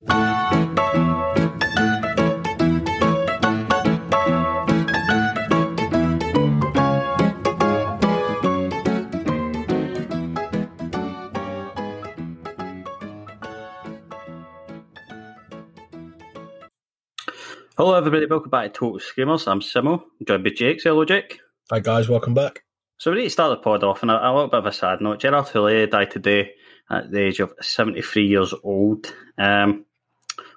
Hello, 0.00 0.14
everybody. 17.94 18.26
Welcome 18.26 18.50
back 18.50 18.72
to 18.72 18.78
Total 18.78 19.00
Screamers. 19.00 19.48
I'm 19.48 19.58
Simo. 19.60 20.02
I'm 20.20 20.26
joined 20.28 20.44
by 20.44 20.50
Jake. 20.50 20.80
Say 20.80 20.90
hello, 20.90 21.04
Jake. 21.04 21.40
Hi, 21.72 21.80
guys. 21.80 22.08
Welcome 22.08 22.34
back. 22.34 22.62
So, 22.98 23.10
we 23.10 23.16
need 23.16 23.24
to 23.24 23.30
start 23.30 23.50
the 23.50 23.56
pod 23.56 23.82
off 23.82 24.04
on 24.04 24.10
a, 24.10 24.14
a 24.14 24.30
little 24.32 24.46
bit 24.46 24.58
of 24.58 24.66
a 24.66 24.72
sad 24.72 25.00
note. 25.00 25.18
Gerard 25.18 25.46
Houllier 25.46 25.90
died 25.90 26.12
today 26.12 26.52
at 26.88 27.10
the 27.10 27.20
age 27.20 27.40
of 27.40 27.52
73 27.60 28.26
years 28.26 28.54
old. 28.62 29.12
Um, 29.36 29.86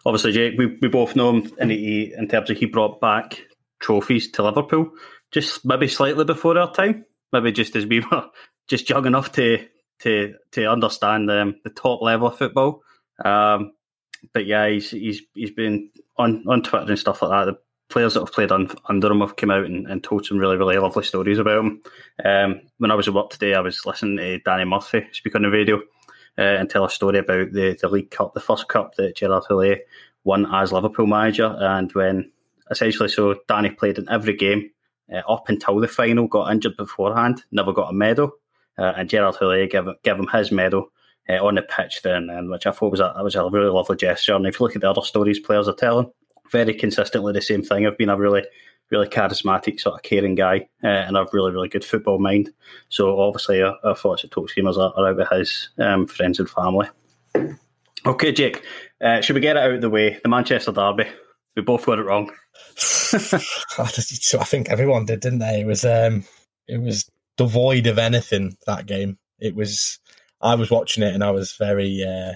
obviously, 0.06 0.32
Jake, 0.32 0.58
we, 0.58 0.78
we 0.82 0.88
both 0.88 1.16
know 1.16 1.30
him 1.30 1.52
in, 1.60 2.28
terms 2.28 2.50
of 2.50 2.58
he 2.58 2.66
brought 2.66 3.02
back 3.02 3.42
trophies 3.80 4.32
to 4.32 4.44
Liverpool 4.44 4.92
just 5.32 5.66
maybe 5.66 5.88
slightly 5.88 6.26
before 6.26 6.58
our 6.58 6.72
time. 6.74 7.06
Maybe 7.34 7.52
just 7.52 7.76
as 7.76 7.86
we 7.86 8.00
were 8.12 8.26
just 8.68 8.90
young 8.90 9.06
enough 9.06 9.32
to 9.34 9.66
to 10.00 10.36
to 10.54 10.66
understand 10.66 11.30
um, 11.32 11.56
the 11.64 11.70
top 11.70 12.02
level 12.02 12.28
of 12.28 12.38
football. 12.38 12.82
Um, 13.24 13.74
but 14.34 14.46
yeah, 14.46 14.68
he's 14.68 14.92
he's 14.92 15.22
he's 15.34 15.52
been 15.52 15.90
on 16.18 16.44
on 16.48 16.64
Twitter 16.64 16.90
and 16.90 17.00
stuff 17.00 17.22
like 17.22 17.32
that. 17.32 17.52
The 17.52 17.60
players 17.90 18.14
that 18.14 18.22
have 18.22 18.32
played 18.32 18.54
on, 18.54 18.72
under 18.88 19.12
him 19.12 19.20
have 19.20 19.36
come 19.36 19.52
out 19.52 19.66
and, 19.66 19.86
and, 19.86 20.02
told 20.02 20.26
some 20.26 20.38
really 20.38 20.56
really 20.56 20.78
lovely 20.78 21.04
stories 21.04 21.40
about 21.40 21.60
him. 21.60 21.82
Um, 22.24 22.62
when 22.78 22.92
I 22.92 22.96
was 22.96 23.08
at 23.08 23.14
work 23.14 23.30
today, 23.30 23.54
I 23.54 23.60
was 23.60 23.86
listening 23.86 24.18
to 24.18 24.40
Danny 24.40 24.66
Murphy 24.66 25.08
speak 25.12 25.36
on 25.36 25.42
the 25.42 25.50
radio 25.50 25.82
uh, 26.38 26.42
and 26.42 26.70
tell 26.70 26.86
a 26.86 26.90
story 26.90 27.20
about 27.20 27.52
the 27.52 27.78
the 27.80 27.90
League 27.90 28.12
Cup, 28.12 28.34
the 28.34 28.40
first 28.40 28.68
cup 28.68 28.96
that 28.96 29.16
Gerard 29.16 29.44
Houllier 29.50 29.80
won 30.24 30.54
as 30.54 30.72
Liverpool 30.72 31.08
manager, 31.08 31.56
and 31.60 31.92
when 31.94 32.32
essentially 32.70 33.10
so 33.10 33.36
Danny 33.48 33.70
played 33.70 33.98
in 33.98 34.10
every 34.10 34.36
game 34.36 34.70
uh, 35.14 35.22
up 35.30 35.50
until 35.50 35.80
the 35.80 35.88
final, 35.88 36.28
got 36.28 36.52
injured 36.52 36.78
beforehand, 36.78 37.44
never 37.52 37.74
got 37.74 37.90
a 37.90 37.94
medal, 37.94 38.32
uh, 38.78 38.94
and 38.96 39.10
Gerard 39.10 39.36
Houllier 39.36 39.70
gave 39.70 39.86
gave 40.04 40.18
him 40.18 40.28
his 40.28 40.52
medal 40.52 40.92
uh, 41.30 41.44
on 41.46 41.56
the 41.56 41.62
pitch 41.62 42.02
then, 42.04 42.30
and 42.30 42.50
which 42.50 42.66
I 42.66 42.72
thought 42.72 42.92
was 42.92 43.00
a, 43.00 43.14
was 43.24 43.36
a 43.36 43.50
really 43.50 43.70
lovely 43.70 43.98
gesture. 43.98 44.36
And 44.36 44.46
if 44.46 44.60
you 44.60 44.66
look 44.66 44.76
at 44.76 44.82
the 44.82 44.90
other 44.90 45.02
stories 45.02 45.40
players 45.40 45.68
are 45.68 45.76
telling, 45.76 46.12
very 46.52 46.74
consistently 46.74 47.34
the 47.34 47.42
same 47.42 47.64
thing. 47.64 47.88
I've 47.88 47.98
been 47.98 48.10
a 48.10 48.18
really, 48.18 48.44
really 48.92 49.08
charismatic, 49.08 49.80
sort 49.80 49.96
of 49.96 50.04
caring 50.04 50.36
guy, 50.36 50.68
uh, 50.84 50.88
and 50.88 51.18
I've 51.18 51.34
really, 51.34 51.52
really 51.52 51.70
good 51.70 51.86
football 51.86 52.20
mind. 52.20 52.52
So 52.90 53.20
obviously, 53.20 53.62
our, 53.62 53.76
our 53.84 53.96
thoughts 53.96 54.24
at 54.24 54.32
Total 54.32 54.48
Screamers 54.48 54.78
are, 54.78 54.94
are 54.96 55.10
out 55.10 55.18
with 55.18 55.30
his 55.30 55.70
um, 55.80 56.06
friends 56.08 56.40
and 56.40 56.50
family. 56.50 56.88
Okay, 58.06 58.32
Jake, 58.32 58.64
uh, 59.02 59.22
should 59.22 59.36
we 59.36 59.42
get 59.42 59.58
it 59.58 59.64
out 59.64 59.74
of 59.74 59.82
the 59.82 59.90
way? 59.90 60.20
The 60.22 60.30
Manchester 60.30 60.72
Derby. 60.72 61.08
We 61.56 61.62
both 61.62 61.86
got 61.86 62.00
it 62.00 62.04
wrong. 62.04 62.32
I 63.14 63.86
think 64.46 64.70
everyone 64.70 65.06
did, 65.06 65.20
didn't 65.20 65.40
they? 65.40 65.62
It 65.62 65.68
was 65.68 65.84
um, 65.84 66.24
it 66.68 66.82
was 66.82 67.10
devoid 67.38 67.88
of 67.88 67.98
anything 67.98 68.56
that 68.66 68.86
game. 68.86 69.18
It 69.40 69.56
was 69.56 70.00
I 70.44 70.56
was 70.56 70.72
watching 70.72 71.04
it 71.04 71.14
and 71.14 71.24
I 71.24 71.32
was 71.32 71.54
very, 71.54 72.04
uh, 72.04 72.34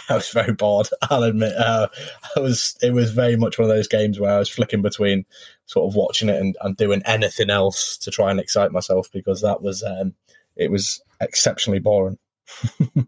I 0.08 0.14
was 0.14 0.28
very 0.28 0.52
bored. 0.52 0.88
I'll 1.10 1.22
admit, 1.22 1.54
uh, 1.56 1.88
I 2.36 2.40
was. 2.40 2.76
It 2.82 2.92
was 2.92 3.12
very 3.12 3.36
much 3.36 3.58
one 3.58 3.68
of 3.68 3.74
those 3.74 3.88
games 3.88 4.20
where 4.20 4.34
I 4.34 4.38
was 4.38 4.50
flicking 4.50 4.82
between 4.82 5.24
sort 5.66 5.88
of 5.88 5.96
watching 5.96 6.28
it 6.28 6.40
and, 6.40 6.56
and 6.60 6.76
doing 6.76 7.02
anything 7.06 7.50
else 7.50 7.96
to 7.98 8.10
try 8.10 8.30
and 8.30 8.38
excite 8.38 8.72
myself 8.72 9.10
because 9.12 9.40
that 9.42 9.62
was, 9.62 9.82
um, 9.82 10.14
it 10.56 10.70
was 10.70 11.00
exceptionally 11.20 11.80
boring. 11.80 12.18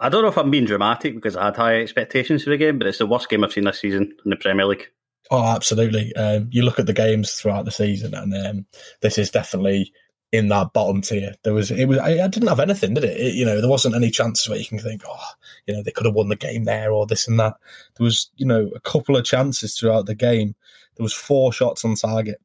I 0.00 0.08
don't 0.08 0.22
know 0.22 0.28
if 0.28 0.38
I'm 0.38 0.50
being 0.50 0.64
dramatic 0.64 1.14
because 1.14 1.36
I 1.36 1.46
had 1.46 1.56
high 1.56 1.80
expectations 1.80 2.44
for 2.44 2.50
the 2.50 2.56
game, 2.56 2.78
but 2.78 2.86
it's 2.86 2.98
the 2.98 3.06
worst 3.06 3.28
game 3.28 3.44
I've 3.44 3.52
seen 3.52 3.64
this 3.64 3.80
season 3.80 4.14
in 4.24 4.30
the 4.30 4.36
Premier 4.36 4.66
League. 4.66 4.88
Oh, 5.30 5.44
absolutely. 5.44 6.14
Um, 6.16 6.48
you 6.50 6.62
look 6.62 6.78
at 6.78 6.86
the 6.86 6.92
games 6.92 7.34
throughout 7.34 7.64
the 7.64 7.70
season, 7.70 8.14
and 8.14 8.34
um, 8.34 8.66
this 9.00 9.18
is 9.18 9.30
definitely 9.30 9.92
in 10.32 10.48
that 10.48 10.72
bottom 10.72 11.00
tier. 11.00 11.34
There 11.42 11.54
was 11.54 11.70
it 11.70 11.86
was 11.86 11.98
I, 11.98 12.24
I 12.24 12.28
didn't 12.28 12.48
have 12.48 12.60
anything, 12.60 12.94
did 12.94 13.04
it? 13.04 13.20
it? 13.20 13.34
You 13.34 13.44
know, 13.44 13.60
there 13.60 13.70
wasn't 13.70 13.96
any 13.96 14.10
chances 14.10 14.48
where 14.48 14.58
you 14.58 14.66
can 14.66 14.78
think, 14.78 15.02
oh, 15.06 15.24
you 15.66 15.74
know, 15.74 15.82
they 15.82 15.90
could 15.90 16.06
have 16.06 16.14
won 16.14 16.28
the 16.28 16.36
game 16.36 16.64
there 16.64 16.92
or 16.92 17.06
this 17.06 17.26
and 17.26 17.38
that. 17.40 17.54
There 17.96 18.04
was, 18.04 18.30
you 18.36 18.46
know, 18.46 18.70
a 18.74 18.80
couple 18.80 19.16
of 19.16 19.24
chances 19.24 19.76
throughout 19.76 20.06
the 20.06 20.14
game. 20.14 20.54
There 20.96 21.04
was 21.04 21.14
four 21.14 21.52
shots 21.52 21.84
on 21.84 21.96
target 21.96 22.40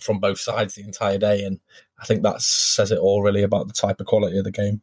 from 0.00 0.18
both 0.18 0.38
sides 0.38 0.74
the 0.74 0.82
entire 0.82 1.18
day, 1.18 1.44
and 1.44 1.60
I 2.00 2.06
think 2.06 2.22
that 2.22 2.40
says 2.42 2.90
it 2.90 2.98
all 2.98 3.22
really 3.22 3.42
about 3.42 3.66
the 3.66 3.74
type 3.74 4.00
of 4.00 4.06
quality 4.06 4.38
of 4.38 4.44
the 4.44 4.52
game. 4.52 4.80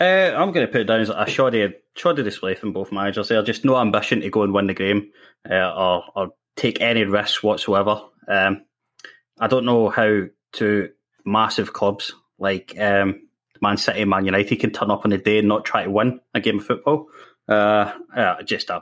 Uh, 0.00 0.32
I'm 0.36 0.50
going 0.50 0.66
to 0.66 0.72
put 0.72 0.80
it 0.80 0.84
down 0.84 1.00
as 1.00 1.10
a 1.10 1.26
shoddy, 1.26 1.72
shoddy 1.94 2.22
display 2.22 2.54
from 2.54 2.72
both 2.72 2.90
managers. 2.90 3.28
There, 3.28 3.42
just 3.42 3.64
no 3.64 3.76
ambition 3.76 4.20
to 4.22 4.30
go 4.30 4.42
and 4.42 4.52
win 4.52 4.66
the 4.66 4.74
game 4.74 5.10
uh, 5.48 5.72
or, 5.72 6.04
or 6.16 6.30
take 6.56 6.80
any 6.80 7.04
risks 7.04 7.42
whatsoever. 7.42 8.00
Um, 8.26 8.64
I 9.38 9.46
don't 9.46 9.64
know 9.64 9.88
how 9.88 10.22
to 10.54 10.90
massive 11.24 11.72
clubs 11.72 12.14
like 12.38 12.74
um, 12.78 13.28
Man 13.60 13.76
City, 13.76 14.04
Man 14.04 14.24
United 14.24 14.56
can 14.56 14.70
turn 14.70 14.90
up 14.90 15.04
on 15.04 15.12
a 15.12 15.18
day 15.18 15.38
and 15.38 15.48
not 15.48 15.64
try 15.64 15.84
to 15.84 15.90
win 15.90 16.20
a 16.34 16.40
game 16.40 16.58
of 16.58 16.66
football. 16.66 17.08
Uh, 17.48 17.92
uh, 18.16 18.42
just 18.42 18.70
I 18.70 18.80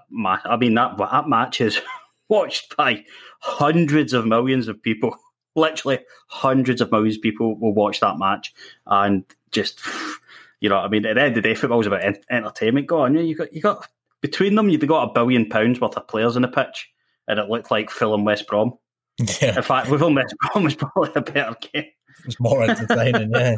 mean 0.56 0.74
that 0.74 0.96
that 0.98 1.28
match 1.28 1.60
is 1.60 1.80
watched 2.28 2.76
by 2.76 3.04
hundreds 3.40 4.12
of 4.12 4.26
millions 4.26 4.68
of 4.68 4.82
people. 4.82 5.16
Literally 5.54 5.98
hundreds 6.28 6.80
of 6.80 6.90
millions 6.90 7.16
of 7.16 7.22
people 7.22 7.58
will 7.58 7.74
watch 7.74 8.00
that 8.00 8.18
match, 8.18 8.54
and 8.86 9.24
just 9.50 9.80
you 10.60 10.68
know, 10.68 10.78
I 10.78 10.88
mean, 10.88 11.04
at 11.04 11.14
the 11.14 11.22
end 11.22 11.36
of 11.36 11.42
the 11.42 11.48
day, 11.48 11.54
football's 11.54 11.86
about 11.86 12.02
entertainment. 12.30 12.86
Go 12.86 13.00
on, 13.00 13.16
you 13.16 13.34
got 13.34 13.52
you 13.52 13.60
got 13.60 13.86
between 14.22 14.54
them, 14.54 14.70
you've 14.70 14.86
got 14.86 15.10
a 15.10 15.12
billion 15.12 15.48
pounds 15.48 15.80
worth 15.80 15.96
of 15.96 16.08
players 16.08 16.36
in 16.36 16.42
the 16.42 16.48
pitch, 16.48 16.90
and 17.28 17.38
it 17.38 17.50
looked 17.50 17.70
like 17.70 17.90
Fulham 17.90 18.24
West 18.24 18.46
Brom. 18.46 18.78
Yeah. 19.40 19.56
In 19.56 19.62
fact, 19.62 19.88
Fulham 19.88 20.14
West 20.14 20.34
Brom 20.40 20.64
was 20.64 20.74
probably 20.74 21.12
a 21.14 21.20
better 21.20 21.54
game. 21.72 21.90
It 22.22 22.26
was 22.26 22.40
more 22.40 22.62
entertaining, 22.62 23.32
yeah. 23.32 23.54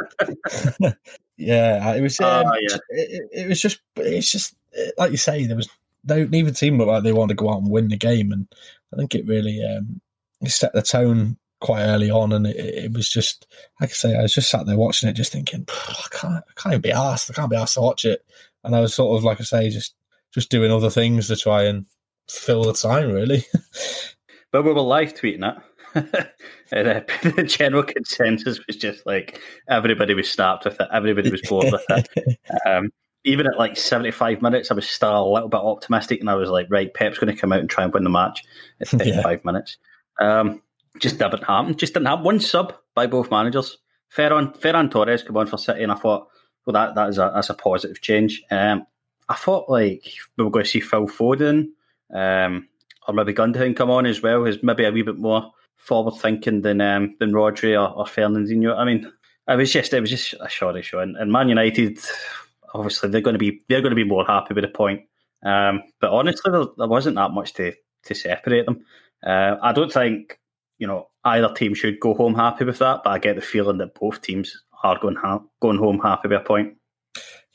yeah, 1.37 1.95
it 1.95 2.01
was. 2.01 2.19
Ah, 2.21 2.41
um, 2.41 2.47
uh, 2.47 2.55
yeah. 2.61 2.77
It, 2.89 3.29
it, 3.33 3.49
was 3.49 3.61
just. 3.61 3.81
It's 3.97 4.31
just 4.31 4.55
like 4.97 5.11
you 5.11 5.19
say. 5.19 5.47
There 5.47 5.57
was 5.57 5.69
no 6.05 6.25
neither 6.25 6.51
team 6.51 6.79
looked 6.79 6.89
like 6.89 7.03
they 7.03 7.13
wanted 7.13 7.37
to 7.37 7.43
go 7.43 7.51
out 7.51 7.61
and 7.61 7.71
win 7.71 7.89
the 7.89 7.97
game, 7.97 8.33
and 8.33 8.49
I 8.93 8.97
think 8.97 9.15
it 9.15 9.27
really 9.27 9.63
um, 9.63 10.01
it 10.41 10.51
set 10.51 10.73
the 10.73 10.81
tone 10.81 11.37
quite 11.61 11.83
early 11.83 12.11
on, 12.11 12.33
and 12.33 12.47
it, 12.47 12.57
it, 12.57 12.93
was 12.93 13.09
just 13.09 13.47
like 13.81 13.91
I 13.91 13.93
say. 13.93 14.17
I 14.17 14.23
was 14.23 14.35
just 14.35 14.51
sat 14.51 14.67
there 14.67 14.79
watching 14.79 15.09
it, 15.09 15.15
just 15.15 15.33
thinking, 15.33 15.67
I 15.69 16.07
can't, 16.11 16.35
I 16.37 16.61
can't 16.61 16.73
even 16.73 16.81
be 16.81 16.93
asked. 16.93 17.31
I 17.31 17.35
can't 17.35 17.51
be 17.51 17.57
asked 17.57 17.75
to 17.75 17.83
watch 17.83 18.05
it, 18.05 18.25
and 18.63 18.75
I 18.75 18.81
was 18.81 18.95
sort 18.95 19.19
of 19.19 19.25
like 19.25 19.41
I 19.41 19.45
say, 19.45 19.69
just 19.69 19.95
just 20.33 20.51
doing 20.51 20.73
other 20.73 20.91
things 20.91 21.29
to 21.29 21.37
try 21.37 21.65
and 21.65 21.87
fill 22.31 22.65
the 22.65 22.73
time, 22.73 23.13
really. 23.13 23.45
but 24.53 24.65
we 24.65 24.73
were 24.73 24.81
live 24.81 25.15
tweeting 25.15 25.49
it. 25.49 25.63
And, 25.95 26.89
uh, 26.89 27.01
the 27.23 27.45
general 27.47 27.83
consensus 27.83 28.61
was 28.67 28.77
just 28.77 29.05
like 29.07 29.41
everybody 29.69 30.15
was 30.15 30.31
snapped 30.31 30.65
with 30.65 30.81
it, 30.81 30.89
everybody 30.93 31.31
was 31.31 31.43
bored 31.43 31.73
with 31.73 31.85
it. 31.91 32.39
Um, 32.67 32.91
even 33.25 33.47
at 33.47 33.59
like 33.59 33.77
75 33.77 34.43
minutes, 34.43 34.71
I 34.71 34.75
was 34.75 34.89
still 34.89 35.27
a 35.27 35.33
little 35.33 35.49
bit 35.49 35.61
optimistic, 35.61 36.21
and 36.21 36.29
I 36.29 36.35
was 36.35 36.51
like, 36.51 36.67
right, 36.69 36.93
Pep's 36.93 37.19
going 37.19 37.35
to 37.35 37.41
come 37.41 37.53
out 37.53 37.61
and 37.61 37.71
try 37.71 37.85
and 37.85 37.93
win 37.93 38.05
the 38.05 38.11
match 38.11 38.45
at 38.81 38.89
35 38.89 39.25
yeah. 39.25 39.37
minutes. 39.45 39.79
Um, 40.21 40.63
just 41.01 41.19
didn't 41.19 41.43
happen. 41.43 41.77
Just 41.77 41.95
didn't 41.95 42.07
happen. 42.07 42.25
One 42.25 42.41
sub 42.41 42.75
by 42.95 43.07
both 43.07 43.31
managers. 43.31 43.79
Ferran, 44.15 44.57
Ferran 44.59 44.91
Torres 44.91 45.23
come 45.23 45.37
on 45.39 45.47
for 45.47 45.59
City, 45.59 45.83
and 45.83 45.91
I 45.91 45.97
thought, 45.97 46.29
well, 46.67 46.75
that 46.75 46.95
that 46.95 47.09
is 47.09 47.19
a 47.19 47.33
that's 47.35 47.51
a 47.51 47.55
positive 47.55 48.01
change. 48.01 48.43
Um, 48.51 48.87
I 49.29 49.35
thought 49.35 49.69
like 49.69 50.05
we 50.37 50.45
were 50.45 50.51
going 50.51 50.65
to 50.65 50.71
see 50.71 50.81
Phil 50.81 51.09
Foden, 51.09 51.69
um, 52.15 52.69
or 53.09 53.15
maybe 53.15 53.35
Gundogan 53.35 53.75
come 53.75 53.91
on 53.91 54.07
as 54.07 54.23
well, 54.23 54.45
who's 54.45 54.63
maybe 54.63 54.85
a 54.85 54.93
wee 54.93 55.03
bit 55.03 55.19
more 55.19 55.51
forward 55.85 56.15
thinking 56.21 56.63
than 56.63 56.81
um, 56.81 57.15
than 57.21 57.33
Rodri 57.33 57.73
or, 57.75 57.95
or 57.95 58.05
Fernandinho. 58.05 58.77
I 58.77 58.85
mean, 58.85 59.11
it 59.49 59.57
was 59.57 59.73
just 59.73 59.93
it 59.93 60.01
was 60.01 60.11
just 60.11 60.35
a 60.41 60.49
shoddy 60.49 60.83
show, 60.83 61.01
and, 61.01 61.17
and 61.17 61.31
Man 61.31 61.49
United 61.49 61.99
obviously 62.75 63.09
they're 63.09 63.21
going 63.21 63.35
to 63.35 63.39
be 63.39 63.63
they're 63.69 63.81
going 63.81 63.91
to 63.91 63.97
be 63.97 64.05
more 64.05 64.27
happy 64.27 64.55
with 64.55 64.65
a 64.65 64.69
point. 64.69 65.03
Um, 65.45 65.83
but 66.01 66.11
honestly, 66.11 66.51
there, 66.51 66.65
there, 66.77 66.89
wasn't 66.89 67.17
that 67.17 67.31
much 67.31 67.53
to 67.55 67.73
to 68.05 68.15
separate 68.15 68.67
them. 68.67 68.85
Uh, 69.25 69.57
I 69.63 69.73
don't 69.73 69.93
think 69.93 70.39
you 70.79 70.87
know 70.87 71.09
either 71.25 71.53
team 71.53 71.75
should 71.75 72.01
go 72.01 72.15
home 72.15 72.35
happy 72.35 72.65
with 72.65 72.79
that, 72.79 73.03
but 73.05 73.11
I 73.11 73.19
get 73.19 73.37
the 73.37 73.43
feeling 73.43 73.79
that 73.79 73.99
both 73.99 74.21
teams 74.21 74.63
are 74.83 74.99
going 74.99 75.17
ha- 75.17 75.43
going 75.61 75.79
home 75.79 76.01
happy 76.01 76.29
with 76.29 76.41
a 76.41 76.45
point. 76.45 76.77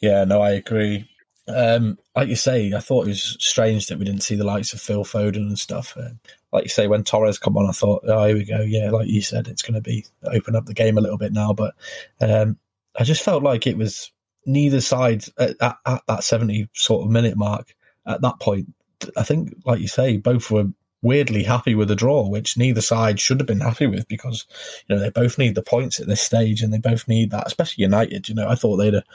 Yeah, 0.01 0.23
no, 0.23 0.41
I 0.41 0.51
agree. 0.51 1.09
Um, 1.47 1.97
like 2.15 2.29
you 2.29 2.35
say, 2.35 2.73
I 2.73 2.79
thought 2.79 3.05
it 3.05 3.09
was 3.09 3.37
strange 3.39 3.87
that 3.87 3.97
we 3.97 4.05
didn't 4.05 4.23
see 4.23 4.35
the 4.35 4.43
likes 4.43 4.71
of 4.73 4.79
Phil 4.79 5.03
Foden 5.03 5.47
and 5.47 5.59
stuff. 5.59 5.97
Um, 5.97 6.19
like 6.51 6.63
you 6.63 6.69
say, 6.69 6.88
when 6.88 7.04
Torres 7.04 7.38
come 7.38 7.57
on, 7.57 7.69
I 7.69 7.72
thought, 7.72 8.04
oh, 8.07 8.25
here 8.25 8.36
we 8.36 8.46
go. 8.46 8.62
Yeah, 8.62 8.90
like 8.90 9.07
you 9.07 9.22
said, 9.22 9.48
it's 9.48 9.62
going 9.62 9.75
to 9.75 9.81
be 9.81 10.06
open 10.24 10.56
up 10.56 10.66
the 10.66 10.74
game 10.74 10.98
a 10.98 11.01
little 11.01 11.18
bit 11.18 11.31
now. 11.31 11.54
But 11.54 11.75
um, 12.22 12.57
I 12.98 13.04
just 13.04 13.24
felt 13.24 13.44
like 13.44 13.68
it 13.68 13.78
was 13.78 14.12
neither 14.46 14.81
side 14.81 15.25
at, 15.38 15.56
at, 15.62 15.78
at, 15.86 16.01
that 16.07 16.24
70 16.24 16.69
sort 16.74 17.06
of 17.06 17.12
minute 17.12 17.38
mark 17.38 17.75
at 18.07 18.22
that 18.22 18.40
point. 18.40 18.74
I 19.16 19.24
think, 19.24 19.56
like 19.66 19.80
you 19.80 19.88
say, 19.88 20.18
both 20.18 20.50
were 20.50 20.66
weirdly 21.01 21.44
happy 21.44 21.75
with 21.75 21.88
the 21.88 21.96
draw, 21.96 22.28
which 22.28 22.57
neither 22.57 22.81
side 22.81 23.19
should 23.19 23.40
have 23.40 23.48
been 23.48 23.62
happy 23.62 23.88
with 23.88 24.07
because, 24.07 24.46
you 24.88 24.96
know, 24.96 25.01
they 25.01 25.10
both 25.10 25.38
need 25.38 25.56
the 25.56 25.62
points 25.62 26.00
at 26.00 26.07
this 26.07 26.22
stage 26.22 26.62
and 26.62 26.74
they 26.74 26.80
both 26.80 27.07
need 27.07 27.31
that, 27.31 27.48
especially 27.48 27.84
United. 27.84 28.28
You 28.28 28.36
know, 28.36 28.50
I 28.50 28.56
thought 28.56 28.78
they'd 28.78 28.96
have 28.96 29.06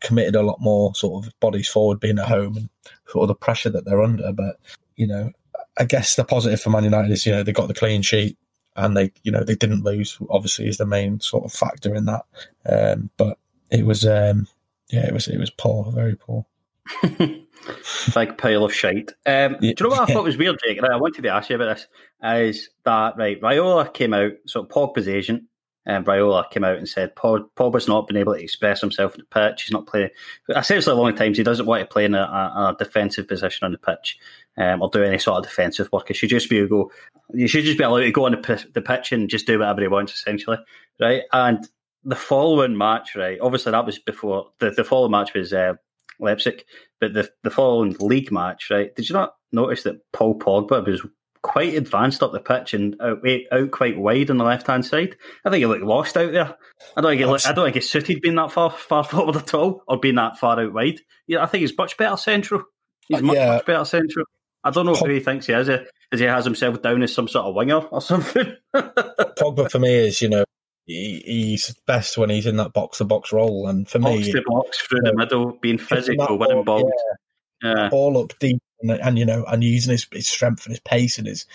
committed 0.00 0.34
a 0.34 0.42
lot 0.42 0.60
more 0.60 0.94
sort 0.94 1.24
of 1.24 1.32
bodies 1.40 1.68
forward 1.68 2.00
being 2.00 2.18
at 2.18 2.28
home 2.28 2.56
and 2.56 2.68
sort 3.06 3.24
of 3.24 3.28
the 3.28 3.34
pressure 3.34 3.70
that 3.70 3.84
they're 3.84 4.02
under. 4.02 4.32
But, 4.32 4.56
you 4.96 5.06
know, 5.06 5.30
I 5.78 5.84
guess 5.84 6.16
the 6.16 6.24
positive 6.24 6.60
for 6.60 6.70
Man 6.70 6.84
United 6.84 7.10
is, 7.10 7.26
you 7.26 7.32
know, 7.32 7.42
they 7.42 7.52
got 7.52 7.68
the 7.68 7.74
clean 7.74 8.02
sheet 8.02 8.38
and 8.76 8.96
they, 8.96 9.12
you 9.22 9.32
know, 9.32 9.42
they 9.42 9.54
didn't 9.54 9.84
lose, 9.84 10.18
obviously, 10.30 10.68
is 10.68 10.78
the 10.78 10.86
main 10.86 11.20
sort 11.20 11.44
of 11.44 11.52
factor 11.52 11.94
in 11.94 12.06
that. 12.06 12.24
Um, 12.66 13.10
but 13.16 13.38
it 13.70 13.86
was, 13.86 14.06
um, 14.06 14.46
yeah, 14.90 15.06
it 15.06 15.12
was, 15.12 15.28
it 15.28 15.38
was 15.38 15.50
poor, 15.50 15.90
very 15.92 16.16
poor. 16.16 16.46
Big 18.14 18.38
pile 18.38 18.64
of 18.64 18.74
shite. 18.74 19.12
Um, 19.26 19.56
yeah. 19.60 19.72
Do 19.72 19.84
you 19.84 19.84
know 19.84 19.88
what 19.88 20.10
I 20.10 20.12
thought 20.12 20.24
was 20.24 20.36
weird, 20.36 20.60
Jake? 20.64 20.82
I 20.82 20.96
wanted 20.96 21.22
to 21.22 21.28
ask 21.30 21.48
you 21.48 21.56
about 21.56 21.76
this. 21.76 21.86
Is 22.22 22.70
that 22.84 23.16
right? 23.16 23.40
Raiola 23.40 23.92
came 23.92 24.12
out, 24.12 24.32
so 24.46 24.64
Pogba's 24.64 25.08
agent, 25.08 25.44
and 25.86 26.04
Raiola 26.04 26.50
came 26.50 26.64
out 26.64 26.76
and 26.76 26.88
said 26.88 27.14
Pogba's 27.14 27.88
not 27.88 28.06
been 28.06 28.16
able 28.16 28.34
to 28.34 28.42
express 28.42 28.80
himself 28.80 29.12
on 29.14 29.20
the 29.20 29.24
pitch. 29.24 29.62
He's 29.62 29.72
not 29.72 29.86
playing. 29.86 30.10
I 30.54 30.62
said 30.62 30.78
this 30.78 30.86
a 30.86 30.94
long 30.94 31.14
times. 31.14 31.36
He 31.36 31.44
doesn't 31.44 31.66
want 31.66 31.80
to 31.80 31.86
play 31.86 32.04
in 32.04 32.14
a, 32.14 32.20
a, 32.20 32.76
defensive 32.78 33.28
position 33.28 33.64
on 33.64 33.72
the 33.72 33.78
pitch 33.78 34.18
um, 34.56 34.82
or 34.82 34.88
do 34.88 35.02
any 35.02 35.18
sort 35.18 35.38
of 35.38 35.44
defensive 35.44 35.88
work. 35.92 36.08
He 36.08 36.14
should 36.14 36.30
just 36.30 36.50
be 36.50 36.66
go. 36.66 36.90
You 37.32 37.48
should 37.48 37.64
just 37.64 37.78
be 37.78 37.84
allowed 37.84 38.00
to 38.00 38.12
go 38.12 38.26
on 38.26 38.32
the, 38.32 38.66
the 38.74 38.82
pitch 38.82 39.12
and 39.12 39.28
just 39.28 39.46
do 39.46 39.58
whatever 39.58 39.80
he 39.82 39.88
wants, 39.88 40.14
essentially, 40.14 40.58
right? 41.00 41.22
And 41.32 41.66
the 42.04 42.16
following 42.16 42.76
match, 42.76 43.16
right? 43.16 43.38
Obviously, 43.40 43.72
that 43.72 43.86
was 43.86 43.98
before 43.98 44.50
the, 44.60 44.70
the 44.70 44.84
following 44.84 45.12
match 45.12 45.34
was 45.34 45.52
uh, 45.52 45.74
Leipzig, 46.20 46.64
but 47.00 47.14
the 47.14 47.30
the 47.42 47.50
following 47.50 47.96
league 47.98 48.30
match, 48.30 48.70
right? 48.70 48.94
Did 48.94 49.08
you 49.08 49.14
not 49.14 49.34
notice 49.52 49.82
that 49.84 50.00
Paul 50.12 50.38
Pogba 50.38 50.86
was 50.86 51.06
quite 51.42 51.74
advanced 51.74 52.22
up 52.22 52.32
the 52.32 52.40
pitch 52.40 52.72
and 52.72 52.96
out, 53.02 53.20
out 53.52 53.70
quite 53.70 53.98
wide 53.98 54.30
on 54.30 54.38
the 54.38 54.44
left 54.44 54.66
hand 54.66 54.84
side? 54.84 55.16
I 55.44 55.50
think 55.50 55.60
he 55.60 55.66
looked 55.66 55.84
lost 55.84 56.16
out 56.16 56.32
there. 56.32 56.56
I 56.96 57.00
don't 57.00 57.10
think 57.12 57.20
he 57.20 57.26
looked, 57.26 57.46
I 57.46 57.52
don't 57.52 57.66
think 57.66 57.76
his 57.76 57.90
suited 57.90 58.20
being 58.20 58.36
that 58.36 58.52
far 58.52 58.70
far 58.70 59.04
forward 59.04 59.36
at 59.36 59.54
all, 59.54 59.82
or 59.88 59.98
being 59.98 60.16
that 60.16 60.38
far 60.38 60.60
out 60.60 60.72
wide. 60.72 61.00
Yeah, 61.26 61.42
I 61.42 61.46
think 61.46 61.62
he's 61.62 61.76
much 61.76 61.96
better 61.96 62.16
central. 62.16 62.64
He's 63.08 63.22
much, 63.22 63.36
yeah. 63.36 63.54
much 63.54 63.66
better 63.66 63.84
central. 63.84 64.26
I 64.64 64.70
don't 64.70 64.86
know 64.86 64.94
who 64.94 65.10
he 65.10 65.20
thinks 65.20 65.46
he 65.46 65.52
is. 65.52 65.68
Eh? 65.68 65.84
As 66.10 66.20
he 66.20 66.26
has 66.26 66.44
himself 66.44 66.80
down 66.80 67.02
as 67.02 67.12
some 67.12 67.28
sort 67.28 67.46
of 67.46 67.54
winger 67.54 67.80
or 67.80 68.00
something. 68.00 68.56
Pogba 68.74 69.70
for 69.70 69.78
me 69.78 69.94
is, 69.94 70.22
you 70.22 70.28
know, 70.28 70.44
he, 70.86 71.22
he's 71.24 71.74
best 71.86 72.16
when 72.16 72.30
he's 72.30 72.46
in 72.46 72.56
that 72.56 72.72
box 72.72 72.98
to 72.98 73.04
box 73.04 73.32
role. 73.32 73.68
And 73.68 73.88
for 73.88 73.98
box 73.98 74.26
me, 74.26 74.32
to 74.32 74.42
box 74.46 74.78
through 74.80 75.00
the 75.02 75.14
middle, 75.14 75.52
being 75.60 75.78
physical, 75.78 76.38
winning 76.38 76.64
balls, 76.64 76.90
yeah. 77.62 77.74
yeah. 77.74 77.88
all 77.92 78.22
up 78.22 78.32
deep, 78.38 78.60
and, 78.80 78.92
and, 78.92 79.18
you 79.18 79.26
know, 79.26 79.44
and 79.48 79.62
using 79.62 79.92
his, 79.92 80.06
his 80.12 80.28
strength 80.28 80.64
and 80.64 80.72
his 80.72 80.80
pace 80.80 81.18
and 81.18 81.26
his, 81.26 81.46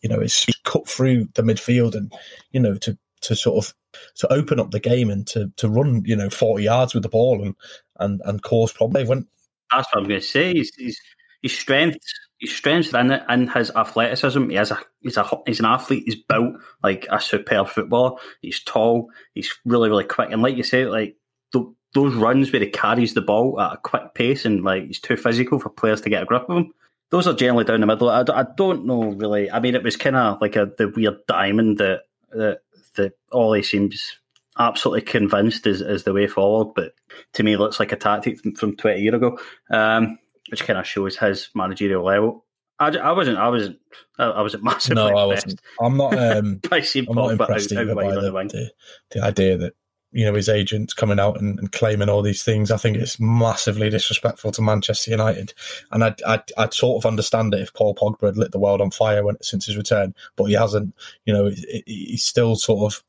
you 0.00 0.08
know, 0.08 0.20
his 0.20 0.46
cut 0.64 0.88
through 0.88 1.28
the 1.34 1.42
midfield, 1.42 1.94
and 1.94 2.12
you 2.52 2.60
know, 2.60 2.74
to 2.76 2.96
to 3.20 3.34
sort 3.34 3.64
of 3.64 3.74
to 4.14 4.32
open 4.32 4.60
up 4.60 4.70
the 4.70 4.78
game 4.78 5.10
and 5.10 5.26
to 5.26 5.50
to 5.56 5.68
run, 5.68 6.02
you 6.04 6.14
know, 6.14 6.30
forty 6.30 6.64
yards 6.64 6.94
with 6.94 7.02
the 7.02 7.08
ball 7.08 7.42
and 7.42 7.56
and 7.98 8.20
and 8.24 8.42
cause 8.42 8.72
problems. 8.72 9.08
When 9.08 9.26
that's 9.72 9.88
what 9.92 10.02
I'm 10.02 10.08
going 10.08 10.20
to 10.20 10.26
say. 10.26 10.54
His, 10.54 10.72
his, 10.76 11.00
his 11.42 11.58
strengths 11.58 12.12
his 12.38 12.54
strengths 12.54 12.92
in 12.94 13.10
it 13.10 13.22
and 13.28 13.50
his 13.50 13.70
athleticism. 13.70 14.48
He 14.48 14.56
has 14.56 14.70
a 14.70 14.78
he's 15.00 15.16
a 15.16 15.28
he's 15.44 15.60
an 15.60 15.66
athlete. 15.66 16.04
He's 16.06 16.16
built 16.16 16.54
like 16.82 17.06
a 17.10 17.20
superb 17.20 17.68
footballer. 17.68 18.18
He's 18.40 18.62
tall. 18.62 19.10
He's 19.34 19.52
really 19.64 19.88
really 19.88 20.04
quick. 20.04 20.30
And 20.30 20.42
like 20.42 20.56
you 20.56 20.62
say, 20.62 20.86
like 20.86 21.16
the, 21.52 21.72
those 21.94 22.14
runs 22.14 22.52
where 22.52 22.62
he 22.62 22.70
carries 22.70 23.14
the 23.14 23.22
ball 23.22 23.60
at 23.60 23.74
a 23.74 23.76
quick 23.78 24.14
pace 24.14 24.44
and 24.44 24.62
like 24.62 24.86
he's 24.86 25.00
too 25.00 25.16
physical 25.16 25.58
for 25.58 25.70
players 25.70 26.00
to 26.02 26.10
get 26.10 26.22
a 26.22 26.26
grip 26.26 26.48
of 26.48 26.56
him. 26.56 26.74
Those 27.10 27.26
are 27.26 27.34
generally 27.34 27.64
down 27.64 27.80
the 27.80 27.86
middle. 27.86 28.10
I, 28.10 28.24
I 28.32 28.44
don't 28.56 28.86
know 28.86 29.10
really. 29.12 29.50
I 29.50 29.60
mean, 29.60 29.74
it 29.74 29.82
was 29.82 29.96
kind 29.96 30.16
of 30.16 30.40
like 30.40 30.56
a 30.56 30.70
the 30.78 30.88
weird 30.88 31.18
diamond 31.26 31.78
that 31.78 32.02
that 32.30 32.60
that 32.94 33.14
Ole 33.32 33.62
seems 33.62 34.16
absolutely 34.58 35.02
convinced 35.02 35.66
is, 35.66 35.80
is 35.80 36.04
the 36.04 36.12
way 36.12 36.26
forward. 36.26 36.74
But 36.74 36.92
to 37.34 37.42
me, 37.42 37.56
looks 37.56 37.80
like 37.80 37.92
a 37.92 37.96
tactic 37.96 38.40
from, 38.40 38.54
from 38.54 38.76
twenty 38.76 39.00
year 39.00 39.14
ago. 39.14 39.38
Um, 39.70 40.18
which 40.50 40.64
kind 40.64 40.78
of 40.78 40.86
shows 40.86 41.16
his 41.16 41.48
managerial 41.54 42.04
level. 42.04 42.44
I, 42.80 42.88
I 42.96 43.12
wasn't. 43.12 43.38
I 43.38 43.48
wasn't. 43.48 43.78
I 44.18 44.42
wasn't 44.42 44.62
massively. 44.64 44.96
No, 44.96 45.16
I 45.16 45.24
wasn't. 45.24 45.60
I'm 45.80 45.96
not. 45.96 46.16
Um, 46.16 46.60
I'm 46.70 47.14
not 47.14 47.32
impressed 47.32 47.72
either 47.72 47.94
by 47.94 48.14
the, 48.14 48.20
the, 48.20 48.70
the, 49.10 49.22
idea 49.22 49.56
that 49.58 49.74
you 50.12 50.24
know 50.24 50.34
his 50.34 50.48
agent's 50.48 50.94
coming 50.94 51.18
out 51.18 51.40
and, 51.40 51.58
and, 51.58 51.72
claiming 51.72 52.08
all 52.08 52.22
these 52.22 52.44
things. 52.44 52.70
I 52.70 52.76
think 52.76 52.96
it's 52.96 53.18
massively 53.18 53.90
disrespectful 53.90 54.52
to 54.52 54.62
Manchester 54.62 55.10
United, 55.10 55.54
and 55.90 56.04
I'd, 56.04 56.22
I'd, 56.22 56.42
I'd 56.56 56.74
sort 56.74 57.02
of 57.02 57.08
understand 57.08 57.52
it 57.52 57.60
if 57.60 57.74
Paul 57.74 57.94
Pogba 57.94 58.26
had 58.26 58.36
lit 58.36 58.52
the 58.52 58.60
world 58.60 58.80
on 58.80 58.92
fire 58.92 59.24
when, 59.24 59.42
since 59.42 59.66
his 59.66 59.76
return, 59.76 60.14
but 60.36 60.44
he 60.44 60.54
hasn't. 60.54 60.94
You 61.24 61.32
know, 61.32 61.50
he's 61.86 62.24
still 62.24 62.54
sort 62.54 62.92
of 62.92 63.02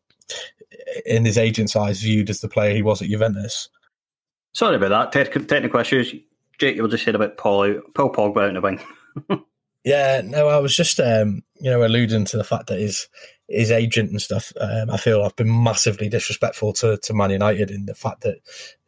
in 1.06 1.26
his 1.26 1.38
agent's 1.38 1.76
eyes 1.76 2.02
viewed 2.02 2.30
as 2.30 2.42
the 2.42 2.50
player 2.50 2.74
he 2.74 2.82
was 2.82 3.02
at 3.02 3.10
Juventus. 3.10 3.70
Sorry 4.54 4.78
about 4.78 5.12
that. 5.14 5.32
technical 5.48 5.80
issues. 5.80 6.16
Jake, 6.60 6.76
you 6.76 6.84
were 6.84 6.90
just 6.90 7.04
saying 7.04 7.16
about 7.16 7.38
Paul, 7.38 7.82
Paul 7.96 8.12
Pogba 8.12 8.44
out 8.44 8.50
in 8.50 8.56
the 8.56 8.62
wing. 8.62 8.80
yeah, 9.84 10.22
no, 10.24 10.48
I 10.48 10.58
was 10.58 10.76
just 10.76 11.00
um, 11.00 11.42
you 11.60 11.72
know 11.72 11.84
alluding 11.86 12.26
to 12.26 12.38
the 12.38 12.44
fact 12.44 12.68
that 12.68 12.80
his 12.80 13.08
his 13.48 13.72
agent 13.72 14.12
and 14.12 14.22
stuff. 14.22 14.52
Um, 14.60 14.90
I 14.90 14.98
feel 14.98 15.24
I've 15.24 15.36
been 15.36 15.64
massively 15.64 16.10
disrespectful 16.10 16.74
to 16.74 16.98
to 16.98 17.14
Man 17.14 17.32
United 17.32 17.72
in 17.72 17.86
the 17.86 17.96
fact 17.96 18.22
that 18.22 18.40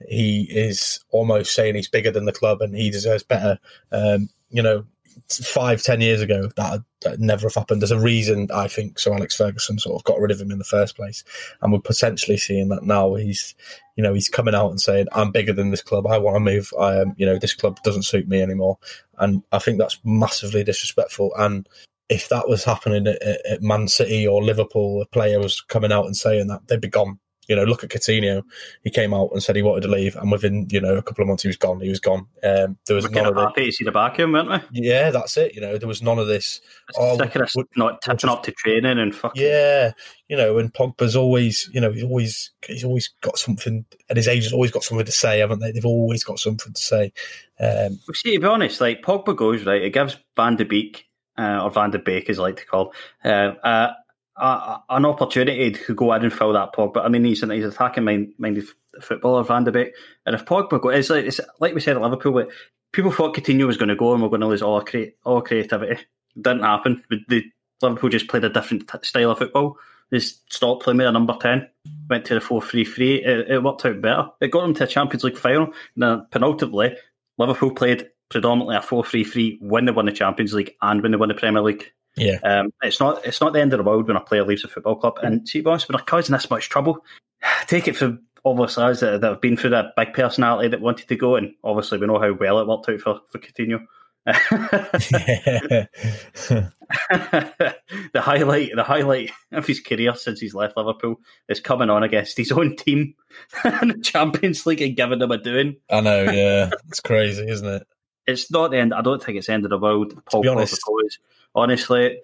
he 0.07 0.47
is 0.51 0.99
almost 1.09 1.55
saying 1.55 1.75
he's 1.75 1.89
bigger 1.89 2.11
than 2.11 2.25
the 2.25 2.33
club 2.33 2.61
and 2.61 2.75
he 2.75 2.89
deserves 2.91 3.23
better. 3.23 3.57
Um, 3.91 4.29
you 4.49 4.61
know, 4.61 4.85
five, 5.29 5.81
ten 5.81 6.01
years 6.01 6.21
ago, 6.21 6.49
that, 6.55 6.83
that 7.01 7.19
never 7.19 7.43
have 7.43 7.55
happened. 7.55 7.81
There's 7.81 7.91
a 7.91 7.99
reason 7.99 8.49
I 8.53 8.67
think 8.67 8.99
Sir 8.99 9.13
Alex 9.13 9.35
Ferguson 9.35 9.79
sort 9.79 9.99
of 9.99 10.03
got 10.03 10.19
rid 10.19 10.31
of 10.31 10.39
him 10.39 10.51
in 10.51 10.57
the 10.57 10.63
first 10.63 10.95
place, 10.95 11.23
and 11.61 11.71
we're 11.71 11.79
potentially 11.79 12.37
seeing 12.37 12.69
that 12.69 12.83
now. 12.83 13.15
He's, 13.15 13.55
you 13.95 14.03
know, 14.03 14.13
he's 14.13 14.29
coming 14.29 14.55
out 14.55 14.69
and 14.69 14.81
saying, 14.81 15.07
"I'm 15.13 15.31
bigger 15.31 15.53
than 15.53 15.71
this 15.71 15.81
club. 15.81 16.07
I 16.07 16.17
want 16.17 16.35
to 16.35 16.39
move. 16.39 16.73
I 16.79 16.95
am, 16.97 17.13
you 17.17 17.25
know, 17.25 17.37
this 17.37 17.53
club 17.53 17.81
doesn't 17.83 18.03
suit 18.03 18.27
me 18.27 18.41
anymore." 18.41 18.77
And 19.17 19.43
I 19.51 19.59
think 19.59 19.77
that's 19.77 19.99
massively 20.03 20.63
disrespectful. 20.63 21.31
And 21.37 21.67
if 22.09 22.27
that 22.29 22.49
was 22.49 22.63
happening 22.63 23.07
at, 23.07 23.21
at 23.45 23.61
Man 23.61 23.87
City 23.87 24.27
or 24.27 24.43
Liverpool, 24.43 25.01
a 25.01 25.05
player 25.05 25.39
was 25.39 25.61
coming 25.61 25.91
out 25.91 26.05
and 26.05 26.15
saying 26.15 26.47
that, 26.47 26.67
they'd 26.67 26.81
be 26.81 26.89
gone. 26.89 27.19
You 27.51 27.57
know, 27.57 27.65
look 27.65 27.83
at 27.83 27.89
Coutinho. 27.89 28.43
He 28.81 28.89
came 28.89 29.13
out 29.13 29.29
and 29.33 29.43
said 29.43 29.57
he 29.57 29.61
wanted 29.61 29.81
to 29.81 29.89
leave, 29.89 30.15
and 30.15 30.31
within 30.31 30.67
you 30.71 30.79
know 30.79 30.95
a 30.95 31.01
couple 31.01 31.21
of 31.21 31.27
months 31.27 31.43
he 31.43 31.49
was 31.49 31.57
gone. 31.57 31.81
He 31.81 31.89
was 31.89 31.99
gone. 31.99 32.27
Um, 32.43 32.77
there 32.87 32.95
was 32.95 33.03
We're 33.09 33.21
none 33.23 33.27
of 33.27 33.35
happy 33.35 33.65
to 33.65 33.71
see 33.73 33.83
the 33.83 33.91
back 33.91 34.17
him, 34.17 34.31
weren't 34.31 34.49
we? 34.49 34.59
yeah, 34.87 35.09
that's 35.09 35.35
it. 35.35 35.53
You 35.53 35.59
know, 35.59 35.77
there 35.77 35.87
was 35.89 36.01
none 36.01 36.17
of 36.17 36.27
this. 36.27 36.61
Oh, 36.97 37.17
Sick 37.17 37.35
of 37.35 37.41
us 37.41 37.55
would- 37.57 37.67
not 37.75 38.01
tipping 38.01 38.29
up 38.29 38.43
to 38.43 38.51
training 38.53 38.97
and 38.99 39.13
fucking. 39.13 39.41
yeah, 39.43 39.91
you 40.29 40.37
know, 40.37 40.57
and 40.59 40.73
Pogba's 40.73 41.17
always, 41.17 41.69
you 41.73 41.81
know, 41.81 41.91
he's 41.91 42.03
always 42.03 42.51
he's 42.65 42.85
always 42.85 43.09
got 43.21 43.37
something, 43.37 43.83
and 44.07 44.15
his 44.17 44.29
agent's 44.29 44.53
always 44.53 44.71
got 44.71 44.83
something 44.83 45.05
to 45.05 45.11
say, 45.11 45.39
haven't 45.39 45.59
they? 45.59 45.73
They've 45.73 45.85
always 45.85 46.23
got 46.23 46.39
something 46.39 46.71
to 46.73 46.81
say. 46.81 47.11
Um, 47.59 47.99
Well, 48.07 48.15
See, 48.15 48.33
to 48.35 48.39
be 48.39 48.47
honest, 48.47 48.79
like 48.79 49.01
Pogba 49.01 49.35
goes 49.35 49.65
right, 49.65 49.81
it 49.81 49.91
gives 49.93 50.17
Van 50.37 50.55
de 50.55 50.63
Beek 50.63 51.05
uh, 51.37 51.63
or 51.63 51.69
Van 51.71 51.91
de 51.91 51.99
Beek, 51.99 52.29
as 52.29 52.39
I 52.39 52.43
like 52.43 52.57
to 52.57 52.65
call, 52.65 52.93
uh, 53.25 53.53
uh, 53.63 53.91
uh, 54.37 54.77
an 54.89 55.05
opportunity 55.05 55.71
to 55.71 55.93
go 55.93 56.13
in 56.13 56.23
and 56.23 56.33
fill 56.33 56.53
that 56.53 56.73
Pogba. 56.73 57.03
I 57.03 57.09
mean, 57.09 57.23
he's 57.23 57.43
an 57.43 57.51
he's 57.51 57.65
attacking 57.65 58.03
mind, 58.03 58.33
minded 58.37 58.65
footballer, 59.01 59.43
Van 59.43 59.63
de 59.63 59.71
Beek, 59.71 59.93
and 60.25 60.35
if 60.35 60.45
Pogba 60.45 60.81
go, 60.81 60.89
it's 60.89 61.09
like 61.09 61.25
it's 61.25 61.39
like 61.59 61.73
we 61.73 61.81
said 61.81 61.95
at 61.95 62.01
Liverpool, 62.01 62.33
but 62.33 62.49
people 62.91 63.11
thought 63.11 63.35
Coutinho 63.35 63.67
was 63.67 63.77
going 63.77 63.89
to 63.89 63.95
go 63.95 64.13
and 64.13 64.21
we're 64.21 64.29
going 64.29 64.41
to 64.41 64.47
lose 64.47 64.61
all 64.61 64.75
our, 64.75 64.83
crea- 64.83 65.13
all 65.23 65.41
creativity. 65.41 66.01
Didn't 66.35 66.63
happen. 66.63 67.03
The, 67.27 67.43
Liverpool 67.81 68.09
just 68.09 68.27
played 68.27 68.43
a 68.43 68.49
different 68.49 68.87
t- 68.87 68.99
style 69.01 69.31
of 69.31 69.39
football. 69.39 69.75
They 70.11 70.19
stopped 70.19 70.83
playing 70.83 70.97
with 70.97 71.07
a 71.07 71.11
number 71.11 71.35
ten, 71.39 71.67
went 72.09 72.25
to 72.25 72.35
the 72.35 72.41
four 72.41 72.61
three 72.61 72.85
three. 72.85 73.23
It, 73.23 73.49
it 73.49 73.63
worked 73.63 73.85
out 73.85 74.01
better. 74.01 74.27
It 74.39 74.51
got 74.51 74.61
them 74.61 74.73
to 74.75 74.83
a 74.83 74.87
Champions 74.87 75.23
League 75.23 75.37
final. 75.37 75.73
Now, 75.95 76.27
penultimately, 76.31 76.95
Liverpool 77.37 77.71
played 77.71 78.07
predominantly 78.31 78.77
a 78.77 78.79
4-3-3 78.79 79.61
when 79.61 79.85
they 79.85 79.91
won 79.91 80.05
the 80.05 80.11
Champions 80.11 80.53
League 80.53 80.73
and 80.81 81.01
when 81.01 81.11
they 81.11 81.17
won 81.17 81.29
the 81.29 81.35
Premier 81.35 81.61
League. 81.61 81.91
Yeah, 82.15 82.37
Um, 82.43 82.73
it's 82.81 82.99
not 82.99 83.25
it's 83.25 83.41
not 83.41 83.53
the 83.53 83.61
end 83.61 83.73
of 83.73 83.77
the 83.77 83.83
world 83.83 84.07
when 84.07 84.17
a 84.17 84.21
player 84.21 84.43
leaves 84.43 84.63
a 84.63 84.67
football 84.67 84.95
club. 84.95 85.19
And 85.23 85.47
see, 85.47 85.59
to 85.59 85.63
be 85.63 85.69
honest, 85.69 85.87
when 85.87 85.99
a 85.99 86.03
causing 86.03 86.33
this 86.33 86.49
much 86.49 86.69
trouble, 86.69 87.05
take 87.67 87.87
it 87.87 87.95
for 87.95 88.17
all 88.43 88.61
of 88.61 88.77
us 88.77 88.99
that, 88.99 89.21
that 89.21 89.23
have 89.23 89.41
been 89.41 89.55
through 89.55 89.69
that 89.69 89.95
big 89.95 90.13
personality 90.13 90.67
that 90.67 90.81
wanted 90.81 91.07
to 91.07 91.15
go, 91.15 91.35
and 91.35 91.53
obviously 91.63 91.97
we 91.97 92.07
know 92.07 92.19
how 92.19 92.33
well 92.33 92.59
it 92.59 92.67
worked 92.67 92.89
out 92.89 92.99
for 92.99 93.21
for 93.29 93.39
Coutinho. 93.39 93.85
the 97.09 98.21
highlight, 98.21 98.71
the 98.75 98.83
highlight 98.83 99.31
of 99.51 99.65
his 99.65 99.79
career 99.79 100.15
since 100.15 100.39
he's 100.39 100.53
left 100.53 100.77
Liverpool 100.77 101.19
is 101.49 101.59
coming 101.59 101.89
on 101.89 102.03
against 102.03 102.37
his 102.37 102.51
own 102.51 102.75
team 102.75 103.15
in 103.81 103.87
the 103.87 103.99
Champions 104.03 104.65
League 104.65 104.81
and 104.81 104.95
giving 104.95 105.19
them 105.19 105.31
a 105.31 105.37
doing. 105.37 105.77
I 105.89 106.01
know. 106.01 106.23
Yeah, 106.23 106.69
it's 106.87 106.99
crazy, 106.99 107.47
isn't 107.47 107.67
it? 107.67 107.87
It's 108.27 108.51
not 108.51 108.71
the 108.71 108.77
end. 108.77 108.93
I 108.93 109.01
don't 109.01 109.23
think 109.23 109.37
it's 109.37 109.47
the 109.47 109.53
end 109.53 109.65
of 109.65 109.69
the 109.69 109.77
world. 109.77 110.19
Paul 110.25 110.41
be 110.41 110.47
honest- 110.47 110.79
goes. 110.85 111.19
Honestly, 111.53 112.17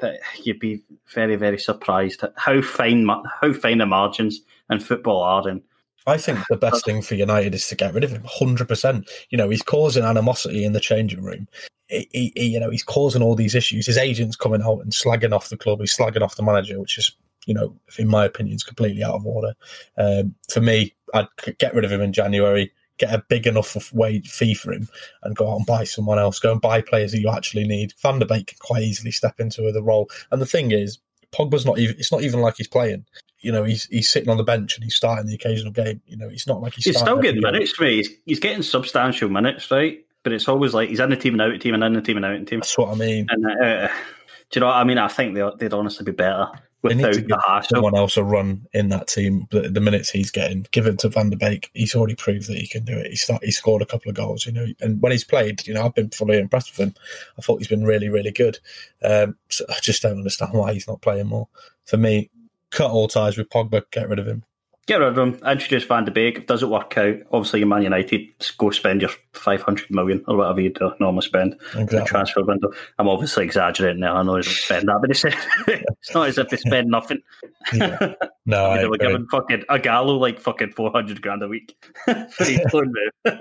you'd 0.43 0.59
be 0.59 0.81
very, 1.13 1.35
very 1.35 1.59
surprised 1.59 2.23
at 2.23 2.31
how 2.37 2.61
fine, 2.61 3.05
how 3.41 3.51
fine 3.51 3.79
the 3.79 3.85
margins 3.85 4.39
in 4.71 4.79
football 4.79 5.21
are. 5.21 5.45
And 5.49 5.61
I 6.05 6.17
think 6.17 6.39
the 6.49 6.55
best 6.55 6.85
thing 6.85 7.01
for 7.01 7.15
United 7.15 7.53
is 7.53 7.67
to 7.67 7.75
get 7.75 7.93
rid 7.93 8.05
of 8.05 8.11
him. 8.11 8.23
Hundred 8.25 8.69
percent. 8.69 9.09
You 9.29 9.37
know, 9.37 9.49
he's 9.49 9.61
causing 9.61 10.05
animosity 10.05 10.63
in 10.63 10.71
the 10.71 10.79
changing 10.79 11.23
room. 11.23 11.49
He, 11.89 12.07
he, 12.13 12.31
he- 12.37 12.45
you 12.53 12.59
know, 12.61 12.69
he's 12.69 12.83
causing 12.83 13.21
all 13.21 13.35
these 13.35 13.53
issues. 13.53 13.85
His 13.85 13.97
agent's 13.97 14.37
coming 14.37 14.61
out 14.61 14.79
and 14.79 14.93
slagging 14.93 15.33
off 15.33 15.49
the 15.49 15.57
club. 15.57 15.81
He's 15.81 15.95
slagging 15.97 16.21
off 16.21 16.37
the 16.37 16.43
manager, 16.43 16.79
which 16.79 16.97
is, 16.97 17.11
you 17.45 17.53
know, 17.53 17.75
in 17.99 18.07
my 18.07 18.23
opinion, 18.23 18.55
is 18.55 18.63
completely 18.63 19.03
out 19.03 19.15
of 19.15 19.25
order. 19.25 19.53
Um, 19.97 20.35
for 20.49 20.61
me, 20.61 20.95
I'd 21.13 21.27
get 21.59 21.75
rid 21.75 21.83
of 21.83 21.91
him 21.91 22.01
in 22.01 22.13
January. 22.13 22.71
Get 22.97 23.13
a 23.13 23.23
big 23.29 23.45
enough 23.45 23.75
of 23.75 23.91
wage 23.93 24.29
fee 24.29 24.53
for 24.53 24.71
him 24.71 24.89
and 25.23 25.35
go 25.35 25.51
out 25.51 25.57
and 25.57 25.65
buy 25.65 25.83
someone 25.83 26.19
else. 26.19 26.39
Go 26.39 26.51
and 26.51 26.61
buy 26.61 26.81
players 26.81 27.11
that 27.11 27.21
you 27.21 27.29
actually 27.29 27.67
need. 27.67 27.93
Van 28.01 28.19
der 28.19 28.25
Beek 28.25 28.47
can 28.47 28.57
quite 28.59 28.83
easily 28.83 29.11
step 29.11 29.39
into 29.39 29.71
the 29.71 29.83
role. 29.83 30.09
And 30.31 30.41
the 30.41 30.45
thing 30.45 30.71
is, 30.71 30.97
Pogba's 31.31 31.65
not 31.65 31.77
even. 31.77 31.95
It's 31.99 32.11
not 32.11 32.23
even 32.23 32.39
like 32.41 32.55
he's 32.57 32.67
playing. 32.67 33.05
You 33.39 33.51
know, 33.51 33.63
he's 33.63 33.85
he's 33.85 34.09
sitting 34.09 34.29
on 34.29 34.37
the 34.37 34.43
bench 34.43 34.75
and 34.75 34.83
he's 34.83 34.95
starting 34.95 35.27
the 35.27 35.35
occasional 35.35 35.71
game. 35.71 36.01
You 36.07 36.17
know, 36.17 36.27
it's 36.27 36.47
not 36.47 36.61
like 36.61 36.73
he's, 36.73 36.85
he's 36.85 36.99
still 36.99 37.19
getting 37.19 37.41
minutes 37.41 37.71
for 37.71 37.83
me. 37.83 37.97
He's, 37.97 38.09
he's 38.25 38.39
getting 38.39 38.63
substantial 38.63 39.29
minutes, 39.29 39.69
right? 39.69 40.03
But 40.23 40.33
it's 40.33 40.47
always 40.47 40.73
like 40.73 40.89
he's 40.89 40.99
in 40.99 41.09
the 41.09 41.15
team 41.15 41.33
and 41.33 41.41
out 41.41 41.53
of 41.53 41.59
team 41.59 41.75
and 41.75 41.83
in 41.83 41.93
the 41.93 42.01
team 42.01 42.17
and 42.17 42.25
out 42.25 42.35
of 42.35 42.45
team. 42.45 42.59
That's 42.59 42.77
what 42.77 42.89
I 42.89 42.95
mean. 42.95 43.27
And 43.29 43.45
uh, 43.45 43.87
do 44.49 44.59
you 44.59 44.61
know 44.61 44.67
what 44.67 44.77
I 44.77 44.83
mean? 44.83 44.97
I 44.97 45.07
think 45.07 45.35
they, 45.35 45.49
they'd 45.57 45.73
honestly 45.73 46.05
be 46.05 46.11
better 46.11 46.47
without 46.81 47.13
to 47.13 47.21
the 47.21 47.27
give 47.27 47.37
hassle. 47.45 47.75
someone 47.75 47.95
else 47.95 48.17
a 48.17 48.23
run 48.23 48.65
in 48.73 48.89
that 48.89 49.07
team. 49.07 49.47
The, 49.51 49.61
the 49.61 49.81
minutes 49.81 50.09
he's 50.09 50.31
getting, 50.31 50.67
give 50.71 50.85
it 50.85 50.99
to 50.99 51.09
Van 51.09 51.29
der 51.29 51.37
Beek. 51.37 51.69
He's 51.73 51.95
already 51.95 52.15
proved 52.15 52.47
that 52.47 52.57
he 52.57 52.67
can 52.67 52.85
do 52.85 52.97
it. 52.97 53.09
He 53.09 53.15
start, 53.15 53.43
he 53.43 53.51
scored 53.51 53.81
a 53.81 53.85
couple 53.85 54.09
of 54.09 54.15
goals, 54.15 54.45
you 54.45 54.51
know. 54.51 54.67
And 54.81 55.01
when 55.01 55.11
he's 55.11 55.23
played, 55.23 55.65
you 55.67 55.73
know, 55.73 55.85
I've 55.85 55.95
been 55.95 56.09
fully 56.09 56.37
impressed 56.37 56.77
with 56.77 56.87
him. 56.87 56.95
I 57.37 57.41
thought 57.41 57.59
he's 57.59 57.67
been 57.67 57.85
really, 57.85 58.09
really 58.09 58.31
good. 58.31 58.59
Um, 59.03 59.37
so 59.49 59.65
I 59.69 59.77
just 59.81 60.01
don't 60.01 60.17
understand 60.17 60.53
why 60.53 60.73
he's 60.73 60.87
not 60.87 61.01
playing 61.01 61.27
more. 61.27 61.47
For 61.85 61.97
me, 61.97 62.29
cut 62.69 62.91
all 62.91 63.07
ties 63.07 63.37
with 63.37 63.49
Pogba, 63.49 63.83
get 63.91 64.09
rid 64.09 64.19
of 64.19 64.27
him. 64.27 64.43
Get 64.87 65.01
rid 65.01 65.09
of 65.09 65.17
him. 65.17 65.33
Introduce 65.45 65.83
Van 65.83 66.05
de 66.05 66.11
Beek. 66.11 66.37
If 66.37 66.43
it 66.43 66.47
doesn't 66.47 66.69
work 66.69 66.97
out, 66.97 67.17
obviously, 67.33 67.59
you're 67.59 67.67
Man 67.67 67.83
United. 67.83 68.21
Go 68.57 68.69
spend 68.69 69.01
your 69.01 69.11
500 69.33 69.91
million 69.91 70.23
or 70.29 70.37
whatever 70.37 70.61
you 70.61 70.69
do 70.69 70.93
normally 71.01 71.25
spend 71.25 71.57
in 71.75 71.87
the 71.87 72.05
transfer 72.05 72.41
window. 72.41 72.71
I'm 72.97 73.09
obviously 73.09 73.43
exaggerating 73.43 73.99
now. 73.99 74.15
I 74.15 74.23
know 74.23 74.35
they 74.35 74.43
don't 74.43 74.55
spend 74.55 74.87
that, 74.87 74.99
but 75.01 75.11
it's, 75.11 75.25
it's 75.67 76.13
not 76.13 76.29
as 76.29 76.37
if 76.37 76.47
they 76.47 76.55
spend 76.57 76.89
nothing. 76.89 77.19
Yeah. 77.73 78.13
No, 78.49 78.77
they 78.77 78.87
were 78.87 78.97
giving 78.97 79.27
fucking 79.27 79.65
Ighalo 79.69 80.17
like 80.17 80.39
fucking 80.39 80.71
400 80.71 81.21
grand 81.21 81.43
a 81.43 81.49
week 81.49 81.75
for 82.05 82.45
his 82.45 82.61
loan 82.71 82.93
move. 82.93 83.33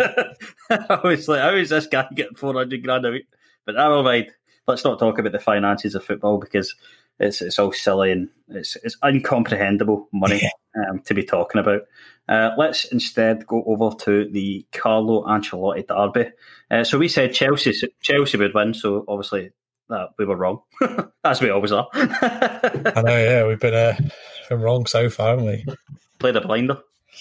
I 0.68 1.00
was 1.04 1.28
like, 1.28 1.42
how 1.42 1.54
is 1.54 1.68
this 1.68 1.86
guy 1.86 2.08
getting 2.12 2.34
400 2.34 2.82
grand 2.82 3.06
a 3.06 3.12
week? 3.12 3.28
But 3.64 3.76
never 3.76 4.02
mind. 4.02 4.32
Let's 4.66 4.82
not 4.82 4.98
talk 4.98 5.20
about 5.20 5.30
the 5.30 5.38
finances 5.38 5.94
of 5.94 6.04
football 6.04 6.38
because 6.38 6.74
it's 7.18 7.40
it's 7.40 7.58
all 7.58 7.72
silly 7.72 8.12
and 8.12 8.28
it's 8.48 8.76
it's 8.82 8.96
incomprehensible 9.04 10.08
money 10.12 10.42
um, 10.88 11.00
to 11.00 11.14
be 11.14 11.24
talking 11.24 11.60
about. 11.60 11.82
Uh, 12.28 12.50
let's 12.58 12.84
instead 12.86 13.46
go 13.46 13.62
over 13.66 13.94
to 13.96 14.28
the 14.30 14.66
Carlo 14.72 15.24
Ancelotti 15.24 15.86
derby. 15.86 16.30
Uh, 16.70 16.84
so 16.84 16.98
we 16.98 17.08
said 17.08 17.32
Chelsea 17.32 17.72
Chelsea 18.00 18.38
would 18.38 18.54
win, 18.54 18.74
so 18.74 19.04
obviously 19.08 19.50
that 19.88 20.10
we 20.18 20.24
were 20.24 20.36
wrong, 20.36 20.60
as 21.24 21.40
we 21.40 21.50
always 21.50 21.72
are. 21.72 21.88
I 21.94 23.02
know, 23.04 23.16
yeah, 23.16 23.46
we've 23.46 23.60
been, 23.60 23.74
uh, 23.74 23.96
been 24.48 24.60
wrong 24.60 24.86
so 24.86 25.08
far, 25.08 25.30
haven't 25.30 25.46
we? 25.46 25.64
Play 26.18 26.32
the 26.32 26.40
blinder. 26.40 26.78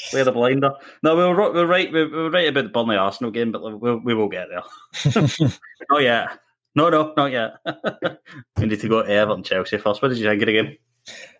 Play 0.09 0.23
the 0.23 0.31
blinder. 0.31 0.71
No, 1.03 1.15
we 1.15 1.23
were, 1.23 1.51
we 1.51 1.59
were 1.59 1.67
right. 1.67 1.91
We 1.91 2.05
were 2.05 2.29
right 2.29 2.49
about 2.49 2.63
the 2.63 2.69
Burnley 2.69 2.97
Arsenal 2.97 3.31
game, 3.31 3.51
but 3.51 3.79
we'll, 3.79 3.97
we 3.97 4.13
will 4.13 4.29
get 4.29 4.47
there. 4.49 5.49
oh 5.91 5.99
yet. 5.99 6.39
No, 6.75 6.89
no, 6.89 7.13
not 7.15 7.32
yet. 7.32 7.53
we 8.58 8.65
need 8.65 8.82
to 8.82 8.89
go 8.89 9.01
to 9.01 9.10
Everton 9.10 9.44
Chelsea 9.44 9.77
first. 9.77 10.01
What 10.01 10.10
did 10.10 10.17
you 10.17 10.25
think 10.27 10.41
of 10.41 10.46
the 10.48 10.53
game? 10.53 10.77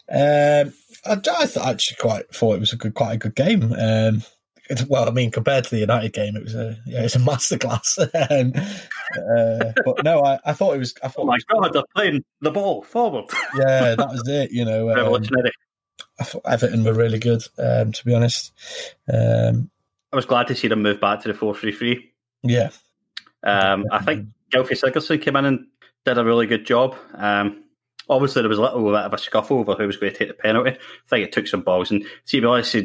Um, 0.10 0.74
I, 1.06 1.42
I 1.42 1.46
thought 1.46 1.68
actually 1.68 1.98
quite 2.00 2.34
thought 2.34 2.56
it 2.56 2.60
was 2.60 2.74
a 2.74 2.77
good, 2.77 2.94
quite 2.94 3.13
a 3.13 3.18
good 3.18 3.36
game. 3.36 3.74
Um, 3.74 4.24
well, 4.88 5.08
I 5.08 5.12
mean, 5.12 5.30
compared 5.32 5.65
to 5.65 5.70
the 5.72 5.80
United 5.80 6.13
game, 6.13 6.36
it 6.36 6.44
was 6.44 6.56
a 6.56 6.77
yeah, 6.88 7.01
it 7.01 7.04
was 7.04 7.15
a 7.15 7.20
masterclass. 7.60 8.00
um, 8.32 8.54
uh, 8.58 9.72
but 9.84 10.04
no, 10.04 10.24
I, 10.24 10.39
I 10.46 10.54
thought 10.54 10.75
it 10.75 10.80
was. 10.80 10.94
I 11.04 11.08
thought, 11.08 11.24
Oh 11.24 11.25
my 11.25 11.38
god, 11.50 11.74
they're 11.74 11.84
playing 11.96 12.24
the 12.42 12.51
ball 12.51 12.82
forward. 12.84 13.25
yeah, 13.58 13.96
that 13.96 14.10
was 14.10 14.27
it. 14.27 14.51
You 14.51 14.65
know, 14.65 14.89
um, 14.89 14.96
Revolutionary. 14.98 15.51
I 16.20 16.24
thought 16.24 16.44
Everton 16.46 16.84
were 16.84 16.94
really 16.94 17.20
good. 17.20 17.44
Um, 17.60 17.92
to 17.92 18.06
be 18.06 18.13
honest, 18.13 18.54
um, 19.13 19.70
I 20.13 20.15
was 20.15 20.25
glad 20.25 20.48
to 20.48 20.56
see 20.56 20.68
them 20.70 20.82
move 20.82 21.01
back 21.01 21.22
to 21.22 21.27
the 21.27 21.34
4 21.34 21.54
3 21.54 21.72
3. 21.74 22.12
yeah, 22.44 22.70
Um, 23.44 23.86
I 23.92 24.01
think 24.04 24.27
Gylfi 24.55 24.71
Sigurdsson 24.71 25.21
came 25.21 25.35
in 25.35 25.45
and 25.45 25.67
did 26.05 26.17
a 26.17 26.24
really 26.24 26.47
good 26.47 26.65
job. 26.65 26.95
Um, 27.13 27.63
obviously, 28.09 28.41
there 28.41 28.50
was 28.50 28.57
a 28.57 28.62
little 28.62 28.83
bit 28.83 28.95
of 28.95 29.13
a 29.13 29.17
scuffle 29.17 29.59
over 29.59 29.75
who 29.75 29.88
was 29.88 29.97
going 29.97 30.13
to 30.13 30.17
take 30.17 30.29
the 30.29 30.33
penalty. 30.33 30.71
I 30.71 31.09
think 31.09 31.25
it 31.25 31.31
took 31.31 31.47
some 31.47 31.62
balls. 31.62 31.91
And 31.91 32.05
to 32.27 32.41
be 32.41 32.47
honest, 32.47 32.75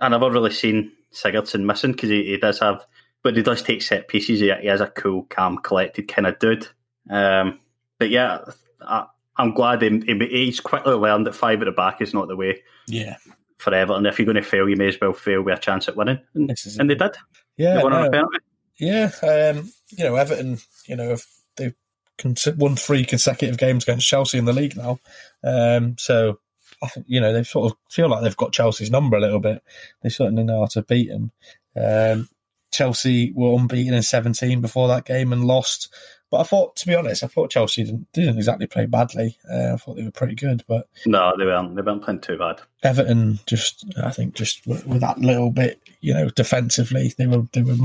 I 0.00 0.08
never 0.08 0.30
really 0.30 0.50
seen 0.50 0.92
Sigurdsson 1.12 1.64
missing 1.64 1.92
because 1.92 2.10
he, 2.10 2.24
he 2.24 2.36
does 2.38 2.58
have, 2.60 2.84
but 3.22 3.36
he 3.36 3.42
does 3.42 3.62
take 3.62 3.82
set 3.82 4.08
pieces. 4.08 4.40
He, 4.40 4.52
he 4.52 4.68
is 4.68 4.80
a 4.80 4.88
cool, 4.88 5.24
calm, 5.24 5.58
collected 5.58 6.08
kind 6.08 6.26
of 6.26 6.38
dude. 6.38 6.68
Um, 7.08 7.60
but 7.98 8.10
yeah, 8.10 8.38
I, 8.80 9.06
I'm 9.36 9.54
glad 9.54 9.82
he, 9.82 10.02
he, 10.06 10.26
he's 10.30 10.60
quickly 10.60 10.94
learned 10.94 11.26
that 11.26 11.34
five 11.34 11.60
at 11.62 11.66
the 11.66 11.72
back 11.72 12.00
is 12.00 12.14
not 12.14 12.28
the 12.28 12.36
way 12.36 12.62
yeah, 12.86 13.16
for 13.58 13.74
Everton. 13.74 14.06
If 14.06 14.18
you're 14.18 14.26
going 14.26 14.36
to 14.36 14.42
fail, 14.42 14.68
you 14.68 14.76
may 14.76 14.88
as 14.88 14.98
well 15.00 15.12
fail 15.12 15.42
with 15.42 15.58
a 15.58 15.60
chance 15.60 15.88
at 15.88 15.96
winning. 15.96 16.20
And, 16.34 16.50
and 16.78 16.90
they 16.90 16.94
did. 16.94 17.16
yeah. 17.56 17.76
they 17.76 17.82
won 17.82 17.92
on 17.92 18.06
a 18.06 18.10
penalty. 18.10 18.38
Yeah, 18.78 19.10
um, 19.22 19.72
you 19.90 20.04
know, 20.04 20.16
Everton, 20.16 20.58
you 20.86 20.96
know, 20.96 21.16
they've 21.56 21.74
con- 22.18 22.36
won 22.56 22.76
three 22.76 23.04
consecutive 23.04 23.58
games 23.58 23.84
against 23.84 24.08
Chelsea 24.08 24.38
in 24.38 24.44
the 24.44 24.52
league 24.52 24.76
now. 24.76 24.98
Um, 25.44 25.96
so, 25.98 26.38
I 26.82 26.88
think, 26.88 27.06
you 27.08 27.20
know, 27.20 27.32
they 27.32 27.44
sort 27.44 27.70
of 27.70 27.78
feel 27.90 28.08
like 28.08 28.22
they've 28.22 28.36
got 28.36 28.52
Chelsea's 28.52 28.90
number 28.90 29.16
a 29.16 29.20
little 29.20 29.40
bit. 29.40 29.62
They 30.02 30.08
certainly 30.08 30.44
know 30.44 30.60
how 30.60 30.66
to 30.66 30.82
beat 30.82 31.08
them. 31.08 31.30
Um, 31.76 32.28
Chelsea 32.72 33.32
were 33.34 33.54
unbeaten 33.54 33.94
in 33.94 34.02
17 34.02 34.60
before 34.60 34.88
that 34.88 35.04
game 35.04 35.32
and 35.32 35.44
lost. 35.44 35.92
But 36.30 36.40
I 36.40 36.44
thought, 36.44 36.76
to 36.76 36.86
be 36.86 36.94
honest, 36.94 37.22
I 37.22 37.26
thought 37.26 37.50
Chelsea 37.50 37.84
didn't, 37.84 38.10
didn't 38.14 38.38
exactly 38.38 38.66
play 38.66 38.86
badly. 38.86 39.36
Uh, 39.48 39.74
I 39.74 39.76
thought 39.76 39.96
they 39.96 40.04
were 40.04 40.10
pretty 40.10 40.34
good, 40.34 40.64
but 40.66 40.88
No, 41.04 41.34
they 41.36 41.44
weren't. 41.44 41.76
They 41.76 41.82
weren't 41.82 42.02
playing 42.02 42.22
too 42.22 42.38
bad. 42.38 42.62
Everton 42.82 43.38
just, 43.46 43.84
I 44.02 44.10
think, 44.10 44.34
just 44.34 44.66
with, 44.66 44.86
with 44.86 45.02
that 45.02 45.18
little 45.18 45.50
bit, 45.50 45.82
you 46.00 46.14
know, 46.14 46.30
defensively, 46.30 47.12
they 47.18 47.26
were 47.26 47.42
they 47.52 47.62
were 47.62 47.76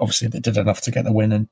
obviously 0.00 0.28
they 0.28 0.40
did 0.40 0.56
enough 0.56 0.80
to 0.82 0.90
get 0.90 1.04
the 1.04 1.12
win, 1.12 1.32
and 1.32 1.48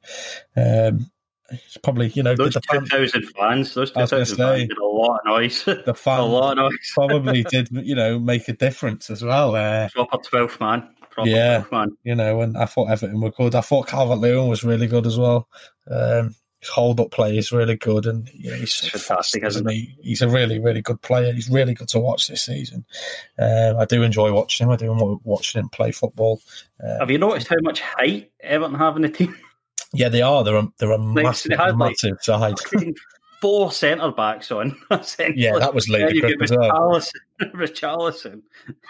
um, 0.56 1.10
It's 1.50 1.76
probably 1.78 2.08
you 2.08 2.22
know 2.22 2.36
those 2.36 2.54
two 2.54 2.80
thousand 2.86 3.24
fans. 3.36 3.74
Those 3.74 3.90
two 3.90 4.06
thousand 4.06 4.36
fans 4.36 4.68
did 4.68 4.78
a 4.78 4.84
lot 4.84 5.18
of 5.20 5.26
noise. 5.26 5.64
The 5.64 5.94
fans 5.96 6.20
a 6.20 6.22
lot 6.24 6.52
of 6.52 6.58
noise. 6.58 6.78
probably 6.94 7.42
did 7.44 7.68
you 7.72 7.94
know 7.94 8.18
make 8.18 8.48
a 8.48 8.52
difference 8.52 9.10
as 9.10 9.22
well. 9.24 9.54
Uh, 9.54 9.88
Proper 9.94 10.18
twelfth 10.18 10.60
man. 10.60 10.88
Proper 11.10 11.28
Yeah. 11.28 11.62
12th 11.62 11.72
man. 11.72 11.96
you 12.04 12.14
know, 12.14 12.40
and 12.40 12.56
I 12.56 12.66
thought 12.66 12.88
Everton 12.90 13.20
were 13.20 13.32
good. 13.32 13.56
I 13.56 13.62
thought 13.62 13.88
Calvert 13.88 14.18
Lewin 14.18 14.46
was 14.48 14.62
really 14.62 14.86
good 14.86 15.06
as 15.08 15.18
well. 15.18 15.48
Um, 15.90 16.36
his 16.60 16.68
hold 16.68 17.00
up 17.00 17.10
play 17.10 17.36
is 17.38 17.52
really 17.52 17.76
good, 17.76 18.06
and 18.06 18.28
you 18.34 18.50
know, 18.50 18.56
he's 18.56 18.72
so 18.74 18.86
It's 18.86 18.92
fast, 19.06 19.32
fantastic, 19.32 19.44
isn't 19.44 19.70
he? 19.70 19.96
He's 20.02 20.22
a 20.22 20.28
really, 20.28 20.58
really 20.58 20.82
good 20.82 21.00
player. 21.02 21.32
He's 21.32 21.48
really 21.50 21.74
good 21.74 21.88
to 21.88 21.98
watch 21.98 22.28
this 22.28 22.42
season. 22.42 22.84
Um, 23.38 23.76
I 23.78 23.84
do 23.86 24.02
enjoy 24.02 24.32
watching 24.32 24.66
him. 24.66 24.72
I 24.72 24.76
do 24.76 24.92
enjoy 24.92 25.18
watching 25.24 25.60
him 25.60 25.68
play 25.70 25.90
football. 25.90 26.40
Uh, 26.84 26.98
Have 26.98 27.10
you 27.10 27.18
noticed 27.18 27.48
how 27.48 27.56
much 27.62 27.80
height 27.80 28.30
Everton 28.40 28.74
have 28.78 28.96
in 28.96 29.02
the 29.02 29.08
team? 29.08 29.34
yeah, 29.94 30.08
they 30.08 30.22
are. 30.22 30.44
They're 30.44 30.56
a, 30.56 30.68
they're 30.78 30.90
a 30.92 30.98
Like, 30.98 31.24
massive, 31.24 31.50
they 31.50 31.56
had, 31.56 31.76
like, 31.78 31.96
side. 31.98 32.54
Four 33.40 33.72
centre 33.72 34.12
backs 34.12 34.50
on. 34.52 34.76
Yeah, 35.34 35.58
that 35.58 35.72
was 35.72 35.88
ludicrous. 35.88 36.50
Richarlison. 36.50 37.10
Richarlison. 37.54 38.42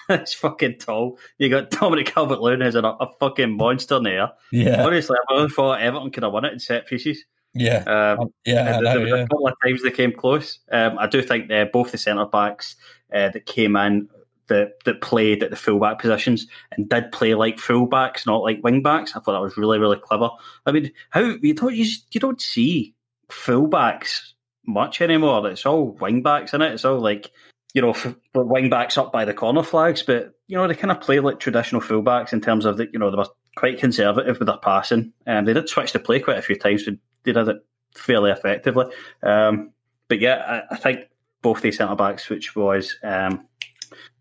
That's 0.08 0.34
fucking 0.34 0.78
tall. 0.78 1.18
You 1.38 1.48
got 1.50 1.70
Dominic 1.70 2.06
Calvert 2.06 2.40
Lewin 2.40 2.60
as 2.62 2.74
a, 2.74 2.80
a 2.82 3.08
fucking 3.20 3.56
monster 3.56 4.00
there. 4.00 4.32
Yeah, 4.50 4.84
Honestly, 4.84 5.16
I 5.30 5.34
really 5.34 5.50
thought 5.50 5.80
Everton 5.80 6.10
could 6.10 6.24
have 6.24 6.32
won 6.32 6.44
it 6.44 6.52
in 6.52 6.58
set 6.58 6.88
pieces. 6.88 7.24
Yeah, 7.54 8.16
Um, 8.18 8.32
yeah. 8.44 8.64
There, 8.64 8.82
know, 8.82 8.92
there 8.92 9.00
was 9.00 9.10
yeah. 9.10 9.16
a 9.16 9.28
couple 9.28 9.48
of 9.48 9.54
times 9.64 9.82
they 9.82 9.90
came 9.90 10.12
close. 10.12 10.58
Um, 10.70 10.98
I 10.98 11.06
do 11.06 11.22
think 11.22 11.50
uh, 11.50 11.66
both 11.72 11.92
the 11.92 11.98
centre 11.98 12.26
backs 12.26 12.76
uh, 13.12 13.28
that 13.30 13.46
came 13.46 13.76
in 13.76 14.08
that 14.50 14.84
that 14.84 15.00
played 15.00 15.42
at 15.42 15.50
the 15.50 15.56
fullback 15.56 15.98
positions 15.98 16.46
and 16.72 16.88
did 16.88 17.10
play 17.12 17.34
like 17.34 17.56
fullbacks, 17.56 18.26
not 18.26 18.42
like 18.42 18.62
wing 18.62 18.82
backs. 18.82 19.12
I 19.16 19.20
thought 19.20 19.32
that 19.32 19.42
was 19.42 19.56
really 19.56 19.78
really 19.78 19.98
clever. 19.98 20.28
I 20.66 20.72
mean, 20.72 20.92
how 21.10 21.20
you 21.20 21.54
don't 21.54 21.74
you, 21.74 21.86
you 22.12 22.20
don't 22.20 22.40
see 22.40 22.94
fullbacks 23.30 24.32
much 24.66 25.00
anymore. 25.00 25.48
It's 25.48 25.66
all 25.66 25.92
wing 25.92 26.22
backs 26.22 26.52
in 26.52 26.62
it. 26.62 26.72
It's 26.72 26.84
all 26.84 27.00
like 27.00 27.30
you 27.74 27.80
know 27.80 27.90
f- 27.90 28.14
wing 28.34 28.68
backs 28.68 28.98
up 28.98 29.12
by 29.12 29.24
the 29.24 29.34
corner 29.34 29.62
flags, 29.62 30.02
but 30.02 30.34
you 30.46 30.56
know 30.56 30.68
they 30.68 30.74
kind 30.74 30.90
of 30.90 31.00
play 31.00 31.20
like 31.20 31.40
traditional 31.40 31.80
fullbacks 31.80 32.32
in 32.32 32.40
terms 32.40 32.64
of 32.64 32.76
that. 32.76 32.92
You 32.92 32.98
know 32.98 33.10
they 33.10 33.16
were 33.16 33.28
quite 33.56 33.78
conservative 33.78 34.38
with 34.38 34.46
their 34.46 34.58
passing, 34.58 35.12
and 35.26 35.48
they 35.48 35.52
did 35.52 35.68
switch 35.68 35.92
to 35.92 35.98
play 35.98 36.20
quite 36.20 36.38
a 36.38 36.42
few 36.42 36.56
times. 36.56 36.84
But 36.84 36.94
they 37.24 37.32
did 37.32 37.48
it 37.48 37.64
fairly 37.94 38.30
effectively. 38.30 38.86
Um, 39.22 39.72
but 40.08 40.20
yeah, 40.20 40.62
I, 40.70 40.74
I 40.74 40.76
think 40.76 41.00
both 41.42 41.62
these 41.62 41.78
centre 41.78 41.94
backs, 41.94 42.28
which 42.28 42.54
was 42.54 42.96
um, 43.02 43.46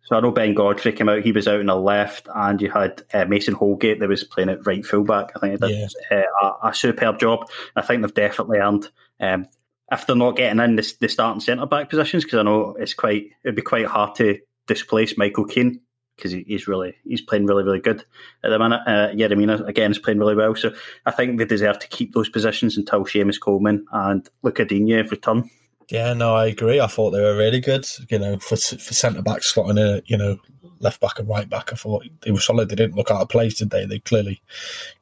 so 0.09 0.15
I 0.15 0.21
know 0.21 0.31
Ben 0.31 0.55
Godfrey 0.55 0.93
came 0.93 1.07
out, 1.07 1.21
he 1.21 1.31
was 1.31 1.47
out 1.47 1.59
on 1.59 1.67
the 1.67 1.75
left, 1.75 2.27
and 2.33 2.59
you 2.59 2.71
had 2.71 3.03
uh, 3.13 3.25
Mason 3.25 3.53
Holgate 3.53 3.99
that 3.99 4.09
was 4.09 4.23
playing 4.23 4.49
at 4.49 4.65
right 4.65 4.83
fullback. 4.83 5.31
I 5.35 5.39
think 5.39 5.61
he 5.61 5.67
did 5.67 5.91
uh, 6.11 6.23
a, 6.41 6.69
a 6.69 6.73
superb 6.73 7.19
job. 7.19 7.47
I 7.75 7.83
think 7.83 8.01
they've 8.01 8.13
definitely 8.13 8.57
earned. 8.57 8.89
Um, 9.19 9.45
if 9.91 10.07
they're 10.07 10.15
not 10.15 10.35
getting 10.35 10.59
in 10.59 10.75
the, 10.75 10.93
the 10.99 11.09
starting 11.09 11.41
centre 11.41 11.67
back 11.67 11.89
positions, 11.89 12.23
because 12.23 12.39
I 12.39 12.43
know 12.43 12.75
it's 12.79 12.95
quite 12.95 13.27
it'd 13.43 13.55
be 13.55 13.61
quite 13.61 13.85
hard 13.85 14.15
to 14.15 14.39
displace 14.65 15.15
Michael 15.15 15.45
Keane 15.45 15.81
because 16.19 16.31
he, 16.31 16.43
he's 16.47 16.67
really 16.67 16.95
he's 17.07 17.21
playing 17.21 17.45
really 17.45 17.63
really 17.63 17.79
good 17.79 18.03
at 18.43 18.49
the 18.49 18.59
minute. 18.59 18.81
Uh, 18.85 19.09
Yerry 19.09 19.37
Mina 19.37 19.63
again 19.63 19.91
is 19.91 19.99
playing 19.99 20.19
really 20.19 20.35
well, 20.35 20.55
so 20.55 20.73
I 21.05 21.11
think 21.11 21.37
they 21.37 21.45
deserve 21.45 21.79
to 21.79 21.87
keep 21.87 22.13
those 22.13 22.29
positions 22.29 22.77
until 22.77 23.05
Seamus 23.05 23.39
Coleman 23.39 23.85
and 23.91 24.27
Luca 24.43 24.65
Digne 24.65 25.01
return. 25.09 25.49
Yeah, 25.89 26.13
no, 26.13 26.35
I 26.35 26.47
agree. 26.47 26.79
I 26.79 26.87
thought 26.87 27.11
they 27.11 27.21
were 27.21 27.35
really 27.35 27.59
good. 27.59 27.87
You 28.09 28.19
know, 28.19 28.37
for 28.37 28.55
for 28.55 28.93
centre 28.93 29.21
back 29.21 29.41
slotting 29.41 29.79
in, 29.79 30.01
you 30.05 30.17
know, 30.17 30.37
left 30.79 31.01
back 31.01 31.19
and 31.19 31.27
right 31.27 31.49
back. 31.49 31.71
I 31.71 31.75
thought 31.75 32.05
they 32.21 32.31
were 32.31 32.39
solid. 32.39 32.69
They 32.69 32.75
didn't 32.75 32.95
look 32.95 33.11
out 33.11 33.21
of 33.21 33.29
place, 33.29 33.55
did 33.55 33.69
they? 33.69 33.85
They 33.85 33.99
clearly, 33.99 34.41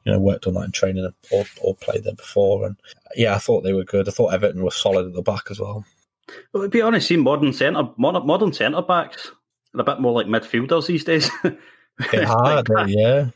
you 0.04 0.12
know, 0.12 0.18
worked 0.18 0.46
on 0.46 0.54
that 0.54 0.64
in 0.64 0.72
training 0.72 1.12
or, 1.30 1.44
or 1.60 1.74
played 1.74 2.04
there 2.04 2.14
before. 2.14 2.66
And 2.66 2.76
yeah, 3.16 3.34
I 3.34 3.38
thought 3.38 3.62
they 3.62 3.72
were 3.72 3.84
good. 3.84 4.08
I 4.08 4.12
thought 4.12 4.32
Everton 4.32 4.64
was 4.64 4.76
solid 4.76 5.06
at 5.06 5.14
the 5.14 5.22
back 5.22 5.50
as 5.50 5.60
well. 5.60 5.84
Well, 6.52 6.64
to 6.64 6.68
be 6.68 6.82
honest, 6.82 7.08
see 7.08 7.16
modern 7.16 7.52
centre 7.52 7.88
modern, 7.96 8.26
modern 8.26 8.52
centre 8.52 8.82
backs 8.82 9.32
a 9.74 9.84
bit 9.84 10.00
more 10.00 10.12
like 10.12 10.26
midfielders 10.26 10.86
these 10.86 11.04
days. 11.04 11.30
They 12.12 12.22
are, 12.22 12.62
Like, 12.68 12.86
yeah. 12.86 13.30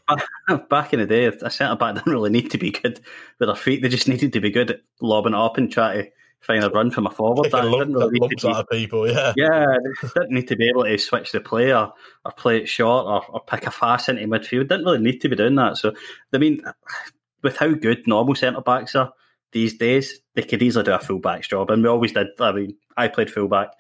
back 0.70 0.92
in 0.92 1.00
the 1.00 1.06
day, 1.06 1.24
a 1.26 1.50
centre 1.50 1.74
back 1.74 1.96
didn't 1.96 2.12
really 2.12 2.30
need 2.30 2.52
to 2.52 2.58
be 2.58 2.70
good 2.70 3.00
with 3.40 3.48
their 3.48 3.56
feet. 3.56 3.82
They 3.82 3.88
just 3.88 4.06
needed 4.06 4.32
to 4.34 4.40
be 4.40 4.50
good 4.50 4.70
at 4.70 4.82
lobbing 5.00 5.32
it 5.32 5.38
up 5.40 5.58
and 5.58 5.68
try 5.72 5.96
to 5.96 6.08
find 6.42 6.62
a 6.62 6.70
run 6.70 6.92
from 6.92 7.06
a 7.08 7.10
forward. 7.10 7.48
That 7.50 7.64
lump- 7.64 7.88
didn't 7.88 7.94
really 7.94 8.20
need 8.20 8.38
to 8.38 8.64
be 8.70 8.78
people, 8.78 9.10
yeah. 9.10 9.32
yeah, 9.36 9.66
they 10.00 10.08
didn't 10.14 10.30
need 10.30 10.46
to 10.46 10.54
be 10.54 10.68
able 10.68 10.84
to 10.84 10.96
switch 10.96 11.32
the 11.32 11.40
play 11.40 11.72
or, 11.74 11.92
or 12.24 12.32
play 12.36 12.58
it 12.58 12.68
short 12.68 13.06
or, 13.06 13.26
or 13.34 13.40
pick 13.44 13.66
a 13.66 13.72
fast 13.72 14.08
into 14.08 14.22
midfield. 14.28 14.68
Didn't 14.68 14.84
really 14.84 14.98
need 15.00 15.20
to 15.22 15.28
be 15.28 15.34
doing 15.34 15.56
that. 15.56 15.76
So, 15.76 15.92
I 16.32 16.38
mean, 16.38 16.62
with 17.42 17.56
how 17.56 17.72
good 17.74 18.06
normal 18.06 18.36
centre 18.36 18.60
backs 18.60 18.94
are 18.94 19.12
these 19.50 19.76
days, 19.76 20.20
they 20.34 20.42
could 20.42 20.62
easily 20.62 20.84
do 20.84 20.92
a 20.92 20.98
full 20.98 21.18
back's 21.18 21.48
job. 21.48 21.70
And 21.70 21.82
we 21.82 21.88
always 21.88 22.12
did. 22.12 22.28
I 22.40 22.52
mean, 22.52 22.74
I 22.96 23.08
played 23.08 23.30
fullback 23.30 23.70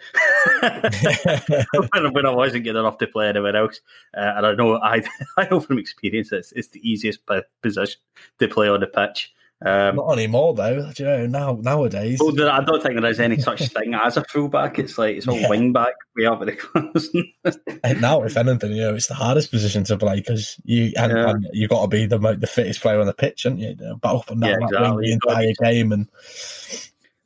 when, 0.60 2.12
when 2.12 2.26
I 2.26 2.30
wasn't 2.30 2.64
good 2.64 2.76
enough 2.76 2.98
to 2.98 3.06
play 3.06 3.28
anywhere 3.28 3.56
else. 3.56 3.80
Uh, 4.16 4.32
and 4.36 4.46
I 4.46 4.54
know 4.54 4.76
I, 4.76 5.02
I 5.36 5.48
know 5.50 5.60
from 5.60 5.78
experience 5.78 6.32
it's, 6.32 6.52
it's 6.52 6.68
the 6.68 6.88
easiest 6.88 7.20
position 7.62 8.00
to 8.38 8.48
play 8.48 8.68
on 8.68 8.80
the 8.80 8.86
pitch. 8.86 9.32
Um, 9.64 9.96
Not 9.96 10.12
anymore 10.12 10.54
though. 10.54 10.90
Do 10.92 11.02
you 11.02 11.08
know 11.08 11.26
now 11.26 11.58
nowadays? 11.60 12.18
well, 12.20 12.32
there- 12.32 12.50
I 12.50 12.62
don't 12.64 12.82
think 12.82 13.00
there 13.00 13.10
is 13.10 13.20
any 13.20 13.38
such 13.38 13.60
thing 13.68 13.94
as 13.94 14.16
a 14.16 14.24
fullback. 14.24 14.78
It's 14.78 14.98
like 14.98 15.16
it's 15.16 15.28
all 15.28 15.38
Yeah. 15.38 15.48
wing 15.48 15.72
back 15.72 15.94
at 16.18 16.40
the 16.46 16.56
corners. 16.56 17.10
And 17.84 18.00
now, 18.00 18.22
if 18.22 18.36
anything, 18.36 18.72
you 18.72 18.82
know, 18.82 18.94
it's 18.94 19.08
the 19.08 19.14
hardest 19.14 19.50
position 19.50 19.84
to 19.84 19.96
play 19.96 20.16
because 20.16 20.56
you 20.64 20.92
and, 20.96 21.12
Yeah. 21.12 21.30
and 21.30 21.46
you 21.52 21.68
got 21.68 21.82
to 21.82 21.88
be 21.88 22.06
the 22.06 22.18
the 22.18 22.46
fittest 22.46 22.80
player 22.80 23.00
on 23.00 23.06
the 23.06 23.14
pitch, 23.14 23.44
aren't 23.46 23.58
you? 23.58 23.74
but 24.00 24.16
up 24.16 24.30
and 24.30 24.40
down 24.40 24.50
Yeah, 24.50 24.56
that 24.58 24.64
exactly. 24.66 24.90
wing 24.96 25.02
the 25.02 25.12
entire 25.12 25.52
game, 25.72 25.92
and 25.92 26.08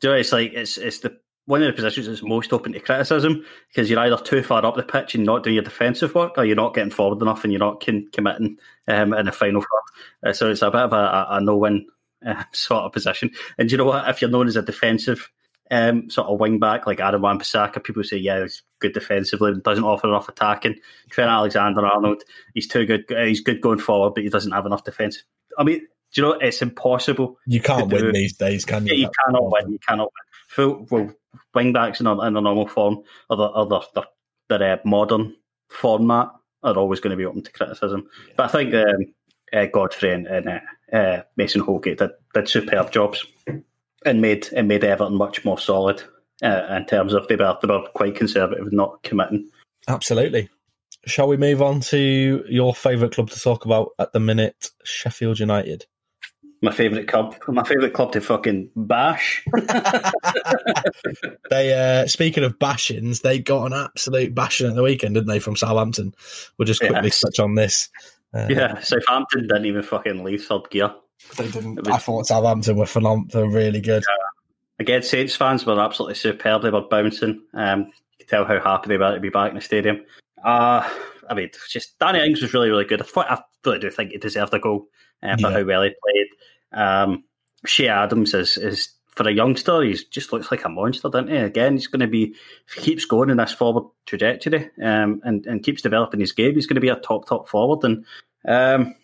Do 0.01 0.09
you 0.09 0.15
know, 0.15 0.19
it's 0.21 0.33
like 0.33 0.53
it's 0.53 0.77
it's 0.79 1.01
the 1.01 1.17
one 1.47 1.63
of 1.63 1.69
the 1.69 1.73
positions 1.75 2.07
that's 2.09 2.23
most 2.25 2.53
open 2.53 2.73
to 2.73 2.81
criticism 2.81 3.45
because 3.69 3.89
you're 3.89 4.01
either 4.01 4.17
too 4.17 4.43
far 4.43 4.65
up 4.67 4.75
the 4.75 4.83
pitch 4.83 5.15
and 5.15 5.25
not 5.25 5.45
doing 5.45 5.55
your 5.55 5.63
defensive 5.65 6.13
work, 6.15 6.37
or 6.39 6.45
you're 6.45 6.57
not 6.57 6.75
getting 6.75 6.91
forward 6.91 7.23
enough 7.23 7.45
and 7.45 7.53
you're 7.53 7.61
not 7.61 7.85
con- 7.85 8.09
committing 8.13 8.59
um, 8.89 9.15
in 9.15 9.27
the 9.27 9.33
final 9.33 9.61
third. 9.61 10.29
Uh, 10.31 10.33
so 10.33 10.51
it's 10.51 10.63
a 10.63 10.71
bit 10.71 10.81
of 10.81 10.93
a, 10.93 10.97
a, 10.97 11.27
a 11.37 11.41
no-win 11.41 11.87
uh, 12.25 12.45
sort 12.53 12.85
of 12.85 12.93
position. 12.93 13.31
And 13.59 13.71
you 13.71 13.79
know 13.79 13.85
what? 13.85 14.09
If 14.09 14.21
you're 14.21 14.31
known 14.31 14.49
as 14.49 14.57
a 14.57 14.63
defensive 14.63 15.31
um, 15.71 16.09
sort 16.11 16.29
of 16.29 16.39
wing 16.39 16.59
back 16.59 16.87
like 16.87 17.01
Adam 17.01 17.23
Wan-Bissaka, 17.23 17.83
people 17.83 18.05
say, 18.05 18.17
yeah, 18.17 18.43
he's 18.43 18.63
good 18.79 18.93
defensively, 18.93 19.53
but 19.53 19.65
doesn't 19.65 19.85
offer 19.85 20.09
enough 20.09 20.29
attacking. 20.29 20.77
Trent 21.11 21.31
Alexander-Arnold, 21.31 22.23
he's 22.55 22.69
too 22.69 22.87
good. 22.87 23.11
uh, 23.13 23.25
He's 23.25 23.41
good 23.41 23.61
going 23.61 23.79
forward, 23.79 24.15
but 24.15 24.23
he 24.25 24.31
doesn't 24.31 24.53
have 24.53 24.67
enough 24.67 24.85
defense. 24.85 25.23
I 25.59 25.65
mean, 25.65 25.81
do 26.13 26.21
you 26.21 26.23
know 26.23 26.33
it's 26.35 26.63
impossible 26.63 27.39
you 27.47 27.61
can't 27.61 27.91
win 27.93 28.13
these 28.13 28.37
days, 28.37 28.65
can 28.65 28.87
you? 28.87 28.95
yeah, 28.95 29.01
you 29.01 29.11
cannot 29.25 29.51
win. 29.51 29.73
You 29.73 29.79
cannot 29.87 30.05
win. 30.05 30.23
Full 30.49 30.87
well, 30.91 31.13
wing 31.55 31.73
backs 31.73 32.01
in 32.01 32.07
a, 32.07 32.19
in 32.27 32.37
a 32.37 32.41
normal 32.41 32.69
form, 32.69 33.03
or 33.29 33.37
the 33.37 33.43
other 33.43 33.81
the, 33.95 34.07
their 34.49 34.75
uh, 34.75 34.79
modern 34.85 35.35
format 35.69 36.31
are 36.63 36.77
always 36.77 37.01
going 37.01 37.11
to 37.11 37.17
be 37.17 37.25
open 37.25 37.43
to 37.43 37.53
criticism. 37.53 38.09
But 38.37 38.45
I 38.45 38.49
think 38.49 38.75
um, 38.75 39.15
uh, 39.53 39.67
Godfrey 39.67 40.13
and, 40.13 40.27
and 40.27 40.49
uh, 40.49 40.97
uh, 40.97 41.23
Mason 41.37 41.61
Holgate 41.61 41.99
did, 41.99 42.11
did 42.35 42.49
superb 42.49 42.93
jobs 42.93 43.25
and 44.05 44.21
made 44.21 44.49
and 44.53 44.69
made 44.69 44.85
Everton 44.85 45.15
much 45.17 45.45
more 45.45 45.59
solid 45.59 46.03
uh, 46.43 46.67
in 46.71 46.87
terms 46.87 47.13
of 47.13 47.29
they 47.29 47.37
were, 47.37 47.57
they 47.63 47.69
were 47.69 47.87
quite 47.95 48.15
conservative, 48.17 48.73
not 48.73 49.03
committing. 49.03 49.49
Absolutely. 49.89 50.49
Shall 51.07 51.29
we 51.29 51.37
move 51.37 51.63
on 51.63 51.81
to 51.83 52.45
your 52.49 52.75
favourite 52.75 53.15
club 53.15 53.31
to 53.31 53.41
talk 53.41 53.65
about 53.65 53.91
at 53.99 54.13
the 54.13 54.21
minute, 54.21 54.71
Sheffield 54.83 55.39
United? 55.39 55.87
My 56.63 56.73
favourite 56.73 57.07
club, 57.07 57.37
my 57.49 57.63
favourite 57.63 57.93
club 57.93 58.13
to 58.13 58.21
fucking 58.21 58.71
bash. 58.75 59.45
They, 61.51 61.73
uh, 61.73 62.07
speaking 62.09 62.45
of 62.45 62.59
bashings, 62.59 63.23
they 63.23 63.39
got 63.39 63.67
an 63.67 63.73
absolute 63.73 64.35
bashing 64.35 64.67
at 64.69 64.75
the 64.75 64.83
weekend, 64.83 65.15
didn't 65.15 65.29
they, 65.29 65.39
from 65.39 65.55
Southampton? 65.57 66.13
We'll 66.59 66.67
just 66.67 66.81
quickly 66.81 67.05
Yes. 67.05 67.21
touch 67.21 67.39
on 67.39 67.55
this. 67.55 67.89
Uh, 68.35 68.47
yeah, 68.51 68.81
Southampton 68.81 69.43
didn't 69.43 69.67
even 69.67 69.83
fucking 69.83 70.23
leave 70.25 70.45
third 70.45 70.69
gear. 70.71 70.93
They 71.37 71.49
didn't. 71.51 71.77
Was- 71.77 71.89
I 71.89 71.99
thought 71.99 72.27
Southampton 72.27 72.77
were 72.77 72.87
phenomenal. 72.87 73.29
They're 73.31 73.49
really 73.51 73.81
good. 73.81 74.05
Again, 74.79 75.03
Saints 75.03 75.35
fans 75.35 75.65
were 75.65 75.81
absolutely 75.81 76.17
superb. 76.17 76.63
They 76.63 76.71
were 76.71 76.83
bouncing. 76.83 77.43
Um, 77.55 77.85
you 77.87 77.93
could 78.19 78.29
tell 78.29 78.45
how 78.45 78.61
happy 78.61 78.89
they 78.89 78.99
were 78.99 79.15
to 79.15 79.21
be 79.21 79.31
back 79.31 79.49
in 79.51 79.55
the 79.57 79.63
stadium. 79.63 80.03
Uh, 80.45 80.87
I 81.31 81.35
mean, 81.35 81.51
just 81.71 81.99
Danny 81.99 82.21
Ings 82.21 82.43
was 82.43 82.53
really, 82.53 82.69
really 82.69 82.85
good. 82.85 83.01
I, 83.01 83.05
thought, 83.05 83.31
I 83.31 83.41
really 83.65 83.79
do 83.79 83.91
think 83.91 84.11
he 84.11 84.19
deserved 84.19 84.53
a 84.53 84.59
goal 84.59 84.89
uh, 85.23 85.37
for 85.37 85.49
Yeah. 85.49 85.59
how 85.59 85.65
well 85.65 85.83
he 85.83 85.91
played. 86.05 86.79
Um, 86.79 87.25
Che 87.67 87.89
Adams 87.89 88.35
is, 88.35 88.59
is 88.59 88.91
for 89.17 89.27
a 89.27 89.33
youngster, 89.33 89.83
he 89.83 89.99
just 90.11 90.33
looks 90.33 90.51
like 90.51 90.65
a 90.65 90.69
monster, 90.69 91.09
doesn't 91.09 91.31
he? 91.31 91.37
Again, 91.37 91.73
he's 91.73 91.87
going 91.87 92.01
to 92.01 92.07
be 92.07 92.35
if 92.69 92.75
he 92.75 92.83
keeps 92.83 93.07
going 93.07 93.31
in 93.31 93.39
this 93.39 93.53
forward 93.53 93.85
trajectory 94.05 94.71
um, 94.83 95.21
and 95.25 95.47
and 95.47 95.63
keeps 95.63 95.83
developing 95.83 96.21
his 96.21 96.33
game, 96.33 96.55
he's 96.55 96.67
going 96.67 96.77
to 96.77 96.81
be 96.81 96.91
a 96.91 96.97
top 96.97 97.27
top 97.27 97.49
forward. 97.49 97.83
And 97.83 98.05
um, 98.47 98.95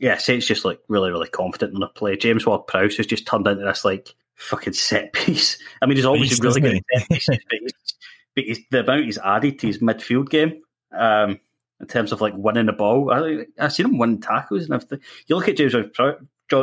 yeah, 0.00 0.16
Saints 0.16 0.46
just 0.46 0.64
like 0.64 0.80
really 0.88 1.10
really 1.10 1.28
confident 1.28 1.74
in 1.74 1.80
the 1.80 1.86
play. 1.88 2.16
James 2.16 2.46
Ward 2.46 2.66
Prowse 2.66 2.96
has 2.96 3.06
just 3.06 3.26
turned 3.26 3.46
into 3.46 3.64
this 3.64 3.84
like 3.84 4.14
fucking 4.36 4.72
set 4.72 5.12
piece. 5.12 5.58
I 5.82 5.86
mean, 5.86 5.96
he's 5.96 6.06
always 6.06 6.40
really 6.40 6.60
good 6.62 6.82
set 6.94 7.08
pieces, 7.08 7.38
but, 7.50 7.58
he's, 7.60 7.94
but 8.34 8.44
he's, 8.44 8.60
the 8.70 8.80
amount 8.80 9.04
he's 9.04 9.18
added 9.18 9.58
to 9.58 9.66
his 9.66 9.78
midfield 9.78 10.30
game. 10.30 10.62
Um, 10.96 11.38
in 11.80 11.86
terms 11.86 12.10
of 12.10 12.20
like 12.20 12.34
winning 12.36 12.66
the 12.66 12.72
ball, 12.72 13.12
I, 13.12 13.44
I've 13.60 13.72
seen 13.72 13.86
him 13.86 13.98
win 13.98 14.20
tackles 14.20 14.64
and 14.64 14.74
everything. 14.74 15.00
You 15.26 15.36
look 15.36 15.48
at 15.48 15.56
James 15.56 15.74
Ward 15.74 15.92
Prowse, 15.92 16.20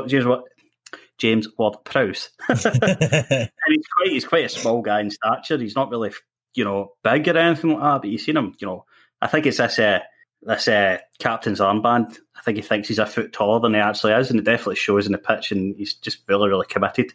James 0.08 0.26
Ward, 0.26 0.42
James 1.18 1.48
Ward 1.58 1.76
Prowse. 1.84 2.30
and 2.50 3.50
he's 3.68 3.88
quite 3.88 4.10
he's 4.10 4.26
quite 4.26 4.46
a 4.46 4.50
small 4.50 4.82
guy 4.82 5.02
in 5.02 5.10
stature. 5.10 5.58
He's 5.58 5.76
not 5.76 5.90
really 5.90 6.12
you 6.54 6.64
know 6.64 6.94
big 7.04 7.28
or 7.28 7.38
anything 7.38 7.72
like 7.72 7.82
that. 7.82 8.02
But 8.02 8.10
you've 8.10 8.22
seen 8.22 8.38
him, 8.38 8.54
you 8.60 8.68
know. 8.68 8.86
I 9.22 9.28
think 9.28 9.46
it's 9.46 9.58
this 9.58 9.80
uh, 9.80 10.00
this 10.42 10.68
uh, 10.68 10.98
captain's 11.20 11.60
armband. 11.60 12.18
I 12.36 12.42
think 12.42 12.58
he 12.58 12.62
thinks 12.62 12.88
he's 12.88 13.00
a 13.00 13.06
foot 13.06 13.34
taller 13.34 13.60
than 13.60 13.74
he 13.74 13.80
actually 13.80 14.14
is, 14.14 14.30
and 14.30 14.40
it 14.40 14.46
definitely 14.46 14.76
shows 14.76 15.06
in 15.06 15.12
the 15.12 15.18
pitch. 15.18 15.52
And 15.52 15.76
he's 15.76 15.96
just 15.96 16.20
really 16.28 16.50
really 16.50 16.68
committed 16.68 17.14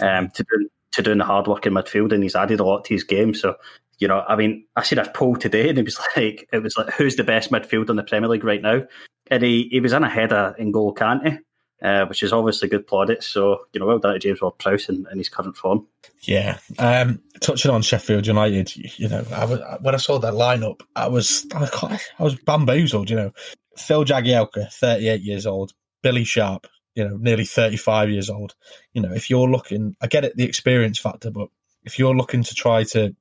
um, 0.00 0.30
to 0.30 0.44
doing 0.44 0.68
to 0.92 1.02
doing 1.02 1.18
the 1.18 1.24
hard 1.24 1.46
work 1.46 1.66
in 1.66 1.74
midfield, 1.74 2.12
and 2.12 2.22
he's 2.22 2.36
added 2.36 2.60
a 2.60 2.64
lot 2.64 2.84
to 2.84 2.94
his 2.94 3.04
game. 3.04 3.34
So 3.34 3.56
you 4.00 4.08
know, 4.08 4.24
I 4.26 4.34
mean, 4.34 4.64
I 4.74 4.82
seen 4.82 4.98
a 4.98 5.08
poll 5.08 5.36
today, 5.36 5.68
and 5.68 5.78
it 5.78 5.84
was 5.84 6.00
like, 6.16 6.48
it 6.52 6.62
was 6.62 6.76
like, 6.76 6.90
who's 6.94 7.16
the 7.16 7.24
best 7.24 7.52
midfielder 7.52 7.90
in 7.90 7.96
the 7.96 8.02
Premier 8.02 8.28
League 8.28 8.44
right 8.44 8.62
now? 8.62 8.82
And 9.30 9.42
he, 9.44 9.68
he 9.70 9.78
was 9.78 9.92
in 9.92 10.02
a 10.02 10.08
header 10.08 10.56
N'Golo, 10.58 10.96
can't 10.96 11.22
Kante, 11.22 11.38
uh, 11.82 12.04
which 12.06 12.22
is 12.22 12.32
obviously 12.32 12.68
good 12.68 12.86
plaudits. 12.86 13.26
So, 13.26 13.62
you 13.72 13.80
know, 13.80 13.86
well 13.86 13.98
done 13.98 14.14
to 14.14 14.18
James 14.18 14.40
Ward 14.40 14.58
Prowse 14.58 14.88
in, 14.88 15.06
in, 15.10 15.18
his 15.18 15.28
current 15.28 15.56
form. 15.56 15.86
Yeah. 16.22 16.58
Um, 16.78 17.20
touching 17.40 17.70
on 17.70 17.82
Sheffield 17.82 18.26
United, 18.26 18.74
you 18.98 19.08
know, 19.08 19.24
I 19.32 19.44
was, 19.44 19.60
when 19.80 19.94
I 19.94 19.98
saw 19.98 20.18
that 20.18 20.34
lineup, 20.34 20.80
I 20.94 21.08
was 21.08 21.46
I 21.54 21.98
was 22.22 22.34
bamboozled, 22.36 23.10
you 23.10 23.16
know. 23.16 23.32
Phil 23.78 24.04
Jagielka, 24.04 24.70
38 24.72 25.22
years 25.22 25.46
old, 25.46 25.72
Billy 26.02 26.24
Sharp, 26.24 26.66
you 26.94 27.08
know, 27.08 27.16
nearly 27.16 27.44
35 27.44 28.10
years 28.10 28.28
old. 28.28 28.54
You 28.92 29.02
know, 29.02 29.12
if 29.12 29.30
you're 29.30 29.48
looking, 29.48 29.96
I 30.02 30.06
get 30.06 30.24
it, 30.24 30.36
the 30.36 30.44
experience 30.44 30.98
factor, 30.98 31.30
but 31.30 31.48
if 31.84 31.98
you're 31.98 32.14
looking 32.14 32.42
to 32.42 32.54
try 32.54 32.84
to, 32.84 33.14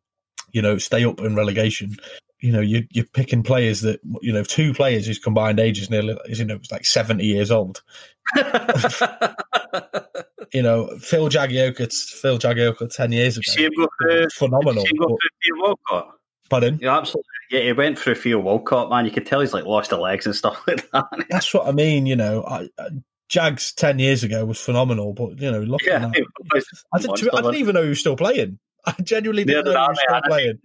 you 0.52 0.62
know, 0.62 0.78
stay 0.78 1.06
up 1.06 1.22
in 1.22 1.36
relegation, 1.36 1.96
you 2.42 2.52
know, 2.52 2.62
you, 2.62 2.86
you're 2.92 3.06
picking 3.06 3.44
players 3.44 3.82
that, 3.82 4.00
you 4.22 4.32
know, 4.32 4.44
two 4.44 4.74
players 4.74 5.06
whose 5.08 5.20
combined 5.20 5.60
age 5.60 5.80
is 5.82 5.90
nearly, 5.90 6.18
you 6.28 6.46
know, 6.46 6.56
it's 6.56 6.72
like 6.72 6.86
70 6.86 7.26
years 7.26 7.52
old. 7.52 7.82
you 8.36 8.44
know, 10.62 10.88
Phil 11.00 11.30
Jagielka, 11.30 11.92
Phil 11.94 12.40
Jagielka 12.40 12.94
10 12.94 13.12
years 13.12 13.38
ago. 13.38 13.70
Through, 14.02 14.30
phenomenal. 14.30 14.86
Pardon? 16.50 16.80
Yeah, 16.82 16.98
absolutely. 16.98 17.26
Yeah, 17.52 17.62
he 17.62 17.74
went 17.74 18.00
through 18.00 18.16
Theo 18.16 18.40
Walcott, 18.40 18.90
man. 18.90 19.06
You 19.06 19.12
could 19.12 19.26
tell 19.26 19.42
he's 19.42 19.54
like 19.54 19.66
lost 19.66 19.90
the 19.90 19.98
legs 19.98 20.26
and 20.26 20.36
stuff 20.36 20.62
like 20.68 20.90
that. 20.92 21.06
That's 21.30 21.54
what 21.54 21.68
I 21.68 21.72
mean. 21.72 22.06
You 22.06 22.16
know, 22.16 22.44
I, 22.44 22.70
I, 22.80 22.90
Jags 23.28 23.74
ten 23.74 24.00
years 24.00 24.24
ago 24.24 24.46
was 24.46 24.60
phenomenal, 24.60 25.14
but 25.14 25.40
you 25.40 25.52
know, 25.52 25.62
looking 25.62 25.90
yeah, 25.90 26.06
at, 26.06 26.16
I, 26.94 27.00
didn't, 27.00 27.34
I 27.34 27.42
didn't 27.42 27.56
even 27.56 27.76
know 27.76 27.84
he 27.84 27.90
was 27.90 28.00
still 28.00 28.16
playing. 28.16 28.60
I 28.86 28.94
genuinely 29.04 29.46
didn't 29.46 29.66
know 29.66 29.72
he 29.72 29.78
was 29.78 30.00
still 30.00 30.22
playing. 30.26 30.60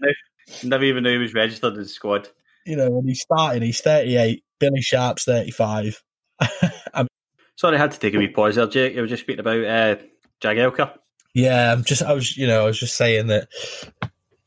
Never 0.63 0.85
even 0.85 1.05
knew 1.05 1.13
he 1.13 1.19
was 1.19 1.35
registered 1.35 1.75
in 1.75 1.81
the 1.81 1.89
squad. 1.89 2.29
You 2.67 2.77
know, 2.77 2.91
when 2.91 3.07
he's 3.07 3.21
starting, 3.21 3.63
he's 3.63 3.81
38. 3.81 4.43
Billy 4.59 4.81
Sharp's 4.81 5.25
35. 5.25 6.03
Sorry, 7.57 7.77
I 7.77 7.79
had 7.79 7.93
to 7.93 7.99
take 7.99 8.15
a 8.15 8.19
wee 8.19 8.29
pause 8.29 8.57
there, 8.57 8.67
Jake. 8.67 8.95
You 8.95 9.03
were 9.03 9.07
just 9.07 9.23
speaking 9.23 9.41
about 9.41 9.65
uh, 9.65 9.97
Jagielka. 10.41 10.99
Yeah, 11.35 11.73
I'm 11.73 11.85
just, 11.85 12.03
I 12.03 12.13
was, 12.13 12.37
you 12.37 12.47
know, 12.47 12.63
I 12.63 12.67
was 12.67 12.79
just 12.79 12.97
saying 12.97 13.29
that, 13.29 13.49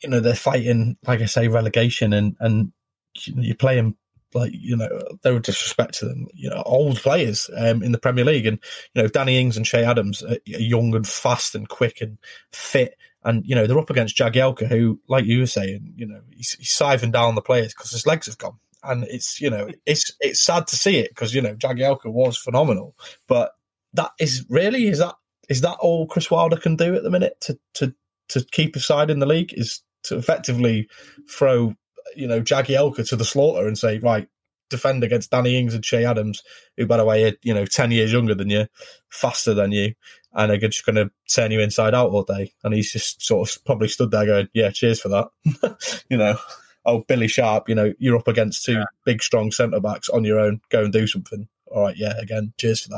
you 0.01 0.09
know, 0.09 0.19
they're 0.19 0.35
fighting, 0.35 0.97
like 1.05 1.21
I 1.21 1.25
say, 1.25 1.47
relegation, 1.47 2.13
and 2.13 2.35
and 2.39 2.71
you're 3.25 3.55
playing 3.55 3.95
like 4.33 4.51
you 4.53 4.75
know 4.75 4.89
they 5.23 5.31
were 5.31 5.39
disrespect 5.39 5.95
to 5.95 6.05
them 6.05 6.27
you 6.33 6.49
know 6.49 6.61
old 6.65 6.97
players 6.97 7.49
um, 7.55 7.81
in 7.81 7.91
the 7.91 7.97
Premier 7.97 8.25
League 8.25 8.45
and 8.45 8.59
you 8.93 9.01
know 9.01 9.07
Danny 9.07 9.39
Ings 9.39 9.57
and 9.57 9.65
Che 9.65 9.83
Adams 9.83 10.23
are 10.23 10.37
young 10.45 10.95
and 10.95 11.07
fast 11.07 11.55
and 11.55 11.67
quick 11.67 12.01
and 12.01 12.17
fit 12.51 12.97
and 13.27 13.45
you 13.45 13.53
know 13.53 13.67
they're 13.67 13.77
up 13.77 13.89
against 13.89 14.17
Jagielka, 14.17 14.67
who, 14.67 14.99
like 15.09 15.25
you 15.25 15.39
were 15.39 15.47
saying, 15.47 15.93
you 15.97 16.07
know 16.07 16.21
he's, 16.31 16.53
he's 16.53 16.69
siphoning 16.69 17.11
down 17.11 17.35
the 17.35 17.41
players 17.41 17.73
because 17.73 17.91
his 17.91 18.07
legs 18.07 18.25
have 18.25 18.37
gone, 18.37 18.57
and 18.83 19.03
it's 19.03 19.41
you 19.41 19.49
know 19.49 19.69
it's 19.85 20.13
it's 20.21 20.41
sad 20.41 20.65
to 20.67 20.77
see 20.77 20.97
it 20.97 21.09
because 21.09 21.35
you 21.35 21.41
know 21.41 21.53
Jagielka 21.53 22.05
was 22.05 22.37
phenomenal, 22.37 22.95
but 23.27 23.51
that 23.93 24.11
is 24.19 24.45
really 24.49 24.87
is 24.87 24.99
that 24.99 25.15
is 25.49 25.61
that 25.61 25.77
all 25.81 26.07
Chris 26.07 26.31
Wilder 26.31 26.57
can 26.57 26.77
do 26.77 26.95
at 26.95 27.03
the 27.03 27.11
minute 27.11 27.35
to 27.41 27.59
to 27.75 27.93
to 28.29 28.45
keep 28.51 28.75
a 28.77 28.79
side 28.79 29.09
in 29.09 29.19
the 29.19 29.25
league 29.25 29.53
is 29.53 29.81
to 30.03 30.17
effectively 30.17 30.87
throw 31.29 31.75
you 32.15 32.27
know 32.27 32.41
Jagielka 32.41 33.07
to 33.09 33.17
the 33.17 33.25
slaughter 33.25 33.67
and 33.67 33.77
say 33.77 33.99
right 33.99 34.29
defend 34.69 35.03
against 35.03 35.31
Danny 35.31 35.57
Ings 35.57 35.73
and 35.73 35.83
Che 35.83 36.05
Adams, 36.05 36.43
who, 36.75 36.85
by 36.85 36.97
the 36.97 37.05
way, 37.05 37.25
are 37.25 37.33
you 37.41 37.53
know 37.53 37.65
ten 37.65 37.91
years 37.91 38.11
younger 38.11 38.35
than 38.35 38.49
you, 38.49 38.67
faster 39.09 39.53
than 39.53 39.71
you, 39.71 39.93
and 40.33 40.51
are 40.51 40.57
just 40.57 40.85
going 40.85 40.95
to 40.95 41.11
turn 41.33 41.51
you 41.51 41.59
inside 41.59 41.93
out 41.93 42.11
all 42.11 42.23
day. 42.23 42.53
And 42.63 42.73
he's 42.73 42.91
just 42.91 43.21
sort 43.21 43.49
of 43.49 43.65
probably 43.65 43.87
stood 43.87 44.11
there 44.11 44.25
going, 44.25 44.49
"Yeah, 44.53 44.69
cheers 44.69 44.99
for 44.99 45.09
that," 45.09 46.03
you 46.09 46.17
know. 46.17 46.37
Oh, 46.85 47.03
Billy 47.05 47.27
Sharp, 47.27 47.67
you 47.67 47.75
know, 47.75 47.91
you're 47.99 48.15
up 48.15 48.29
against 48.29 48.63
two 48.63 48.75
yeah. 48.75 48.85
big, 49.03 49.21
strong 49.21 49.51
centre 49.51 49.81
backs 49.81 50.07
on 50.07 50.23
your 50.23 50.39
own. 50.39 50.61
Go 50.69 50.85
and 50.85 50.93
do 50.93 51.05
something. 51.05 51.45
All 51.65 51.81
right, 51.81 51.97
yeah, 51.97 52.17
again, 52.17 52.53
cheers 52.57 52.79
for 52.79 52.89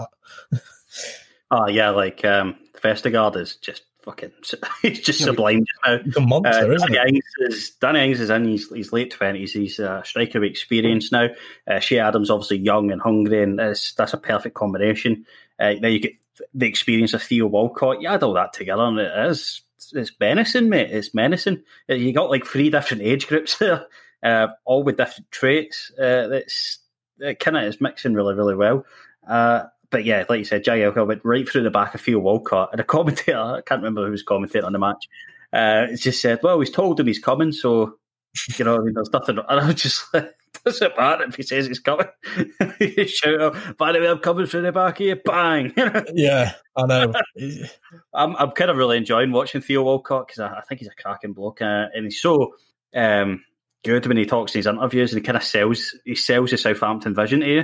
that. 0.51 0.61
oh 1.51 1.67
yeah, 1.67 1.89
like 1.89 2.23
um, 2.23 2.55
Vestergaard 2.83 3.35
is 3.35 3.55
just 3.55 3.83
fucking 4.01 4.31
he's 4.81 5.01
just 5.01 5.19
sublime 5.19 5.65
now. 5.85 5.99
A 6.15 6.19
monster, 6.19 6.71
uh, 6.71 6.73
isn't 6.73 6.91
Danny 6.91 7.09
Ings 7.09 7.23
is, 7.39 7.69
Danny 7.81 8.05
Ings 8.05 8.19
is 8.19 8.29
in 8.29 8.45
his, 8.45 8.69
his 8.69 8.93
late 8.93 9.11
twenties. 9.11 9.53
He's 9.53 9.79
a 9.79 10.01
striker 10.05 10.39
with 10.39 10.49
experience 10.49 11.11
now. 11.11 11.29
Uh, 11.67 11.79
Che 11.79 11.99
Adams 11.99 12.29
obviously 12.29 12.57
young 12.57 12.91
and 12.91 13.01
hungry, 13.01 13.43
and 13.43 13.59
that's, 13.59 13.93
that's 13.93 14.13
a 14.13 14.17
perfect 14.17 14.55
combination. 14.55 15.25
Uh, 15.59 15.73
now 15.73 15.87
you 15.89 15.99
get 15.99 16.13
the 16.53 16.67
experience 16.67 17.13
of 17.13 17.21
Theo 17.21 17.47
Walcott. 17.47 18.01
You 18.01 18.09
add 18.09 18.23
all 18.23 18.33
that 18.33 18.53
together, 18.53 18.83
and 18.83 18.99
it 18.99 19.29
is 19.29 19.61
it's 19.93 20.11
menacing, 20.19 20.69
mate. 20.69 20.91
It's 20.91 21.13
menacing. 21.13 21.63
Uh, 21.89 21.95
you 21.95 22.13
got 22.13 22.29
like 22.29 22.45
three 22.45 22.69
different 22.69 23.03
age 23.03 23.27
groups 23.27 23.57
there, 23.57 23.85
uh, 24.23 24.47
all 24.65 24.83
with 24.83 24.97
different 24.97 25.31
traits. 25.31 25.91
Uh, 25.97 26.27
that's 26.27 26.79
it 27.19 27.39
kind 27.39 27.57
of 27.57 27.63
is 27.63 27.81
mixing 27.81 28.13
really, 28.13 28.35
really 28.35 28.55
well. 28.55 28.85
Uh, 29.27 29.65
but 29.91 30.05
yeah, 30.05 30.25
like 30.29 30.39
you 30.39 30.45
said, 30.45 30.63
Jagielka 30.63 31.05
went 31.05 31.21
right 31.23 31.47
through 31.47 31.63
the 31.63 31.71
back 31.71 31.95
of 31.95 32.01
Theo 32.01 32.19
Walcott, 32.19 32.69
and 32.71 32.81
a 32.81 32.83
commentator, 32.85 33.37
I 33.37 33.61
can't 33.61 33.81
remember 33.81 34.05
who 34.05 34.11
was 34.11 34.23
commentating 34.23 34.65
on 34.65 34.73
the 34.73 34.79
match, 34.79 35.07
uh, 35.53 35.87
just 35.95 36.21
said, 36.21 36.39
"Well, 36.43 36.59
he's 36.59 36.69
told 36.69 36.99
him 36.99 37.07
he's 37.07 37.19
coming, 37.19 37.51
so 37.51 37.97
you 38.57 38.65
know, 38.65 38.75
I 38.75 38.79
mean, 38.79 38.93
there's 38.93 39.11
nothing." 39.11 39.37
And 39.37 39.45
I 39.49 39.67
was 39.67 39.81
just 39.81 40.13
like, 40.13 40.31
"Doesn't 40.63 40.97
matter 40.97 41.23
if 41.23 41.35
he 41.35 41.43
says 41.43 41.67
he's 41.67 41.79
coming." 41.79 42.07
you 42.79 43.07
shout 43.07 43.41
out, 43.41 43.77
"By 43.77 43.91
the 43.91 43.99
way, 43.99 44.09
I'm 44.09 44.19
coming 44.19 44.45
through 44.45 44.61
the 44.61 44.71
back 44.71 44.99
here!" 44.99 45.15
Bang! 45.15 45.73
yeah, 46.13 46.53
I 46.75 46.85
know. 46.85 47.13
I'm 48.13 48.35
I'm 48.35 48.51
kind 48.51 48.71
of 48.71 48.77
really 48.77 48.97
enjoying 48.97 49.31
watching 49.31 49.61
Theo 49.61 49.83
Walcott 49.83 50.27
because 50.27 50.39
I, 50.39 50.57
I, 50.57 50.61
think 50.61 50.79
he's 50.79 50.89
a 50.89 51.01
cracking 51.01 51.33
bloke, 51.33 51.61
uh, 51.61 51.87
and 51.93 52.05
he's 52.05 52.21
so. 52.21 52.53
Um, 52.95 53.43
good 53.85 54.05
when 54.07 54.17
he 54.17 54.25
talks 54.25 54.53
in 54.53 54.59
his 54.59 54.67
interviews 54.67 55.13
and 55.13 55.21
he 55.21 55.25
kind 55.25 55.37
of 55.37 55.43
sells 55.43 55.95
he 56.03 56.15
sells 56.15 56.51
the 56.51 56.57
Southampton 56.57 57.15
vision 57.15 57.39
to 57.41 57.47
you. 57.47 57.63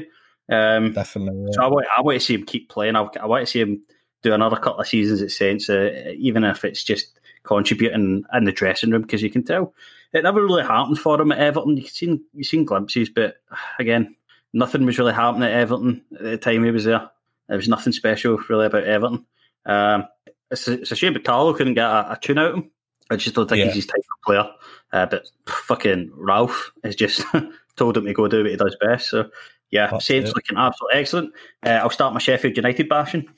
Um, 0.49 0.93
Definitely. 0.93 1.45
Yeah. 1.45 1.51
So 1.51 1.63
I 1.63 1.67
want, 1.67 1.87
I 1.97 2.01
want 2.01 2.19
to 2.19 2.25
see 2.25 2.35
him 2.35 2.45
keep 2.45 2.69
playing. 2.69 2.95
I, 2.95 3.07
I 3.21 3.25
want 3.25 3.45
to 3.45 3.51
see 3.51 3.61
him 3.61 3.81
do 4.21 4.33
another 4.33 4.57
couple 4.57 4.79
of 4.79 4.87
seasons 4.87 5.21
at 5.21 5.31
Saints, 5.31 5.69
uh, 5.69 6.13
even 6.17 6.43
if 6.43 6.65
it's 6.65 6.83
just 6.83 7.19
contributing 7.43 8.23
in 8.33 8.43
the 8.43 8.51
dressing 8.51 8.91
room, 8.91 9.03
because 9.03 9.21
you 9.21 9.29
can 9.29 9.43
tell 9.43 9.73
it 10.13 10.23
never 10.23 10.43
really 10.43 10.63
happened 10.63 10.97
for 10.97 11.19
him 11.19 11.31
at 11.31 11.39
Everton. 11.39 11.77
You've 11.77 11.89
seen 11.89 12.23
you've 12.33 12.47
seen 12.47 12.65
glimpses, 12.65 13.09
but 13.09 13.35
again, 13.79 14.15
nothing 14.53 14.85
was 14.85 14.97
really 14.97 15.13
happening 15.13 15.49
at 15.49 15.55
Everton 15.55 16.03
at 16.13 16.23
the 16.23 16.37
time 16.37 16.63
he 16.63 16.71
was 16.71 16.85
there. 16.85 17.09
There 17.47 17.57
was 17.57 17.67
nothing 17.67 17.93
special 17.93 18.37
really 18.49 18.65
about 18.65 18.85
Everton. 18.85 19.25
Um, 19.65 20.05
it's, 20.49 20.67
a, 20.67 20.73
it's 20.73 20.91
a 20.91 20.95
shame, 20.95 21.13
but 21.13 21.23
Carlo 21.23 21.53
couldn't 21.53 21.73
get 21.73 21.85
a, 21.85 22.13
a 22.13 22.19
tune 22.19 22.37
out 22.37 22.51
of 22.51 22.55
him. 22.55 22.71
I 23.11 23.17
just 23.17 23.35
don't 23.35 23.47
think 23.47 23.59
yeah. 23.59 23.65
he's 23.65 23.75
his 23.75 23.85
type 23.85 23.97
of 23.97 24.25
player. 24.25 24.49
Uh, 24.91 25.05
but 25.05 25.27
fucking 25.45 26.11
Ralph 26.15 26.71
has 26.83 26.95
just 26.95 27.23
told 27.75 27.97
him 27.97 28.05
to 28.05 28.13
go 28.13 28.27
do 28.27 28.41
what 28.43 28.51
he 28.51 28.57
does 28.57 28.75
best. 28.81 29.09
So 29.09 29.29
yeah, 29.71 29.89
That's 29.91 30.05
Saints 30.05 30.29
it. 30.29 30.35
looking 30.35 30.57
absolutely 30.57 30.99
excellent. 30.99 31.33
Uh, 31.65 31.69
I'll 31.69 31.89
start 31.89 32.13
my 32.13 32.19
Sheffield 32.19 32.57
United 32.57 32.89
bashing. 32.89 33.25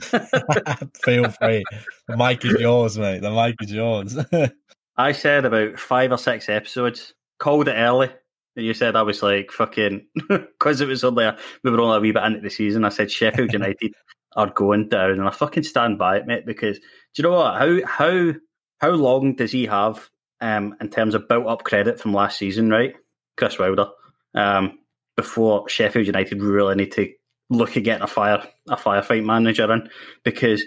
Feel 1.04 1.30
free. 1.30 1.64
The 2.08 2.16
mic 2.16 2.44
is 2.44 2.60
yours, 2.60 2.98
mate. 2.98 3.20
The 3.20 3.30
mic 3.30 3.56
is 3.60 3.72
yours. 3.72 4.16
I 4.96 5.12
said 5.12 5.44
about 5.44 5.78
five 5.78 6.12
or 6.12 6.18
six 6.18 6.48
episodes, 6.48 7.14
called 7.38 7.68
it 7.68 7.72
early. 7.72 8.10
And 8.56 8.66
you 8.66 8.74
said 8.74 8.96
I 8.96 9.02
was 9.02 9.22
like 9.22 9.52
fucking 9.52 10.06
because 10.28 10.80
it 10.80 10.88
was 10.88 11.04
only 11.04 11.24
a, 11.24 11.38
we 11.62 11.70
were 11.70 11.80
only 11.80 11.96
a 11.96 12.00
wee 12.00 12.12
bit 12.12 12.24
into 12.24 12.40
the 12.40 12.50
season. 12.50 12.84
I 12.84 12.88
said 12.88 13.10
Sheffield 13.10 13.52
United 13.52 13.94
are 14.36 14.50
going 14.50 14.88
down, 14.88 15.12
and 15.12 15.22
I 15.22 15.30
fucking 15.30 15.62
stand 15.62 15.98
by 15.98 16.16
it, 16.16 16.26
mate. 16.26 16.46
Because 16.46 16.78
do 16.78 16.84
you 17.16 17.22
know 17.24 17.32
what? 17.32 17.58
How 17.58 17.86
how 17.86 18.32
how 18.78 18.90
long 18.90 19.34
does 19.34 19.52
he 19.52 19.66
have 19.66 20.08
um, 20.40 20.74
in 20.80 20.88
terms 20.88 21.14
of 21.14 21.28
built 21.28 21.46
up 21.46 21.62
credit 21.62 22.00
from 22.00 22.12
last 22.12 22.38
season? 22.38 22.70
Right, 22.70 22.94
Chris 23.36 23.58
Wilder. 23.58 23.86
Um, 24.34 24.78
before 25.16 25.68
Sheffield 25.68 26.06
United 26.06 26.42
really 26.42 26.74
need 26.74 26.92
to 26.92 27.12
look 27.50 27.76
at 27.76 27.82
getting 27.82 28.02
a 28.02 28.06
fire 28.06 28.42
a 28.68 28.76
firefight 28.76 29.24
manager 29.24 29.70
in 29.72 29.88
because 30.24 30.62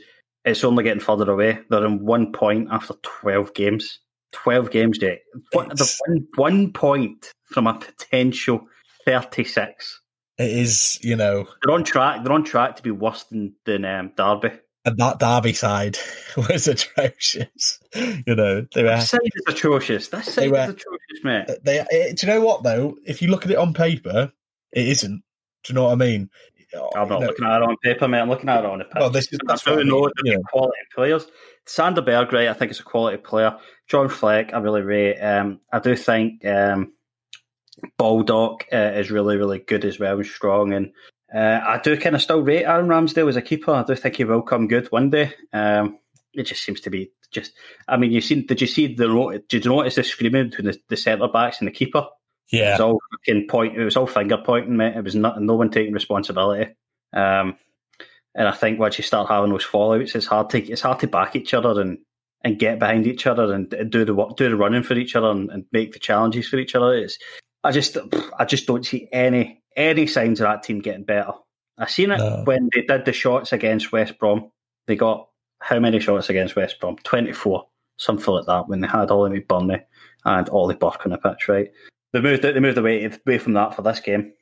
it's 0.46 0.64
only 0.64 0.84
getting 0.84 1.00
further 1.00 1.32
away. 1.32 1.60
They're 1.70 1.86
in 1.86 2.06
one 2.06 2.32
point 2.32 2.68
after 2.72 2.96
twelve 3.02 3.54
games. 3.54 4.00
Twelve 4.32 4.72
games, 4.72 4.98
Jake. 4.98 5.20
One, 5.52 5.72
one 6.36 6.74
point 6.74 7.32
from 7.46 7.68
a 7.68 7.76
potential 7.76 8.68
thirty-six. 9.06 10.02
It 10.40 10.50
is, 10.50 11.00
you 11.04 11.16
know, 11.16 11.48
they're 11.64 11.76
on 11.76 11.84
track. 11.84 12.24
They're 12.24 12.34
on 12.34 12.44
track 12.44 12.76
to 12.78 12.84
be 12.84 12.92
worse 12.92 13.24
than 13.26 13.56
than 13.66 13.86
um, 13.86 14.12
Derby. 14.18 14.52
And 14.86 14.98
that 14.98 15.20
Derby 15.20 15.54
side 15.54 15.98
was 16.38 16.68
atrocious. 16.68 17.80
You 17.96 18.36
know, 18.36 18.66
they 18.74 18.84
were. 18.84 18.90
That 18.90 19.04
side 19.04 19.22
is 19.24 19.44
atrocious. 19.48 20.10
That 20.10 20.26
side 20.26 20.52
were, 20.52 20.58
is 20.58 20.70
atrocious, 20.70 21.03
mate. 21.24 21.46
They, 21.64 21.86
it, 21.90 22.18
do 22.18 22.28
you 22.28 22.34
know 22.34 22.42
what 22.42 22.64
though? 22.64 22.98
If 23.06 23.22
you 23.22 23.30
look 23.30 23.46
at 23.46 23.52
it 23.52 23.58
on 23.58 23.74
paper, 23.74 24.32
it 24.72 24.88
isn't. 24.88 25.24
Do 25.64 25.74
you 25.74 25.76
know 25.76 25.84
what 25.86 25.92
I 25.94 25.96
mean? 25.96 26.30
I'm 26.96 27.08
not 27.08 27.22
know, 27.22 27.28
looking 27.28 27.46
at 27.46 27.58
it 27.58 27.64
on 27.64 27.78
paper, 27.84 28.08
mate. 28.08 28.20
I'm 28.20 28.30
looking 28.30 28.50
at 28.50 28.64
it 28.64 28.66
on 28.66 28.82
a 28.82 28.86
pitch. 28.86 28.94
Well, 28.96 29.10
this 29.10 29.32
is- 29.32 29.40
that's 29.46 29.68
I 29.68 29.76
do 29.76 29.84
know 29.84 30.02
mean, 30.02 30.10
they're 30.24 30.34
you 30.34 30.38
know. 30.40 30.44
quality 30.52 30.78
players. 30.94 31.28
Sander 31.66 32.02
Berge, 32.02 32.34
right? 32.34 32.48
I 32.50 32.54
think 32.54 32.72
it's 32.72 32.80
a 32.80 32.84
quality 32.84 33.18
player. 33.18 33.56
John 33.88 34.10
Fleck, 34.10 34.54
I 34.54 34.58
really 34.58 34.82
rate. 34.82 35.20
Um, 35.20 35.60
I 35.72 35.80
do 35.80 35.96
think 35.96 36.44
um, 36.46 36.94
Baldock 37.98 38.66
uh, 38.74 38.92
is 38.96 39.12
really, 39.12 39.38
really 39.38 39.60
good 39.60 39.86
as 39.86 40.00
well 40.00 40.18
and 40.18 40.26
strong. 40.26 40.74
And 40.74 40.92
uh, 41.34 41.62
I 41.66 41.80
do 41.84 41.98
kind 41.98 42.16
of 42.16 42.22
still 42.22 42.42
rate 42.42 42.66
Aaron 42.66 42.88
Ramsdale 42.88 43.30
as 43.30 43.36
a 43.36 43.42
keeper. 43.42 43.72
I 43.72 43.84
do 43.84 43.96
think 43.96 44.16
he 44.18 44.24
will 44.24 44.42
come 44.42 44.68
good 44.68 44.92
one 44.92 45.10
day. 45.10 45.34
Um, 45.54 46.00
it 46.34 46.44
just 46.44 46.64
seems 46.64 46.82
to 46.82 46.90
be 46.90 47.12
just. 47.32 47.54
I 47.88 47.98
mean, 47.98 48.12
you 48.12 48.22
seen? 48.22 48.46
Did 48.46 48.62
you 48.62 48.68
see 48.68 48.94
the? 48.94 49.44
Did 49.50 49.66
you 49.66 49.72
notice 49.72 49.96
the 49.96 50.04
screaming 50.04 50.50
between 50.50 50.68
the, 50.68 50.78
the 50.90 50.98
centre 50.98 51.28
backs 51.28 51.60
and 51.60 51.68
the 51.68 51.72
keeper? 51.72 52.06
Yeah, 52.52 52.70
It 52.70 52.72
was 52.74 52.80
all 52.82 53.00
fucking 53.12 53.48
point. 53.48 53.78
It 53.78 53.84
was 53.84 53.98
all 53.98 54.06
finger 54.08 54.38
pointing, 54.38 54.78
mate. 54.78 54.96
It 54.96 55.04
was 55.04 55.16
not 55.16 55.42
no 55.42 55.56
one 55.56 55.70
taking 55.72 55.94
responsibility. 55.94 56.76
Um, 57.14 57.58
and 58.36 58.48
I 58.48 58.52
think 58.52 58.80
once 58.80 58.98
you 58.98 59.04
start 59.04 59.30
having 59.30 59.52
those 59.52 59.66
fallouts, 59.66 60.16
it's 60.16 60.26
hard 60.26 60.50
to 60.52 60.62
it's 60.64 60.82
hard 60.82 61.00
to 61.00 61.08
back 61.08 61.36
each 61.36 61.54
other 61.54 61.80
and, 61.80 62.00
and 62.44 62.60
get 62.60 62.80
behind 62.80 63.08
each 63.08 63.28
other 63.28 63.54
and, 63.54 63.72
and 63.74 63.92
do 63.92 64.06
the 64.06 64.14
work, 64.14 64.36
do 64.38 64.50
the 64.50 64.56
running 64.56 64.84
for 64.84 64.96
each 64.96 65.16
other 65.16 65.30
and, 65.30 65.50
and 65.52 65.66
make 65.72 65.94
the 65.94 66.00
challenges 66.00 66.48
for 66.48 66.58
each 66.58 66.76
other. 66.76 66.94
It's 66.94 67.18
I 67.64 67.72
just 67.72 67.98
I 68.38 68.46
just 68.46 68.68
don't 68.68 68.86
see 68.86 69.08
any 69.12 69.62
any 69.76 70.08
signs 70.08 70.42
of 70.42 70.46
that 70.46 70.64
team 70.64 70.80
getting 70.80 71.06
better. 71.06 71.32
I 71.78 71.88
seen 71.88 72.12
it 72.12 72.18
No. 72.18 72.44
when 72.46 72.70
they 72.74 72.82
did 72.82 73.06
the 73.06 73.14
shots 73.14 73.54
against 73.54 73.92
West 73.92 74.20
Brom. 74.20 74.52
They 74.86 74.96
got 74.96 75.30
how 75.64 75.80
many 75.80 76.00
shots 76.00 76.30
against 76.30 76.56
West 76.56 76.80
Brom? 76.80 76.98
Twenty 77.04 77.32
four, 77.32 77.68
something 77.98 78.34
like 78.34 78.46
that. 78.46 78.68
When 78.68 78.82
they 78.82 78.88
had 78.88 79.12
Ollie 79.12 79.40
McBurnie 79.40 79.84
and 80.26 80.50
Ollie 80.50 80.76
Burke 80.76 81.06
on 81.06 81.12
the 81.12 81.18
pitch, 81.18 81.48
right? 81.48 81.72
They 82.12 82.22
moved 82.22 82.44
they 82.44 82.60
moved 82.60 82.78
away 82.78 83.06
away 83.06 83.38
from 83.38 83.54
that 83.54 83.76
for 83.76 83.82
this 83.82 84.00
game. 84.00 84.34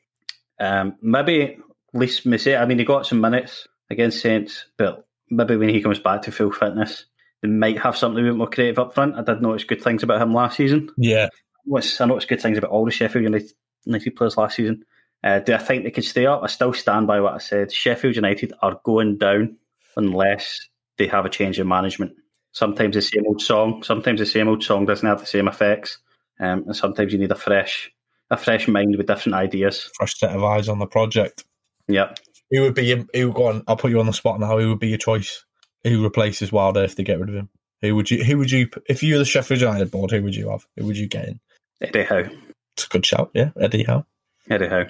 Um, 0.59 0.95
maybe 1.01 1.43
at 1.43 1.57
Lys 1.93 2.21
Mousset. 2.21 2.61
I 2.61 2.65
mean, 2.65 2.79
he 2.79 2.85
got 2.85 3.05
some 3.05 3.21
minutes 3.21 3.67
against 3.89 4.21
Saints, 4.21 4.65
but 4.77 5.07
maybe 5.29 5.57
when 5.57 5.69
he 5.69 5.81
comes 5.81 5.99
back 5.99 6.23
to 6.23 6.31
full 6.31 6.51
fitness, 6.51 7.05
they 7.41 7.47
might 7.47 7.79
have 7.79 7.97
something 7.97 8.23
a 8.23 8.27
bit 8.27 8.35
more 8.35 8.49
creative 8.49 8.79
up 8.79 8.93
front. 8.93 9.15
I 9.15 9.23
did 9.23 9.41
notice 9.41 9.63
good 9.63 9.81
things 9.81 10.03
about 10.03 10.21
him 10.21 10.33
last 10.33 10.57
season. 10.57 10.89
yeah. 10.97 11.29
I 11.71 12.05
noticed 12.05 12.27
good 12.27 12.41
things 12.41 12.57
about 12.57 12.71
all 12.71 12.85
the 12.85 12.91
Sheffield 12.91 13.23
United, 13.23 13.51
United 13.85 14.15
players 14.15 14.37
last 14.37 14.55
season. 14.55 14.83
Uh, 15.23 15.39
do 15.39 15.53
I 15.53 15.59
think 15.59 15.83
they 15.83 15.91
could 15.91 16.03
stay 16.03 16.25
up? 16.25 16.41
I 16.43 16.47
still 16.47 16.73
stand 16.73 17.05
by 17.05 17.21
what 17.21 17.33
I 17.33 17.37
said. 17.37 17.71
Sheffield 17.71 18.15
United 18.15 18.53
are 18.61 18.79
going 18.83 19.19
down 19.19 19.57
unless 19.95 20.67
they 21.01 21.07
have 21.07 21.25
a 21.25 21.29
change 21.29 21.59
in 21.59 21.67
management. 21.67 22.13
Sometimes 22.51 22.93
the 22.93 23.01
same 23.01 23.25
old 23.25 23.41
song, 23.41 23.81
sometimes 23.81 24.19
the 24.19 24.25
same 24.25 24.47
old 24.47 24.63
song 24.63 24.85
doesn't 24.85 25.07
have 25.07 25.19
the 25.19 25.25
same 25.25 25.47
effects, 25.47 25.97
um, 26.39 26.63
and 26.67 26.75
sometimes 26.75 27.11
you 27.11 27.17
need 27.17 27.31
a 27.31 27.35
fresh, 27.35 27.91
a 28.29 28.37
fresh 28.37 28.67
mind 28.67 28.95
with 28.97 29.07
different 29.07 29.35
ideas. 29.35 29.89
Fresh 29.95 30.19
set 30.19 30.35
of 30.35 30.43
eyes 30.43 30.69
on 30.69 30.77
the 30.77 30.85
project. 30.85 31.43
Yeah, 31.87 32.13
Who 32.51 32.61
would 32.61 32.75
be? 32.75 33.03
Who 33.13 33.33
go 33.33 33.47
on? 33.47 33.63
I'll 33.67 33.77
put 33.77 33.89
you 33.89 33.99
on 33.99 34.05
the 34.05 34.13
spot 34.13 34.39
now. 34.39 34.59
Who 34.59 34.69
would 34.69 34.79
be 34.79 34.89
your 34.89 34.99
choice? 34.99 35.43
Who 35.83 36.03
replaces 36.03 36.51
Wilder 36.51 36.83
if 36.83 36.95
they 36.95 37.03
get 37.03 37.19
rid 37.19 37.29
of 37.29 37.35
him? 37.35 37.49
Who 37.81 37.95
would 37.95 38.11
you? 38.11 38.23
Who 38.23 38.37
would 38.37 38.51
you? 38.51 38.69
If 38.87 39.01
you 39.01 39.15
were 39.15 39.19
the 39.19 39.25
Sheffield 39.25 39.61
United 39.61 39.89
board, 39.89 40.11
who 40.11 40.21
would 40.21 40.35
you 40.35 40.49
have? 40.51 40.67
Who 40.77 40.85
would 40.85 40.97
you 40.97 41.07
get 41.07 41.27
in? 41.27 41.39
Eddie 41.81 42.03
Howe. 42.03 42.29
It's 42.75 42.85
a 42.85 42.89
good 42.89 43.05
shout. 43.05 43.31
Yeah, 43.33 43.49
Eddie 43.59 43.83
Howe. 43.83 44.05
Eddie 44.49 44.67
Howe. 44.67 44.85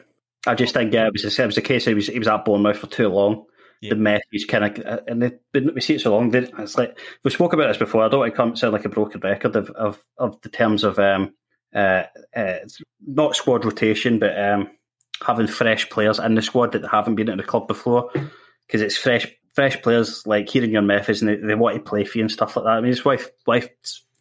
I 0.46 0.56
just 0.56 0.74
think 0.74 0.94
yeah, 0.94 1.08
it 1.08 1.14
was, 1.14 1.40
it 1.40 1.46
was 1.46 1.56
the 1.56 1.62
case. 1.62 1.86
He 1.86 1.94
was 1.94 2.08
he 2.08 2.20
was 2.20 2.28
at 2.28 2.44
Bournemouth 2.44 2.80
for 2.80 2.88
too 2.88 3.08
long. 3.08 3.46
Yeah. 3.82 3.90
The 3.92 3.96
message 3.96 4.48
kind 4.48 4.78
of 4.80 5.04
and 5.08 5.22
they, 5.24 5.32
they- 5.54 5.60
we 5.62 5.82
see 5.82 5.96
it 5.96 6.02
so 6.02 6.12
long. 6.12 6.30
They, 6.30 6.40
it's 6.60 6.78
like 6.78 7.00
we 7.24 7.32
spoke 7.32 7.54
about 7.54 7.68
this 7.68 7.78
before. 7.78 8.04
I 8.04 8.10
don't 8.10 8.20
want 8.20 8.32
to 8.34 8.38
come 8.38 8.56
sound 8.56 8.74
like 8.74 8.86
a 8.86 8.90
broken 8.90 9.20
record 9.22 9.56
of 9.56 9.70
of, 9.72 10.00
of 10.18 10.40
the 10.42 10.50
terms 10.50 10.84
of 10.84 11.00
um 11.00 11.34
uh, 11.74 12.04
uh 12.36 12.58
not 13.08 13.36
squad 13.36 13.66
rotation, 13.66 14.20
but 14.20 14.40
um 14.40 14.70
having 15.26 15.48
fresh 15.48 15.90
players 15.90 16.20
in 16.20 16.36
the 16.36 16.42
squad 16.42 16.72
that 16.74 16.88
haven't 16.88 17.16
been 17.16 17.30
at 17.30 17.38
the 17.38 17.44
club 17.44 17.68
before 17.68 18.12
because 18.68 18.82
it's 18.82 18.98
fresh 18.98 19.28
fresh 19.56 19.82
players 19.82 20.26
like 20.28 20.48
hearing 20.48 20.72
your 20.72 20.82
methods 20.82 21.22
and 21.22 21.30
they, 21.30 21.36
they 21.36 21.56
want 21.56 21.76
to 21.76 21.82
play 21.82 22.06
for 22.06 22.18
you 22.20 22.24
and 22.24 22.32
stuff 22.32 22.56
like 22.56 22.66
that. 22.66 22.72
I 22.72 22.82
mean, 22.82 22.92
it's 22.92 23.04
why 23.04 23.18
why 23.46 23.68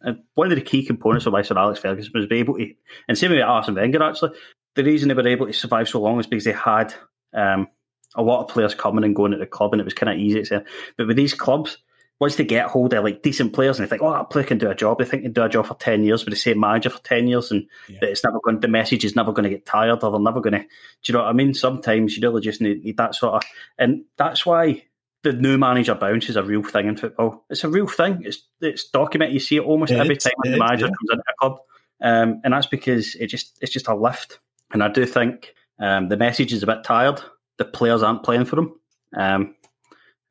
uh, 0.05 0.13
one 0.33 0.51
of 0.51 0.55
the 0.57 0.63
key 0.63 0.83
components 0.83 1.27
of 1.27 1.33
why 1.33 1.43
Sir 1.43 1.57
Alex 1.57 1.79
Ferguson 1.79 2.11
was 2.15 2.25
able 2.31 2.57
to, 2.57 2.73
and 3.07 3.15
same 3.17 3.29
with 3.31 3.41
Arsene 3.41 3.75
Wenger 3.75 4.01
actually 4.01 4.31
the 4.75 4.83
reason 4.83 5.09
they 5.09 5.13
were 5.13 5.27
able 5.27 5.47
to 5.47 5.53
survive 5.53 5.89
so 5.89 6.01
long 6.01 6.19
is 6.19 6.27
because 6.27 6.45
they 6.45 6.51
had 6.53 6.93
um, 7.33 7.67
a 8.15 8.21
lot 8.21 8.41
of 8.41 8.49
players 8.49 8.75
coming 8.75 9.03
and 9.03 9.15
going 9.15 9.33
at 9.33 9.39
the 9.39 9.45
club, 9.45 9.73
and 9.73 9.81
it 9.81 9.85
was 9.85 9.93
kind 9.93 10.11
of 10.11 10.17
easy 10.19 10.39
to 10.39 10.45
say. 10.45 10.61
But 10.97 11.07
with 11.07 11.17
these 11.17 11.33
clubs, 11.33 11.77
once 12.19 12.35
they 12.35 12.43
get 12.43 12.67
hold 12.67 12.93
of 12.93 13.03
like 13.03 13.23
decent 13.23 13.51
players 13.51 13.79
and 13.79 13.85
they 13.85 13.89
think, 13.89 14.03
oh, 14.03 14.11
that 14.11 14.29
player 14.29 14.45
can 14.45 14.59
do 14.59 14.69
a 14.69 14.75
job, 14.75 14.99
they 14.99 15.05
think 15.05 15.23
they 15.23 15.27
can 15.27 15.33
do 15.33 15.43
a 15.43 15.49
job 15.49 15.65
for 15.65 15.73
ten 15.75 16.03
years 16.03 16.23
with 16.23 16.33
the 16.33 16.39
same 16.39 16.59
manager 16.59 16.89
for 16.89 17.01
ten 17.03 17.27
years, 17.27 17.51
and 17.51 17.65
Yeah. 17.89 17.97
that 18.01 18.09
it's 18.09 18.23
never 18.23 18.39
going. 18.43 18.59
The 18.59 18.67
message 18.67 19.05
is 19.05 19.15
never 19.15 19.31
going 19.31 19.45
to 19.45 19.49
get 19.49 19.65
tired, 19.65 20.03
or 20.03 20.11
they're 20.11 20.19
never 20.19 20.41
going 20.41 20.53
to. 20.53 20.59
Do 20.59 20.67
you 21.05 21.13
know 21.13 21.19
what 21.19 21.29
I 21.29 21.33
mean? 21.33 21.53
Sometimes 21.53 22.15
you 22.15 22.21
really 22.27 22.41
just 22.41 22.61
need, 22.61 22.83
need 22.83 22.97
that 22.97 23.15
sort 23.15 23.35
of, 23.35 23.43
and 23.77 24.03
that's 24.17 24.45
why. 24.45 24.83
The 25.23 25.33
new 25.33 25.55
manager 25.59 25.93
bounce 25.93 26.29
is 26.29 26.35
a 26.35 26.41
real 26.41 26.63
thing 26.63 26.87
in 26.87 26.97
football. 26.97 27.45
It's 27.47 27.63
a 27.63 27.69
real 27.69 27.85
thing. 27.85 28.23
It's 28.25 28.43
it's 28.59 28.89
documented. 28.89 29.35
You 29.35 29.39
see 29.39 29.57
it 29.57 29.61
almost 29.61 29.91
It 29.91 29.99
every 29.99 30.17
time 30.17 30.33
the 30.41 30.57
manager 30.57 30.87
yeah. 30.87 30.93
comes 30.93 31.09
into 31.11 31.23
a 31.29 31.33
club, 31.39 31.59
um, 32.01 32.41
and 32.43 32.51
that's 32.51 32.65
because 32.65 33.13
it 33.13 33.27
just 33.27 33.55
it's 33.61 33.71
just 33.71 33.87
a 33.87 33.93
lift. 33.93 34.39
And 34.73 34.81
I 34.81 34.87
do 34.87 35.05
think 35.05 35.53
um, 35.77 36.09
the 36.09 36.17
message 36.17 36.51
is 36.53 36.63
a 36.63 36.65
bit 36.65 36.83
tired. 36.83 37.21
The 37.57 37.65
players 37.65 38.03
aren't 38.03 38.23
playing 38.23 38.45
for 38.45 38.59
him. 38.59 38.73
Um, 39.15 39.55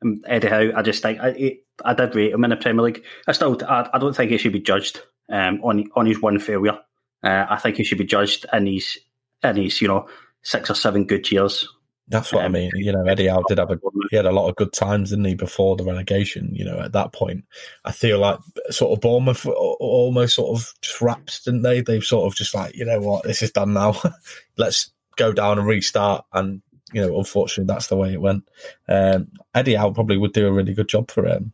and 0.01 0.23
Eddie 0.27 0.47
Howe, 0.47 0.71
I 0.75 0.81
just 0.81 1.01
think 1.01 1.19
I, 1.21 1.57
I 1.85 1.93
did 1.93 2.15
rate 2.15 2.33
him 2.33 2.43
in 2.43 2.49
the 2.49 2.57
Premier 2.57 2.83
League. 2.83 3.03
I 3.27 3.31
still, 3.33 3.57
I, 3.67 3.89
I 3.93 3.99
don't 3.99 4.15
think 4.15 4.31
he 4.31 4.37
should 4.37 4.53
be 4.53 4.59
judged 4.59 5.01
um, 5.29 5.61
on 5.63 5.89
on 5.95 6.05
his 6.05 6.21
one 6.21 6.39
failure. 6.39 6.79
Uh, 7.23 7.45
I 7.49 7.57
think 7.57 7.77
he 7.77 7.83
should 7.83 7.99
be 7.99 8.03
judged 8.05 8.45
in 8.51 8.65
his 8.65 8.97
in 9.43 9.55
his 9.57 9.79
you 9.81 9.87
know 9.87 10.07
six 10.41 10.69
or 10.71 10.75
seven 10.75 11.05
good 11.05 11.31
years. 11.31 11.67
That's 12.07 12.33
what 12.33 12.41
I 12.41 12.47
Um, 12.47 12.53
mean. 12.53 12.71
You 12.73 12.91
know, 12.91 13.05
Eddie 13.05 13.27
Howe 13.27 13.43
did 13.47 13.57
have 13.59 13.71
a 13.71 13.79
he 14.09 14.17
had 14.17 14.25
a 14.25 14.31
lot 14.33 14.49
of 14.49 14.55
good 14.57 14.73
times, 14.73 15.11
didn't 15.11 15.25
he, 15.25 15.35
before 15.35 15.77
the 15.77 15.85
relegation? 15.85 16.49
You 16.53 16.65
know, 16.65 16.79
at 16.79 16.91
that 16.91 17.13
point, 17.13 17.45
I 17.85 17.93
feel 17.93 18.19
like 18.19 18.37
sort 18.69 18.91
of 18.91 18.99
Bournemouth 19.01 19.45
almost 19.45 20.35
sort 20.35 20.57
of 20.59 20.73
just 20.81 20.99
wrapped, 20.99 21.45
didn't 21.45 21.61
they? 21.61 21.79
They've 21.79 22.03
sort 22.03 22.25
of 22.29 22.35
just 22.35 22.53
like, 22.53 22.75
you 22.75 22.83
know 22.83 22.99
what, 22.99 23.23
this 23.23 23.41
is 23.41 23.51
done 23.51 23.73
now. 23.73 23.95
Let's 24.57 24.91
go 25.15 25.31
down 25.31 25.57
and 25.57 25.67
restart. 25.67 26.25
And 26.33 26.61
you 26.93 27.01
know, 27.01 27.17
unfortunately, 27.17 27.71
that's 27.73 27.87
the 27.87 27.97
way 27.97 28.13
it 28.13 28.21
went. 28.21 28.47
Um, 28.87 29.27
Eddie 29.55 29.75
Howe 29.75 29.91
probably 29.91 30.17
would 30.17 30.33
do 30.33 30.47
a 30.47 30.51
really 30.51 30.73
good 30.73 30.87
job 30.89 31.09
for 31.11 31.27
um, 31.27 31.51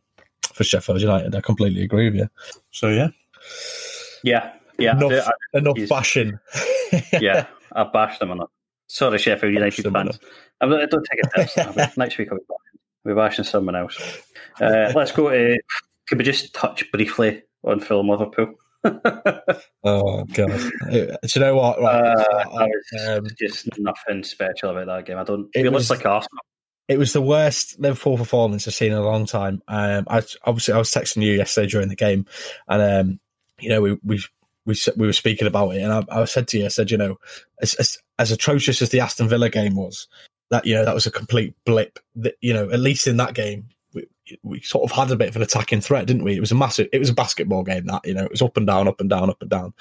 for 0.53 0.63
Sheffield 0.63 1.01
United. 1.01 1.35
I 1.35 1.41
completely 1.41 1.83
agree 1.83 2.09
with 2.09 2.19
you. 2.19 2.29
So 2.71 2.89
yeah, 2.89 3.09
Yeah, 4.23 4.53
yeah, 4.79 4.95
I 4.95 4.99
do- 4.99 5.07
enough 5.09 5.27
I- 5.53 5.57
enough 5.57 5.77
he's- 5.77 5.89
bashing. 5.89 6.39
yeah. 7.21 7.45
I 7.73 7.83
bashed 7.83 8.19
them 8.19 8.31
on 8.31 8.41
it. 8.41 8.47
Sorry, 8.87 9.17
Sheffield 9.19 9.53
United 9.53 9.91
fans. 9.91 10.19
I 10.61 10.65
don't 10.67 10.81
I 10.81 10.85
don't 10.85 11.05
take 11.11 11.19
it 11.19 11.31
personally. 11.33 11.85
Next 11.97 12.17
week 12.17 12.29
I'll 12.31 12.37
be 12.37 12.43
bashing, 12.47 12.79
I'll 13.05 13.11
be 13.13 13.15
bashing 13.15 13.43
someone 13.45 13.75
else. 13.75 13.99
Uh, 14.61 14.91
let's 14.95 15.11
go 15.11 15.29
to. 15.29 15.59
Could 16.07 16.17
we 16.17 16.23
just 16.23 16.53
touch 16.55 16.89
briefly 16.91 17.43
on 17.65 17.79
Fulham 17.81 18.07
Liverpool? 18.09 18.55
oh 19.83 20.23
god, 20.33 20.59
do 20.91 21.17
you 21.35 21.41
know 21.41 21.55
what? 21.55 21.81
Right, 21.81 22.15
Uh, 22.17 23.17
um, 23.17 23.27
just 23.39 23.67
nothing 23.77 24.23
special 24.23 24.69
about 24.71 24.85
that 24.87 25.05
game. 25.05 25.17
I 25.17 25.23
don't. 25.23 25.49
It 25.53 25.63
We 25.63 25.69
was- 25.69 25.89
like 25.89 26.05
Arsenal. 26.05 26.41
It 26.87 26.97
was 26.97 27.11
the 27.11 27.21
worst 27.21 27.77
Liverpool 27.81 28.15
performance 28.17 28.65
I've 28.65 28.73
seen 28.73 28.93
in 28.93 28.97
a 28.97 29.03
long 29.03 29.25
time. 29.25 29.61
Um, 29.67 30.05
I 30.09 30.23
obviously 30.45 30.73
I 30.73 30.77
was 30.77 30.89
texting 30.89 31.21
you 31.21 31.33
yesterday 31.33 31.67
during 31.67 31.89
the 31.89 31.97
game, 31.97 32.25
and 32.69 32.81
um, 32.81 33.19
you 33.59 33.67
know 33.67 33.81
we 33.81 33.97
we 34.05 34.23
we 34.65 34.75
we 34.95 35.05
were 35.05 35.11
speaking 35.11 35.47
about 35.47 35.71
it, 35.71 35.81
and 35.81 35.91
I, 35.91 36.03
I 36.09 36.23
said 36.23 36.47
to 36.49 36.59
you, 36.59 36.65
I 36.65 36.69
said, 36.69 36.89
you 36.89 36.97
know, 36.97 37.17
as, 37.61 37.73
as 37.73 37.97
as 38.19 38.31
atrocious 38.31 38.81
as 38.81 38.89
the 38.89 39.01
Aston 39.01 39.27
Villa 39.27 39.49
game 39.49 39.75
was, 39.75 40.07
that 40.49 40.65
you 40.65 40.75
know 40.75 40.85
that 40.85 40.93
was 40.95 41.05
a 41.05 41.11
complete 41.11 41.55
blip. 41.65 41.99
That 42.15 42.35
you 42.39 42.53
know, 42.53 42.69
at 42.69 42.79
least 42.79 43.05
in 43.05 43.17
that 43.17 43.33
game, 43.33 43.67
we, 44.43 44.61
sort 44.61 44.89
of 44.89 44.95
had 44.95 45.11
a 45.11 45.15
bit 45.15 45.29
of 45.29 45.35
an 45.35 45.41
attacking 45.41 45.81
threat, 45.81 46.07
didn't 46.07 46.23
we? 46.23 46.35
It 46.35 46.39
was 46.39 46.51
a 46.51 46.55
massive, 46.55 46.87
it 46.93 46.99
was 46.99 47.09
a 47.09 47.13
basketball 47.13 47.63
game. 47.63 47.85
That 47.85 48.05
you 48.05 48.13
know, 48.13 48.25
it 48.25 48.31
was 48.31 48.41
up 48.41 48.57
and 48.57 48.67
down, 48.67 48.87
up 48.87 48.99
and 48.99 49.09
down, 49.09 49.29
up 49.29 49.41
and 49.41 49.49
down. 49.49 49.73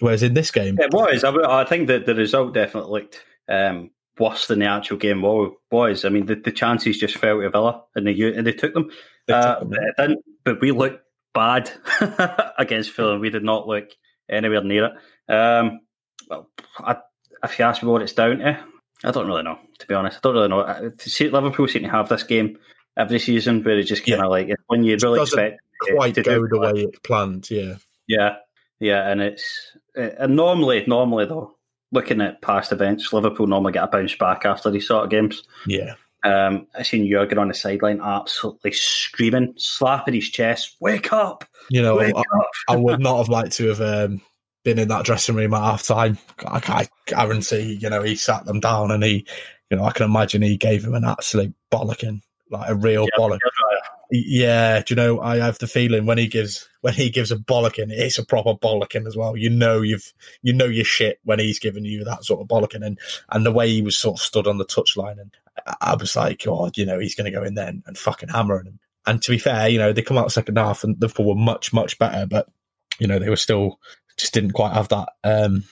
Whereas 0.00 0.22
in 0.22 0.34
this 0.34 0.50
game, 0.50 0.78
It 0.80 0.92
was. 0.92 1.24
I, 1.24 1.32
I 1.60 1.64
think 1.64 1.88
that 1.88 2.06
the 2.06 2.14
result 2.14 2.54
definitely 2.54 2.92
looked 3.00 3.24
um, 3.48 3.90
worse 4.18 4.46
than 4.46 4.60
the 4.60 4.66
actual 4.66 4.96
game 4.96 5.22
wa- 5.22 5.50
was. 5.70 6.04
I 6.04 6.08
mean, 6.08 6.26
the, 6.26 6.36
the 6.36 6.52
chances 6.52 6.98
just 6.98 7.16
fell 7.18 7.40
to 7.40 7.50
Villa, 7.50 7.82
and 7.96 8.06
they 8.06 8.12
and 8.32 8.46
they 8.46 8.52
took 8.52 8.74
them. 8.74 8.90
They 9.26 9.34
took 9.34 9.44
Uh, 9.44 9.58
them, 9.60 9.70
but, 9.70 9.78
it 9.82 9.94
didn't, 9.98 10.24
but 10.44 10.60
we 10.60 10.70
looked 10.70 11.02
bad 11.34 11.70
against 12.58 12.90
Fulham. 12.90 13.20
We 13.20 13.30
did 13.30 13.44
not 13.44 13.66
look 13.66 13.90
anywhere 14.28 14.62
near 14.62 14.86
it. 14.86 15.32
Um, 15.32 15.80
well, 16.28 16.48
I, 16.78 16.96
if 17.42 17.58
you 17.58 17.64
ask 17.64 17.82
me 17.82 17.88
what 17.88 18.02
it's 18.02 18.12
down 18.12 18.38
to, 18.38 18.58
I 19.04 19.10
don't 19.10 19.26
really 19.26 19.42
know. 19.42 19.58
To 19.80 19.86
be 19.86 19.94
honest, 19.94 20.18
I 20.18 20.20
don't 20.22 20.34
really 20.34 20.48
know. 20.48 20.60
Uh, 20.60 20.90
Liverpool 21.20 21.68
seem 21.68 21.82
to 21.82 21.88
have 21.88 22.08
this 22.08 22.22
game 22.22 22.58
every 22.98 23.18
season, 23.18 23.62
where 23.62 23.78
it's 23.78 23.88
just 23.88 24.04
kind 24.04 24.14
of 24.20 24.24
Yeah. 24.24 24.26
like 24.26 24.50
when 24.66 24.82
you 24.84 24.96
really 25.02 25.22
expect 25.22 25.60
quite 25.94 26.14
to 26.16 26.22
go 26.22 26.46
the 26.46 26.58
way 26.58 26.72
it's 26.82 26.98
planned. 27.00 27.50
Yeah, 27.50 27.76
Yeah, 28.08 28.36
yeah, 28.80 29.08
and 29.08 29.22
it's 29.22 29.76
uh, 29.96 30.10
and 30.18 30.36
normally, 30.36 30.84
normally 30.86 31.24
though, 31.26 31.54
looking 31.92 32.20
at 32.20 32.42
past 32.42 32.72
events, 32.72 33.12
Liverpool 33.12 33.46
normally 33.46 33.72
get 33.72 33.84
a 33.84 33.86
bounce 33.86 34.14
back 34.16 34.44
after 34.44 34.70
these 34.70 34.86
sort 34.86 35.04
of 35.04 35.10
games. 35.10 35.42
yeah. 35.66 35.94
Um, 36.24 36.66
I 36.76 36.82
seen 36.82 37.08
Jurgen 37.08 37.38
on 37.38 37.46
the 37.46 37.54
sideline 37.54 38.00
absolutely 38.00 38.72
screaming, 38.72 39.54
slapping 39.56 40.14
his 40.14 40.28
chest, 40.28 40.74
"Wake 40.80 41.12
up! 41.12 41.44
You 41.70 41.80
know, 41.80 42.00
I, 42.00 42.10
up!" 42.10 42.50
I 42.68 42.74
would 42.74 42.98
not 42.98 43.18
have 43.18 43.28
liked 43.28 43.52
to 43.52 43.68
have 43.68 43.80
um, 43.80 44.20
been 44.64 44.80
in 44.80 44.88
that 44.88 45.04
dressing 45.04 45.36
room 45.36 45.54
at 45.54 45.62
half 45.62 45.84
time. 45.84 46.18
I, 46.44 46.60
I 46.66 46.88
guarantee, 47.06 47.78
you 47.80 47.88
know, 47.88 48.02
he 48.02 48.16
sat 48.16 48.44
them 48.46 48.58
down 48.58 48.90
and 48.90 49.04
he 49.04 49.28
you 49.70 49.76
know, 49.76 49.84
I 49.84 49.92
can 49.92 50.06
imagine 50.06 50.42
he 50.42 50.56
gave 50.56 50.84
him 50.84 50.94
an 50.94 51.04
absolute 51.04 51.54
bollocking, 51.70 52.22
like 52.50 52.70
a 52.70 52.74
real 52.74 53.02
yeah, 53.04 53.18
bollock. 53.18 53.38
Yeah, 54.10 54.80
do 54.80 54.94
you 54.94 54.96
know? 54.96 55.20
I 55.20 55.36
have 55.36 55.58
the 55.58 55.66
feeling 55.66 56.06
when 56.06 56.18
he 56.18 56.26
gives 56.26 56.68
when 56.80 56.94
he 56.94 57.10
gives 57.10 57.30
a 57.30 57.36
bollocking, 57.36 57.90
it's 57.90 58.18
a 58.18 58.24
proper 58.24 58.54
bollocking 58.54 59.06
as 59.06 59.16
well. 59.16 59.36
You 59.36 59.50
know, 59.50 59.82
you've 59.82 60.12
you 60.42 60.52
know 60.52 60.66
your 60.66 60.84
shit 60.84 61.20
when 61.24 61.38
he's 61.38 61.58
giving 61.58 61.84
you 61.84 62.04
that 62.04 62.24
sort 62.24 62.40
of 62.40 62.48
bollocking, 62.48 62.84
and 62.84 62.98
and 63.30 63.44
the 63.44 63.52
way 63.52 63.68
he 63.68 63.82
was 63.82 63.96
sort 63.96 64.18
of 64.18 64.24
stood 64.24 64.46
on 64.46 64.58
the 64.58 64.64
touchline, 64.64 65.20
and 65.20 65.30
I 65.80 65.94
was 65.94 66.16
like, 66.16 66.44
God, 66.44 66.76
you 66.76 66.86
know, 66.86 66.98
he's 66.98 67.14
going 67.14 67.30
to 67.30 67.36
go 67.36 67.44
in 67.44 67.54
there 67.54 67.68
and, 67.68 67.82
and 67.86 67.98
fucking 67.98 68.30
hammer 68.30 68.60
him. 68.60 68.78
And 69.06 69.22
to 69.22 69.30
be 69.30 69.38
fair, 69.38 69.68
you 69.68 69.78
know, 69.78 69.92
they 69.92 70.02
come 70.02 70.18
out 70.18 70.32
second 70.32 70.58
half 70.58 70.84
and 70.84 71.00
Liverpool 71.00 71.26
were 71.26 71.34
much 71.34 71.72
much 71.72 71.98
better, 71.98 72.26
but 72.26 72.48
you 72.98 73.06
know 73.06 73.18
they 73.18 73.30
were 73.30 73.36
still 73.36 73.78
just 74.16 74.34
didn't 74.34 74.52
quite 74.52 74.74
have 74.74 74.88
that. 74.88 75.08
Um, 75.24 75.64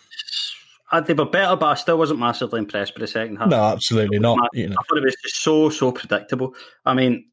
uh, 0.92 1.00
they 1.00 1.14
were 1.14 1.26
better, 1.26 1.56
but 1.56 1.66
I 1.66 1.74
still 1.74 1.98
wasn't 1.98 2.20
massively 2.20 2.58
impressed 2.58 2.94
by 2.94 3.00
the 3.00 3.06
second 3.06 3.36
half. 3.36 3.48
No, 3.48 3.62
absolutely 3.64 4.18
not. 4.18 4.38
You 4.52 4.68
know. 4.68 4.76
I 4.78 4.82
thought 4.88 4.98
it 4.98 5.04
was 5.04 5.16
just 5.22 5.42
so 5.42 5.68
so 5.70 5.92
predictable. 5.92 6.54
I 6.84 6.94
mean, 6.94 7.26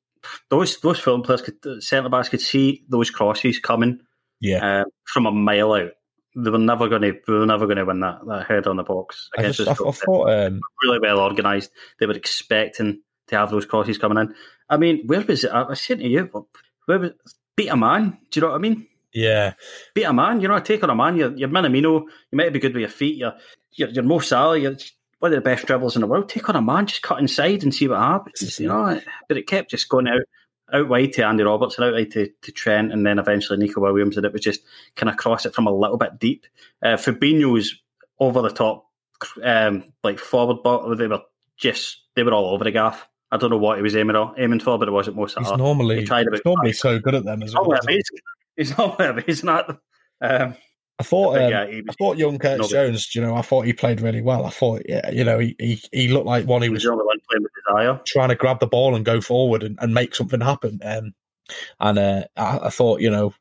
those 0.50 0.80
those 0.80 1.00
Fulham 1.00 1.22
players 1.22 1.42
could 1.42 1.84
centre 1.84 2.10
backs 2.10 2.30
could 2.30 2.42
see 2.42 2.84
those 2.90 3.10
crosses 3.10 3.60
coming. 3.60 4.00
Yeah, 4.40 4.82
uh, 4.82 4.84
from 5.06 5.26
a 5.26 5.32
mile 5.32 5.74
out. 5.74 5.92
They 6.36 6.50
were 6.50 6.58
never 6.58 6.90
going 6.90 7.04
to. 7.04 7.14
They 7.28 7.34
were 7.34 7.46
never 7.46 7.66
going 7.66 7.78
to 7.78 7.86
win 7.86 8.00
that, 8.00 8.20
that 8.28 8.48
head 8.48 8.66
on 8.66 8.78
the 8.78 8.84
box 8.84 9.30
I, 9.38 9.44
just, 9.44 9.68
I, 9.68 9.72
I 9.72 9.92
thought 9.92 10.32
um, 10.32 10.62
really 10.84 11.00
well 11.00 11.20
organised. 11.20 11.70
They 12.00 12.08
were 12.08 12.14
expecting 12.14 13.02
to 13.28 13.38
have 13.38 13.52
those 13.52 13.68
crosses 13.68 14.00
coming 14.00 14.18
in. 14.18 14.34
I 14.68 14.78
mean, 14.78 15.06
where 15.06 15.22
was 15.22 15.44
it? 15.44 15.52
I 15.52 15.62
was 15.62 15.80
saying 15.80 16.00
to 16.00 16.08
you, 16.08 16.48
where 16.86 16.98
was 16.98 17.12
beat 17.56 17.68
a 17.68 17.78
man? 17.78 18.18
Do 18.32 18.40
you 18.40 18.42
know 18.42 18.50
what 18.50 18.56
I 18.56 18.60
mean? 18.60 18.88
Yeah, 19.14 19.54
beat 19.94 20.04
a 20.04 20.14
man. 20.14 20.42
You're 20.42 20.52
not 20.52 20.66
taking 20.66 20.90
a 20.90 20.96
man. 20.96 21.16
You're, 21.16 21.36
you're 21.36 21.50
Minamino. 21.50 22.02
You 22.32 22.38
might 22.38 22.54
be 22.54 22.60
good 22.60 22.74
with 22.74 22.82
your 22.82 22.90
feet. 22.90 23.18
You're 23.18 23.36
you're, 23.74 23.90
you're 23.90 24.04
Mo 24.04 24.20
Salah. 24.20 24.58
You're 24.58 24.76
one 25.20 25.32
of 25.32 25.38
the 25.38 25.50
best 25.50 25.66
dribblers 25.66 25.96
in 25.96 26.02
the 26.02 26.08
world. 26.08 26.30
Take 26.30 26.50
on 26.50 26.56
a 26.56 26.62
man, 26.62 26.86
just 26.86 27.02
cut 27.02 27.20
inside 27.20 27.64
and 27.64 27.74
see 27.74 27.88
what 27.88 28.00
happens. 28.00 28.60
You 28.60 28.68
know, 28.68 29.00
but 29.28 29.38
it 29.38 29.48
kept 29.48 29.72
just 29.72 29.88
going 29.90 30.08
out 30.08 30.24
out 30.74 30.90
wide 30.90 31.14
to 31.14 31.26
Andy 31.26 31.44
Roberts 31.44 31.78
and 31.78 31.86
out 31.86 31.94
wide 31.94 32.12
to, 32.12 32.30
to 32.42 32.52
Trent, 32.52 32.92
and 32.92 33.06
then 33.06 33.20
eventually 33.20 33.58
Neco 33.58 33.82
Williams, 33.82 34.18
and 34.18 34.26
it 34.26 34.34
was 34.34 34.42
just 34.42 34.62
kind 34.96 35.10
of 35.10 35.18
cross 35.18 35.46
it 35.46 35.54
from 35.54 35.68
a 35.68 35.72
little 35.72 35.98
bit 35.98 36.20
deep. 36.20 36.46
Uh, 36.82 36.98
Fabinho's 36.98 37.80
over 38.20 38.42
the 38.42 38.50
top, 38.50 38.90
um, 39.44 39.94
like 40.04 40.20
forward, 40.20 40.58
but 40.64 40.96
they 40.96 41.08
were 41.08 41.22
just 41.58 42.02
they 42.16 42.24
were 42.24 42.34
all 42.34 42.54
over 42.54 42.64
the 42.64 42.72
gaff. 42.72 43.08
I 43.32 43.38
don't 43.38 43.50
know 43.50 43.58
what 43.58 43.78
he 43.78 43.82
was 43.84 43.96
aiming 43.96 44.16
aiming 44.38 44.60
for, 44.60 44.78
but 44.78 44.88
it 44.88 44.92
wasn't 44.92 45.16
most. 45.16 45.38
He's 45.38 45.52
normally 45.52 46.02
he 46.02 46.06
tried 46.06 46.28
he's 46.32 46.42
normally 46.46 46.74
so 46.74 47.00
good 47.00 47.16
at 47.16 47.24
them 47.24 47.44
as 47.44 47.54
well. 47.54 47.70
He's 48.56 48.78
not 48.78 49.00
at 49.02 49.68
them. 49.68 49.80
Um, 50.22 50.56
I 51.00 51.04
thought, 51.04 51.38
um, 51.38 51.50
yeah, 51.50 51.66
was, 51.66 51.84
I 51.90 51.94
thought 51.94 52.18
young 52.18 52.38
Curtis 52.38 52.70
Jones. 52.70 53.16
You 53.16 53.22
know, 53.22 53.36
I 53.36 53.42
thought 53.42 53.66
he 53.66 53.74
played 53.74 54.00
really 54.00 54.22
well. 54.22 54.46
I 54.46 54.52
thought, 54.52 54.84
yeah, 54.88 55.10
you 55.12 55.24
know, 55.24 55.40
he 55.40 55.56
he, 55.60 55.82
he 55.92 56.08
looked 56.08 56.28
like 56.28 56.46
one 56.46 56.62
he 56.62 56.70
was, 56.70 56.86
was 56.86 56.96
one 56.96 57.20
playing 57.30 57.44
with 57.44 57.52
desire, 57.68 58.00
trying 58.06 58.30
to 58.30 58.36
grab 58.36 58.60
the 58.60 58.68
ball 58.68 58.96
and 58.96 59.04
go 59.04 59.20
forward 59.20 59.64
and, 59.64 59.78
and 59.82 59.94
make 59.94 60.16
something 60.16 60.40
happen. 60.42 60.80
Um, 60.84 61.14
and 61.80 62.00
uh, 62.00 62.24
I, 62.38 62.60
I, 62.64 62.70
thought, 62.70 63.02
you 63.02 63.10
know, 63.10 63.34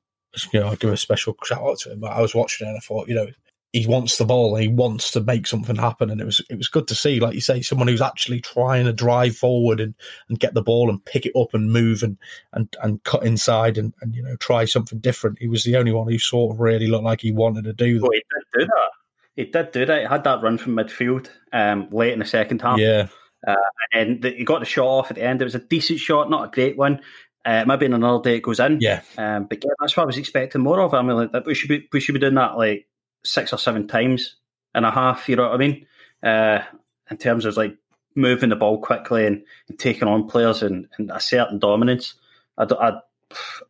you 0.53 0.61
know, 0.61 0.69
I'd 0.69 0.81
give 0.81 0.93
a 0.93 0.97
special 0.97 1.37
shout 1.45 1.63
out 1.63 1.79
to 1.81 1.93
him. 1.93 2.05
I 2.05 2.21
was 2.21 2.35
watching 2.35 2.67
it 2.67 2.71
and 2.71 2.79
I 2.79 2.81
thought, 2.81 3.09
you 3.09 3.15
know, 3.15 3.29
he 3.73 3.87
wants 3.87 4.19
the 4.19 4.27
ball 4.27 4.55
and 4.55 4.63
he 4.63 4.69
wants 4.69 5.11
to 5.13 5.21
make 5.21 5.47
something 5.47 5.77
happen. 5.77 6.11
And 6.11 6.21
it 6.21 6.25
was 6.25 6.43
it 6.51 6.57
was 6.57 6.69
good 6.69 6.87
to 6.89 6.95
see, 6.95 7.21
like 7.21 7.35
you 7.35 7.41
say, 7.41 7.63
someone 7.63 7.89
who's 7.89 8.03
actually 8.03 8.41
trying 8.41 8.85
to 8.85 8.93
drive 8.93 9.35
forward 9.35 9.81
and, 9.81 9.95
and 10.29 10.39
get 10.39 10.53
the 10.53 10.63
ball 10.63 10.91
and 10.91 11.03
pick 11.05 11.25
it 11.25 11.33
up 11.35 11.55
and 11.55 11.73
move 11.73 12.03
and 12.03 12.19
and, 12.53 12.75
and 12.83 13.03
cut 13.05 13.25
inside 13.25 13.79
and, 13.79 13.95
and 14.03 14.15
you 14.15 14.23
know 14.23 14.37
try 14.37 14.67
something 14.67 14.99
different. 14.99 15.39
He 15.39 15.49
was 15.49 15.65
the 15.65 15.77
only 15.77 15.93
one 15.93 16.09
who 16.09 16.19
sort 16.19 16.55
of 16.55 16.61
really 16.61 16.87
looked 16.87 17.05
like 17.05 17.23
he 17.23 17.33
wanted 17.33 17.65
to 17.65 17.73
do 17.73 17.99
that. 17.99 18.03
Well, 18.03 18.13
he 18.13 18.19
did 18.19 18.61
do 18.61 18.67
that. 18.67 18.91
He 19.37 19.45
did 19.47 19.73
do 19.73 19.87
that. 19.87 20.01
He 20.01 20.07
had 20.07 20.25
that 20.25 20.43
run 20.43 20.59
from 20.59 20.77
midfield 20.77 21.31
um, 21.55 21.89
late 21.91 22.13
in 22.13 22.19
the 22.19 22.27
second 22.27 22.61
half. 22.61 22.79
Yeah. 22.79 23.09
Uh, 23.47 23.57
and 23.95 24.21
the, 24.21 24.31
he 24.31 24.45
got 24.45 24.61
the 24.61 24.67
shot 24.67 24.87
off 24.87 25.11
at 25.11 25.17
the 25.17 25.25
end. 25.25 25.41
It 25.41 25.47
was 25.47 25.55
a 25.55 25.61
decent 25.61 25.99
shot, 25.99 26.29
not 26.29 26.45
a 26.45 26.51
great 26.51 26.77
one. 26.77 27.01
Uh, 27.45 27.65
maybe 27.67 27.87
in 27.87 27.95
another 27.95 28.23
day 28.23 28.37
it 28.37 28.43
goes 28.43 28.61
in. 28.61 28.79
Yeah. 28.81 29.01
Um, 29.19 29.47
but 29.47 29.65
yeah, 29.65 29.71
that's 29.81 29.97
what 29.97 30.05
I 30.05 30.07
was 30.07 30.19
expecting 30.19 30.61
more 30.61 30.81
of. 30.81 30.93
I 30.95 31.03
mean, 31.03 31.31
like, 31.33 31.47
we 31.47 31.55
should 31.55 31.69
be 31.71 31.89
we 31.91 32.01
should 32.01 32.13
be 32.13 32.21
doing 32.21 32.35
that 32.35 32.57
like 32.57 32.87
six 33.25 33.53
or 33.53 33.59
seven 33.59 33.87
times 33.87 34.37
and 34.75 34.85
a 34.85 34.91
half. 34.91 35.29
You 35.29 35.37
know 35.37 35.45
what 35.45 35.55
I 35.55 35.57
mean? 35.59 35.87
Uh, 36.23 36.61
in 37.11 37.17
terms 37.17 37.45
of 37.45 37.57
like 37.57 37.77
moving 38.15 38.51
the 38.51 38.57
ball 38.57 38.79
quickly 38.79 39.27
and, 39.27 39.43
and 39.69 39.79
taking 39.79 40.09
on 40.09 40.29
players 40.29 40.63
and, 40.63 40.89
and, 40.99 41.11
a 41.11 41.21
certain 41.21 41.59
dominance. 41.59 42.15
I, 42.59 42.65
I, 42.71 43.01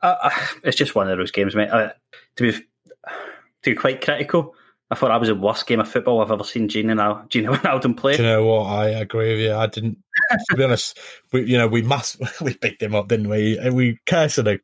I, 0.02 0.48
it's 0.64 0.76
just 0.76 0.94
one 0.94 1.08
of 1.08 1.16
those 1.16 1.30
games, 1.30 1.54
mate. 1.54 1.70
to 1.70 2.42
be 2.42 2.52
to 2.52 3.70
be 3.70 3.74
quite 3.74 4.04
critical, 4.04 4.54
I 4.92 4.94
thought 4.94 5.10
I 5.10 5.16
was 5.16 5.30
the 5.30 5.34
worst 5.34 5.66
game 5.66 5.80
of 5.80 5.88
football 5.88 6.20
I've 6.20 6.30
ever 6.30 6.44
seen 6.44 6.68
Gino 6.68 6.92
now 6.92 7.24
Gino 7.30 7.54
Wijnaldum 7.54 7.96
play. 7.96 8.14
Do 8.14 8.22
you 8.22 8.28
know 8.28 8.44
what? 8.44 8.64
I 8.64 8.88
agree 8.88 9.32
with 9.32 9.40
you. 9.40 9.54
I 9.54 9.66
didn't. 9.66 9.96
to 10.50 10.56
be 10.56 10.64
honest, 10.64 10.98
we 11.32 11.44
you 11.44 11.56
know 11.56 11.66
we 11.66 11.80
mass 11.80 12.18
we 12.42 12.52
picked 12.52 12.82
him 12.82 12.94
up, 12.94 13.08
didn't 13.08 13.30
we? 13.30 13.56
And 13.56 13.74
we 13.74 13.98
cursing 14.04 14.44
the 14.44 14.60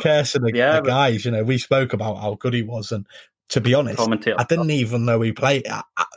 cursing 0.00 0.42
the, 0.42 0.52
yeah, 0.54 0.80
the 0.80 0.86
guys. 0.86 1.24
You 1.24 1.32
know, 1.32 1.42
we 1.42 1.58
spoke 1.58 1.92
about 1.92 2.18
how 2.18 2.34
good 2.34 2.54
he 2.54 2.62
was, 2.62 2.92
and 2.92 3.06
to 3.50 3.60
be 3.60 3.74
honest, 3.74 4.00
I 4.00 4.44
didn't 4.44 4.70
even 4.70 5.04
know 5.04 5.20
he 5.20 5.32
played. 5.32 5.66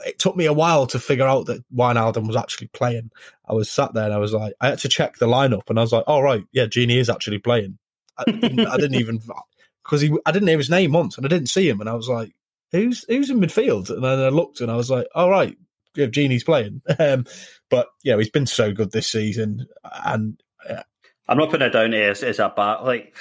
It 0.06 0.18
took 0.18 0.36
me 0.36 0.46
a 0.46 0.54
while 0.54 0.88
to 0.88 1.00
figure 1.00 1.28
out 1.28 1.46
that 1.46 1.64
Wijnaldum 1.74 2.28
was 2.28 2.36
actually 2.36 2.68
playing. 2.68 3.12
I 3.48 3.54
was 3.54 3.70
sat 3.70 3.94
there 3.94 4.06
and 4.06 4.14
I 4.14 4.18
was 4.18 4.34
like, 4.34 4.54
I 4.62 4.70
had 4.70 4.80
to 4.80 4.90
check 4.90 5.18
the 5.18 5.28
lineup, 5.28 5.70
and 5.70 5.78
I 5.78 5.84
was 5.84 5.92
like, 5.92 6.06
"All 6.08 6.20
oh, 6.20 6.24
right, 6.24 6.44
yeah, 6.52 6.66
Gini 6.66 6.98
is 6.98 7.10
actually 7.10 7.38
playing." 7.38 7.78
I 8.18 8.24
didn't, 8.26 8.60
I 8.62 8.78
didn't 8.78 9.00
even 9.00 9.22
because 9.84 10.02
he, 10.02 10.16
I 10.26 10.32
didn't 10.32 10.48
hear 10.48 10.58
his 10.58 10.70
name 10.70 10.92
once, 10.92 11.18
and 11.18 11.26
I 11.26 11.30
didn't 11.30 11.50
see 11.50 11.70
him, 11.70 11.82
and 11.82 11.90
I 11.90 11.94
was 11.94 12.10
like, 12.10 12.34
"Who's 12.72 13.06
who's 13.08 13.30
in 13.30 13.40
midfield?" 13.40 13.90
And 13.92 14.04
then 14.04 14.20
I 14.20 14.30
looked, 14.30 14.62
and 14.62 14.72
I 14.72 14.76
was 14.76 14.90
like, 14.90 15.08
"All 15.14 15.30
right, 15.30 15.56
yeah, 15.96 16.08
Gini's 16.08 16.44
playing." 16.44 16.82
Um, 17.00 17.26
but 17.70 17.90
yeah, 18.04 18.18
he's 18.18 18.32
been 18.32 18.48
so 18.48 18.74
good 18.74 18.92
this 18.92 19.08
season, 19.08 19.68
and 20.06 20.42
uh, 20.68 20.82
I'm 21.28 21.38
not 21.38 21.52
putting 21.52 21.68
it 21.68 21.74
down 21.74 21.94
as, 21.94 22.24
as 22.24 22.40
a 22.40 22.50
bad. 22.50 22.82
Like 22.82 23.16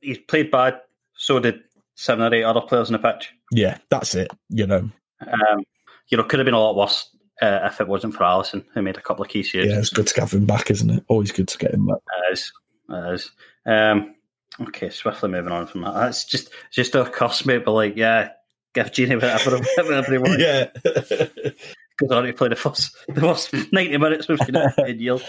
he's 0.00 0.18
played 0.18 0.50
bad, 0.50 0.80
so 1.14 1.38
did 1.38 1.60
seven 1.94 2.24
or 2.24 2.34
eight 2.34 2.42
other 2.42 2.60
players 2.60 2.88
on 2.88 2.94
the 2.94 2.98
pitch. 2.98 3.32
Yeah, 3.52 3.78
that's 3.90 4.14
it. 4.14 4.30
You 4.48 4.66
know, 4.66 4.90
um, 5.20 5.64
you 6.08 6.16
know, 6.16 6.24
could 6.24 6.38
have 6.38 6.44
been 6.44 6.54
a 6.54 6.60
lot 6.60 6.76
worse 6.76 7.08
uh, 7.40 7.60
if 7.64 7.80
it 7.80 7.88
wasn't 7.88 8.14
for 8.14 8.24
Alisson, 8.24 8.64
who 8.72 8.82
made 8.82 8.96
a 8.96 9.02
couple 9.02 9.24
of 9.24 9.30
key 9.30 9.42
saves. 9.42 9.70
Yeah, 9.70 9.78
it's 9.78 9.90
good 9.90 10.06
to 10.06 10.20
have 10.20 10.32
him 10.32 10.46
back, 10.46 10.70
isn't 10.70 10.90
it? 10.90 11.04
Always 11.08 11.32
good 11.32 11.48
to 11.48 11.58
get 11.58 11.74
him 11.74 11.86
back. 11.86 11.98
It 12.28 12.32
is. 12.32 12.52
It 12.88 13.14
is. 13.14 13.30
Um, 13.66 14.14
okay, 14.60 14.90
swiftly 14.90 15.28
moving 15.30 15.52
on 15.52 15.66
from 15.66 15.82
that. 15.82 15.94
That's 15.94 16.24
just 16.24 16.50
just 16.70 16.94
a 16.94 17.04
cost 17.04 17.46
mate, 17.46 17.64
but 17.64 17.72
like, 17.72 17.96
yeah, 17.96 18.30
give 18.74 18.90
Gini 18.90 19.14
whatever, 19.14 19.58
whatever 19.76 20.12
he 20.12 20.18
wants. 20.18 20.42
yeah. 20.42 20.66
Because 21.98 22.10
I 22.10 22.16
already 22.16 22.32
played 22.32 22.52
the 22.52 22.56
first, 22.56 22.96
the 23.06 23.20
first 23.20 23.52
90 23.70 23.98
minutes 23.98 24.26
with 24.26 24.40
in 24.48 24.98
years. 24.98 25.22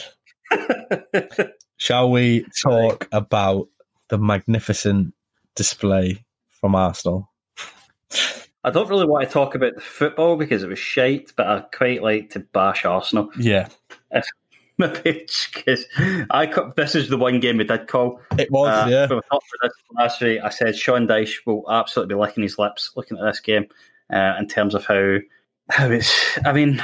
Shall 1.77 2.09
we 2.09 2.45
talk 2.63 3.09
about 3.11 3.67
the 4.07 4.17
magnificent 4.17 5.13
display 5.55 6.23
from 6.49 6.75
Arsenal. 6.75 7.29
I 8.63 8.71
don't 8.71 8.89
really 8.89 9.05
want 9.05 9.27
to 9.27 9.31
talk 9.31 9.55
about 9.55 9.75
the 9.75 9.81
football 9.81 10.37
because 10.37 10.63
it 10.63 10.69
was 10.69 10.79
shite, 10.79 11.33
but 11.35 11.47
I 11.47 11.59
quite 11.75 12.01
like 12.01 12.29
to 12.31 12.39
bash 12.39 12.85
Arsenal. 12.85 13.29
Yeah. 13.37 13.67
my 14.77 14.87
page 14.87 15.51
because 15.53 15.85
I 16.31 16.51
this 16.75 16.95
is 16.95 17.09
the 17.09 17.17
one 17.17 17.39
game 17.39 17.57
we 17.57 17.63
did 17.63 17.87
call. 17.87 18.19
It 18.37 18.51
was, 18.51 18.69
uh, 18.69 18.89
yeah. 18.89 19.07
When 19.07 19.17
we 19.17 19.57
this 19.61 19.73
last 19.95 20.21
week, 20.21 20.39
I 20.43 20.49
said 20.49 20.75
Sean 20.75 21.07
Dyche 21.07 21.45
will 21.45 21.69
absolutely 21.69 22.15
be 22.15 22.19
licking 22.19 22.43
his 22.43 22.57
lips 22.57 22.91
looking 22.95 23.17
at 23.17 23.25
this 23.25 23.39
game 23.39 23.67
uh, 24.11 24.35
in 24.39 24.47
terms 24.47 24.75
of 24.75 24.85
how 24.85 25.17
how 25.69 25.89
it's. 25.89 26.39
I 26.45 26.53
mean, 26.53 26.81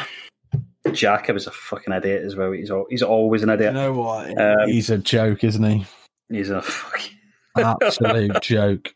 Xhaka 0.86 1.34
was 1.34 1.48
a 1.48 1.52
fucking 1.52 1.94
idiot 1.94 2.24
as 2.24 2.36
well. 2.36 2.52
He's 2.52 2.72
all, 2.72 2.86
he's 2.90 3.04
always 3.04 3.44
an 3.44 3.50
idiot. 3.50 3.74
You 3.74 3.80
know 3.80 3.94
what? 3.94 4.40
Um, 4.40 4.68
he's 4.68 4.90
a 4.90 4.98
joke, 4.98 5.44
isn't 5.44 5.64
he? 5.64 5.86
He's 6.30 6.50
a 6.50 6.62
fucking 6.62 7.18
absolute 7.58 8.40
joke. 8.42 8.94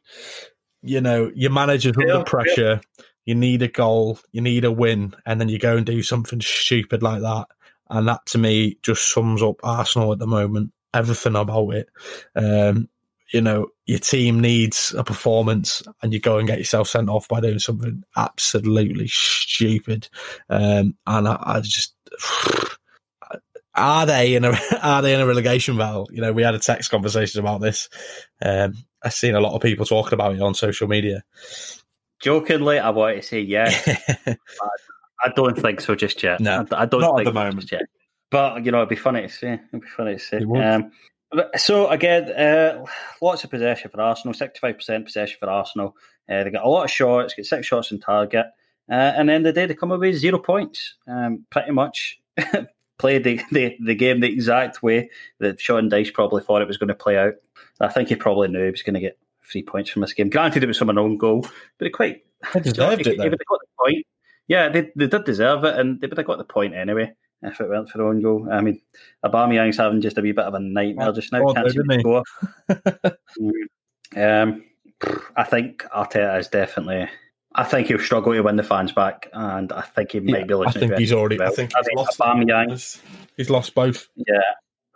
You 0.83 1.01
know, 1.01 1.31
your 1.33 1.51
manager's 1.51 1.97
under 1.97 2.23
pressure. 2.23 2.81
Yeah. 2.83 3.03
You 3.25 3.35
need 3.35 3.61
a 3.61 3.69
goal, 3.69 4.19
you 4.33 4.41
need 4.41 4.65
a 4.65 4.71
win, 4.71 5.15
and 5.25 5.39
then 5.39 5.47
you 5.47 5.57
go 5.57 5.77
and 5.77 5.85
do 5.85 6.03
something 6.03 6.41
stupid 6.41 7.01
like 7.01 7.21
that. 7.21 7.47
And 7.89 8.07
that 8.07 8.25
to 8.27 8.37
me 8.37 8.77
just 8.81 9.13
sums 9.13 9.41
up 9.41 9.57
Arsenal 9.63 10.11
at 10.11 10.19
the 10.19 10.27
moment. 10.27 10.73
Everything 10.93 11.35
about 11.35 11.69
it. 11.69 11.89
Um, 12.35 12.89
you 13.33 13.41
know, 13.41 13.67
your 13.85 13.99
team 13.99 14.39
needs 14.39 14.93
a 14.97 15.03
performance 15.03 15.81
and 16.01 16.13
you 16.13 16.19
go 16.19 16.37
and 16.37 16.47
get 16.47 16.59
yourself 16.59 16.87
sent 16.87 17.09
off 17.09 17.27
by 17.27 17.41
doing 17.41 17.59
something 17.59 18.03
absolutely 18.15 19.07
stupid. 19.07 20.07
Um, 20.49 20.95
and 21.07 21.27
I, 21.27 21.37
I 21.41 21.61
just 21.61 21.95
are 23.75 24.05
they 24.05 24.35
in 24.35 24.45
a 24.45 24.55
are 24.81 25.01
they 25.01 25.15
in 25.15 25.19
a 25.19 25.25
relegation 25.25 25.77
battle? 25.77 26.07
You 26.11 26.21
know, 26.21 26.31
we 26.31 26.43
had 26.43 26.55
a 26.55 26.59
text 26.59 26.91
conversation 26.91 27.39
about 27.39 27.61
this. 27.61 27.89
Um, 28.41 28.75
I've 29.03 29.13
seen 29.13 29.35
a 29.35 29.41
lot 29.41 29.53
of 29.53 29.61
people 29.61 29.85
talking 29.85 30.13
about 30.13 30.35
it 30.35 30.41
on 30.41 30.53
social 30.53 30.87
media. 30.87 31.23
Jokingly, 32.21 32.79
I 32.79 32.89
want 32.89 33.17
to 33.17 33.21
say 33.21 33.41
yeah. 33.41 33.69
I, 34.25 34.35
I, 35.25 35.31
don't 35.35 35.57
think 35.57 35.81
so 35.81 35.95
just 35.95 36.23
yet. 36.23 36.39
No, 36.39 36.65
I, 36.71 36.83
I 36.83 36.85
don't 36.85 37.01
not 37.01 37.17
think 37.17 37.27
at 37.27 37.33
the 37.33 37.39
moment 37.39 37.71
yet. 37.71 37.83
But 38.31 38.65
you 38.65 38.71
know, 38.71 38.77
it'd 38.77 38.89
be 38.89 38.95
funny 38.95 39.23
to 39.23 39.29
see. 39.29 39.47
It'd 39.47 39.81
be 39.81 39.87
funny 39.87 40.13
to 40.13 40.19
see. 40.19 40.37
Um, 40.37 40.91
so 41.55 41.89
again, 41.89 42.29
uh, 42.31 42.85
lots 43.21 43.43
of 43.43 43.49
possession 43.49 43.91
for 43.91 44.01
Arsenal. 44.01 44.33
Sixty-five 44.33 44.75
percent 44.75 45.05
possession 45.05 45.37
for 45.39 45.49
Arsenal. 45.49 45.95
Uh, 46.29 46.43
they 46.43 46.49
got 46.51 46.65
a 46.65 46.69
lot 46.69 46.85
of 46.85 46.91
shots. 46.91 47.33
Get 47.33 47.45
six 47.45 47.67
shots 47.67 47.91
on 47.91 47.99
target. 47.99 48.45
Uh, 48.89 49.13
and 49.15 49.29
then 49.29 49.43
the 49.43 49.53
day 49.53 49.65
they 49.65 49.73
come 49.73 49.91
away 49.91 50.13
zero 50.13 50.39
points. 50.39 50.95
Um, 51.07 51.45
pretty 51.49 51.71
much 51.71 52.19
played 53.03 53.25
the, 53.25 53.41
the, 53.51 53.75
the 53.83 53.95
game 53.95 54.21
the 54.21 54.31
exact 54.31 54.81
way 54.81 55.09
that 55.39 55.59
Sean 55.59 55.89
Dyche 55.89 56.13
probably 56.13 56.41
thought 56.41 56.61
it 56.61 56.67
was 56.69 56.77
going 56.77 56.87
to 56.87 56.95
play 56.95 57.17
out. 57.17 57.33
I 57.81 57.89
think 57.89 58.07
he 58.07 58.15
probably 58.15 58.47
knew 58.47 58.63
he 58.63 58.71
was 58.71 58.81
going 58.81 58.93
to 58.93 59.01
get 59.01 59.19
three 59.51 59.61
points 59.61 59.89
from 59.89 60.01
this 60.03 60.13
game. 60.13 60.29
Granted, 60.29 60.63
it 60.63 60.67
was 60.67 60.77
from 60.77 60.89
an 60.89 60.97
own 60.97 61.17
goal, 61.17 61.45
but 61.77 61.87
it 61.87 61.89
quite 61.89 62.23
they 62.53 62.61
deserved 62.61 63.05
it. 63.05 63.17
Though. 63.17 63.29
got 63.29 63.35
the 63.37 63.67
point. 63.77 64.07
Yeah, 64.47 64.69
they, 64.69 64.89
they 64.95 65.07
did 65.07 65.25
deserve 65.25 65.65
it, 65.65 65.77
and 65.77 65.99
they 65.99 66.07
would 66.07 66.17
have 66.17 66.27
got 66.27 66.37
the 66.37 66.45
point 66.45 66.75
anyway 66.75 67.11
if 67.41 67.59
it 67.59 67.67
weren't 67.67 67.89
for 67.89 68.01
own 68.07 68.21
goal. 68.21 68.47
I 68.49 68.61
mean, 68.61 68.81
Aubameyang's 69.25 69.75
having 69.75 69.99
just 69.99 70.17
a 70.17 70.21
wee 70.21 70.31
bit 70.31 70.45
of 70.45 70.53
a 70.53 70.61
nightmare 70.61 71.11
just 71.11 71.33
now. 71.33 71.43
Oh, 71.45 71.53
Can't 71.53 71.71
see 71.71 71.99
score. 71.99 72.23
um, 74.15 74.63
I 75.35 75.43
think 75.43 75.83
Arteta 75.93 76.39
is 76.39 76.47
definitely. 76.47 77.09
I 77.55 77.63
think 77.63 77.87
he'll 77.87 77.99
struggle 77.99 78.33
to 78.33 78.41
win 78.41 78.55
the 78.55 78.63
fans 78.63 78.91
back, 78.91 79.29
and 79.33 79.71
I 79.71 79.81
think 79.81 80.11
he 80.11 80.19
might 80.19 80.39
yeah, 80.39 80.45
be 80.45 80.53
losing. 80.55 80.83
I 80.83 80.87
think 80.87 80.99
he's 80.99 81.13
already. 81.13 81.37
Well. 81.37 81.51
I 81.51 81.55
think 81.55 81.71
he's 81.75 81.87
I 81.87 81.99
lost. 81.99 82.19
Aubameyang, 82.19 82.99
he's 83.37 83.49
lost 83.49 83.75
both. 83.75 84.07
Yeah, 84.15 84.41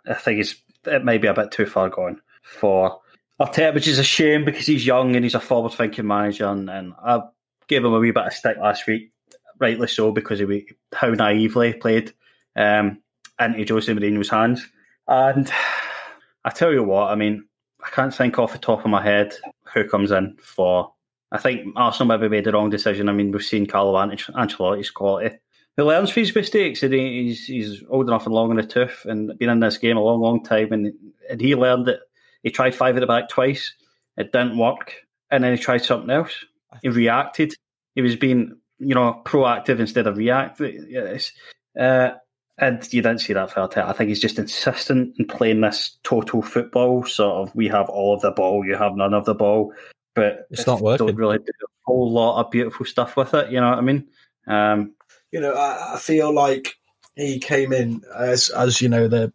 I 0.06 0.14
think 0.14 0.38
he's. 0.38 0.56
It 0.84 1.04
may 1.04 1.18
be 1.18 1.28
a 1.28 1.34
bit 1.34 1.50
too 1.50 1.66
far 1.66 1.88
gone 1.88 2.20
for 2.42 3.00
Arteta, 3.40 3.74
which 3.74 3.86
is 3.86 3.98
a 3.98 4.04
shame 4.04 4.44
because 4.44 4.66
he's 4.66 4.86
young 4.86 5.14
and 5.14 5.24
he's 5.24 5.34
a 5.34 5.40
forward-thinking 5.40 6.06
manager, 6.06 6.46
and, 6.46 6.68
and 6.68 6.94
I 7.04 7.20
gave 7.68 7.84
him 7.84 7.94
a 7.94 7.98
wee 7.98 8.10
bit 8.10 8.26
of 8.26 8.32
stick 8.32 8.56
last 8.58 8.86
week, 8.86 9.12
rightly 9.60 9.86
so, 9.86 10.10
because 10.10 10.40
of 10.40 10.50
how 10.92 11.10
naively 11.10 11.72
he 11.72 11.78
played 11.78 12.12
um, 12.56 13.00
into 13.38 13.74
Jose 13.74 13.92
Mourinho's 13.92 14.30
hands. 14.30 14.66
And 15.06 15.50
I 16.44 16.50
tell 16.50 16.72
you 16.72 16.82
what, 16.82 17.10
I 17.10 17.14
mean, 17.14 17.46
I 17.84 17.90
can't 17.90 18.14
think 18.14 18.38
off 18.38 18.52
the 18.52 18.58
top 18.58 18.84
of 18.84 18.90
my 18.90 19.02
head 19.02 19.34
who 19.72 19.88
comes 19.88 20.10
in 20.10 20.36
for. 20.40 20.92
I 21.30 21.38
think 21.38 21.74
Arsenal 21.76 22.08
maybe 22.08 22.30
made 22.30 22.44
the 22.44 22.52
wrong 22.52 22.70
decision. 22.70 23.08
I 23.08 23.12
mean, 23.12 23.32
we've 23.32 23.44
seen 23.44 23.66
Carlo 23.66 23.94
Ancelotti's 23.94 24.90
quality. 24.90 25.36
He 25.76 25.82
learns 25.82 26.10
from 26.10 26.22
his 26.22 26.34
mistakes, 26.34 26.80
he's 26.80 27.46
he's 27.46 27.84
old 27.88 28.08
enough 28.08 28.26
and 28.26 28.34
long 28.34 28.50
in 28.50 28.56
the 28.56 28.64
tooth, 28.64 29.04
and 29.04 29.38
been 29.38 29.48
in 29.48 29.60
this 29.60 29.78
game 29.78 29.96
a 29.96 30.02
long, 30.02 30.20
long 30.20 30.42
time, 30.42 30.72
and 30.72 30.92
and 31.30 31.40
he 31.40 31.54
learned 31.54 31.86
that 31.86 32.00
he 32.42 32.50
tried 32.50 32.74
five 32.74 32.96
at 32.96 33.00
the 33.00 33.06
back 33.06 33.28
twice, 33.28 33.74
it 34.16 34.32
didn't 34.32 34.58
work, 34.58 34.94
and 35.30 35.44
then 35.44 35.56
he 35.56 35.62
tried 35.62 35.84
something 35.84 36.10
else. 36.10 36.44
He 36.82 36.88
reacted. 36.88 37.54
He 37.94 38.02
was 38.02 38.16
being, 38.16 38.56
you 38.78 38.94
know, 38.94 39.22
proactive 39.24 39.78
instead 39.78 40.06
of 40.06 40.16
reactive. 40.16 40.84
Yes. 40.88 41.32
Uh, 41.78 42.10
and 42.58 42.82
you 42.92 43.02
didn't 43.02 43.20
see 43.20 43.32
that 43.32 43.52
for 43.52 43.60
I 43.60 43.92
think 43.92 44.08
he's 44.08 44.20
just 44.20 44.38
insistent 44.38 45.14
in 45.18 45.26
playing 45.26 45.60
this 45.60 45.96
total 46.02 46.42
football. 46.42 47.04
Sort 47.04 47.48
of, 47.48 47.54
we 47.54 47.68
have 47.68 47.88
all 47.88 48.14
of 48.14 48.20
the 48.20 48.32
ball, 48.32 48.66
you 48.66 48.74
have 48.76 48.96
none 48.96 49.14
of 49.14 49.24
the 49.24 49.34
ball, 49.34 49.72
but 50.18 50.46
it's 50.50 50.66
not 50.66 50.80
working. 50.80 51.06
Don't 51.06 51.16
really 51.16 51.38
do 51.38 51.52
a 51.62 51.68
whole 51.84 52.10
lot 52.10 52.40
of 52.40 52.50
beautiful 52.50 52.86
stuff 52.86 53.16
with 53.16 53.34
it. 53.34 53.50
You 53.50 53.60
know 53.60 53.70
what 53.70 53.78
I 53.78 53.82
mean? 53.82 54.06
Um, 54.46 54.94
you 55.32 55.40
know, 55.40 55.52
I, 55.52 55.94
I 55.94 55.98
feel 55.98 56.32
like 56.32 56.74
he 57.16 57.38
came 57.38 57.72
in 57.72 58.02
as 58.16 58.50
as 58.50 58.80
you 58.80 58.88
know 58.88 59.08
the 59.08 59.32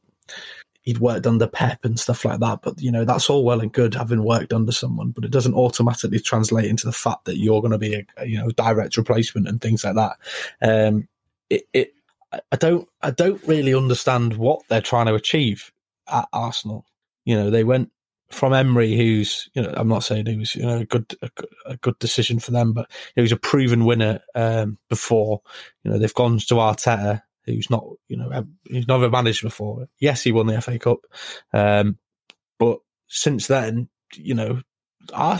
he'd 0.84 1.00
worked 1.00 1.26
under 1.26 1.48
Pep 1.48 1.86
and 1.86 2.00
stuff 2.00 2.26
like 2.26 2.40
that. 2.40 2.62
But 2.62 2.82
you 2.82 2.92
know, 2.92 3.06
that's 3.06 3.30
all 3.30 3.44
well 3.44 3.62
and 3.62 3.72
good 3.72 3.96
having 3.96 4.24
worked 4.24 4.54
under 4.54 4.72
someone, 4.72 5.12
but 5.12 5.26
it 5.26 5.32
doesn't 5.32 5.56
automatically 5.56 6.20
translate 6.20 6.66
into 6.66 6.86
the 6.86 6.92
fact 6.92 7.26
that 7.26 7.38
you're 7.38 7.62
going 7.62 7.72
to 7.72 7.78
be 7.78 7.96
a, 7.96 8.06
a 8.18 8.26
you 8.26 8.38
know 8.38 8.50
direct 8.52 8.98
replacement 8.98 9.48
and 9.48 9.62
things 9.62 9.84
like 9.84 9.96
that. 9.96 10.18
Um, 10.62 11.08
it, 11.50 11.64
it 11.74 11.94
I 12.52 12.56
don't 12.58 12.88
I 13.02 13.12
don't 13.12 13.42
really 13.48 13.74
understand 13.74 14.38
what 14.38 14.62
they're 14.68 14.82
trying 14.82 15.08
to 15.08 15.16
achieve 15.16 15.72
at 16.12 16.28
Arsenal. 16.34 16.86
You 17.26 17.36
know, 17.36 17.50
they 17.50 17.64
went 17.64 17.92
from 18.34 18.54
Emery, 18.54 18.96
who's 18.96 19.50
you 19.54 19.62
know 19.62 19.74
I'm 19.76 19.88
not 19.88 20.04
saying 20.04 20.26
he 20.26 20.38
was 20.38 20.56
you 20.56 20.64
know 20.64 20.80
a 20.80 20.86
good 20.86 21.16
a, 21.22 21.30
a 21.66 21.78
good 21.78 21.98
decision 22.00 22.40
for 22.40 22.52
them, 22.52 22.74
but 22.74 22.90
he 23.16 23.22
was 23.22 23.32
a 23.32 23.38
proven 23.38 23.86
winner 23.86 24.20
um, 24.36 24.78
before. 24.90 25.42
You 25.84 25.92
know, 25.92 25.98
they've 25.98 26.14
gone 26.14 26.40
to 26.40 26.56
Arteta, 26.56 27.22
who's 27.46 27.70
not 27.70 27.86
you 28.08 28.18
know 28.18 28.46
he's 28.66 28.88
never 28.88 29.10
managed 29.10 29.44
before. 29.44 29.88
Yes, 30.00 30.24
he 30.24 30.32
won 30.32 30.48
the 30.48 30.62
FA 30.62 30.80
Cup, 30.80 31.00
um, 31.54 31.98
but 32.60 32.80
since 33.08 33.48
then, 33.48 33.90
you 34.16 34.34
know, 34.34 34.62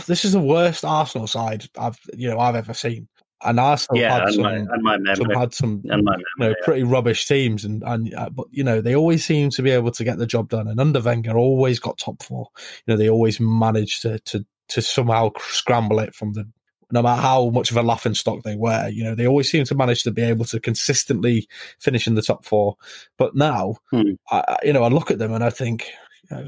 this 0.06 0.24
is 0.24 0.32
the 0.32 0.40
worst 0.40 0.84
Arsenal 0.84 1.26
side 1.26 1.64
I've 1.78 1.98
you 2.14 2.28
know 2.28 2.38
I've 2.38 2.56
ever 2.56 2.74
seen 2.74 3.08
and 3.42 3.60
Arsenal 3.60 4.00
yeah, 4.00 4.12
had 4.12 4.22
and 4.24 4.34
some, 4.34 4.42
my, 4.42 4.54
and 4.54 4.82
my 4.82 5.14
some, 5.14 5.30
had 5.30 5.54
some 5.54 5.82
you 5.84 6.02
know, 6.02 6.16
yeah. 6.38 6.52
pretty 6.62 6.82
rubbish 6.82 7.26
teams, 7.26 7.64
and 7.64 7.82
and 7.84 8.14
uh, 8.14 8.30
but 8.30 8.46
you 8.50 8.64
know 8.64 8.80
they 8.80 8.94
always 8.94 9.24
seem 9.24 9.50
to 9.50 9.62
be 9.62 9.70
able 9.70 9.90
to 9.92 10.04
get 10.04 10.18
the 10.18 10.26
job 10.26 10.48
done. 10.48 10.68
And 10.68 10.80
under 10.80 11.00
Wenger, 11.00 11.36
always 11.36 11.78
got 11.78 11.98
top 11.98 12.22
four. 12.22 12.48
You 12.86 12.92
know 12.92 12.96
they 12.96 13.10
always 13.10 13.40
managed 13.40 14.02
to 14.02 14.18
to 14.20 14.46
to 14.68 14.82
somehow 14.82 15.30
scramble 15.38 15.98
it 15.98 16.14
from 16.14 16.32
the 16.32 16.48
no 16.90 17.02
matter 17.02 17.20
how 17.20 17.50
much 17.50 17.70
of 17.70 17.76
a 17.76 17.82
laughing 17.82 18.14
stock 18.14 18.42
they 18.42 18.56
were. 18.56 18.88
You 18.88 19.04
know 19.04 19.14
they 19.14 19.26
always 19.26 19.50
seem 19.50 19.64
to 19.64 19.74
manage 19.74 20.02
to 20.04 20.10
be 20.10 20.22
able 20.22 20.44
to 20.46 20.60
consistently 20.60 21.48
finish 21.80 22.06
in 22.06 22.14
the 22.14 22.22
top 22.22 22.44
four. 22.44 22.76
But 23.18 23.34
now, 23.34 23.76
hmm. 23.90 24.12
I, 24.30 24.56
you 24.62 24.72
know, 24.72 24.84
I 24.84 24.88
look 24.88 25.10
at 25.10 25.18
them 25.18 25.32
and 25.32 25.44
I 25.44 25.50
think, 25.50 25.90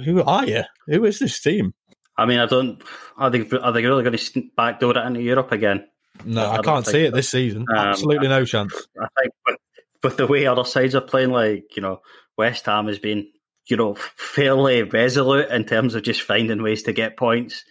who 0.04 0.22
are 0.22 0.46
you? 0.46 0.62
Who 0.86 1.04
is 1.04 1.18
this 1.18 1.40
team? 1.40 1.74
I 2.16 2.24
mean, 2.24 2.38
I 2.38 2.46
don't. 2.46 2.82
Are 3.18 3.28
they 3.28 3.46
are 3.58 3.72
they 3.72 3.84
really 3.84 4.02
going 4.02 4.16
to 4.16 4.42
backdoor 4.56 4.96
it 4.96 5.06
into 5.06 5.20
Europe 5.20 5.52
again? 5.52 5.86
No, 6.24 6.50
I, 6.50 6.56
I 6.56 6.62
can't 6.62 6.86
see 6.86 7.04
it 7.04 7.14
this 7.14 7.28
season. 7.28 7.66
Um, 7.70 7.76
Absolutely 7.76 8.28
no 8.28 8.44
chance. 8.44 8.72
I 9.00 9.06
think 9.20 9.34
with, 9.46 9.56
with 10.02 10.16
the 10.16 10.26
way 10.26 10.46
other 10.46 10.64
sides 10.64 10.94
are 10.94 11.00
playing, 11.00 11.30
like 11.30 11.76
you 11.76 11.82
know, 11.82 12.00
West 12.36 12.66
Ham 12.66 12.86
has 12.86 12.98
been 12.98 13.28
you 13.66 13.76
know 13.76 13.94
fairly 14.16 14.82
resolute 14.82 15.50
in 15.50 15.64
terms 15.64 15.94
of 15.94 16.02
just 16.02 16.22
finding 16.22 16.62
ways 16.62 16.84
to 16.84 16.92
get 16.92 17.16
points. 17.16 17.64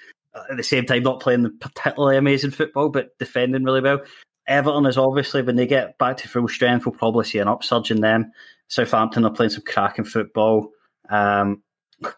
At 0.49 0.57
the 0.57 0.63
same 0.63 0.85
time, 0.85 1.03
not 1.03 1.21
playing 1.21 1.57
particularly 1.59 2.17
amazing 2.17 2.51
football, 2.51 2.89
but 2.89 3.17
defending 3.17 3.63
really 3.63 3.81
well. 3.81 4.01
Everton 4.47 4.85
is 4.85 4.97
obviously 4.97 5.41
when 5.41 5.55
they 5.55 5.65
get 5.65 5.97
back 5.97 6.17
to 6.17 6.27
full 6.27 6.47
strength, 6.49 6.85
we'll 6.85 6.93
probably 6.93 7.23
see 7.23 7.39
an 7.39 7.47
upsurge 7.47 7.89
in 7.89 8.01
them. 8.01 8.31
Southampton 8.67 9.25
are 9.25 9.31
playing 9.31 9.51
some 9.51 9.63
cracking 9.65 10.05
football. 10.05 10.71
Um, 11.09 11.63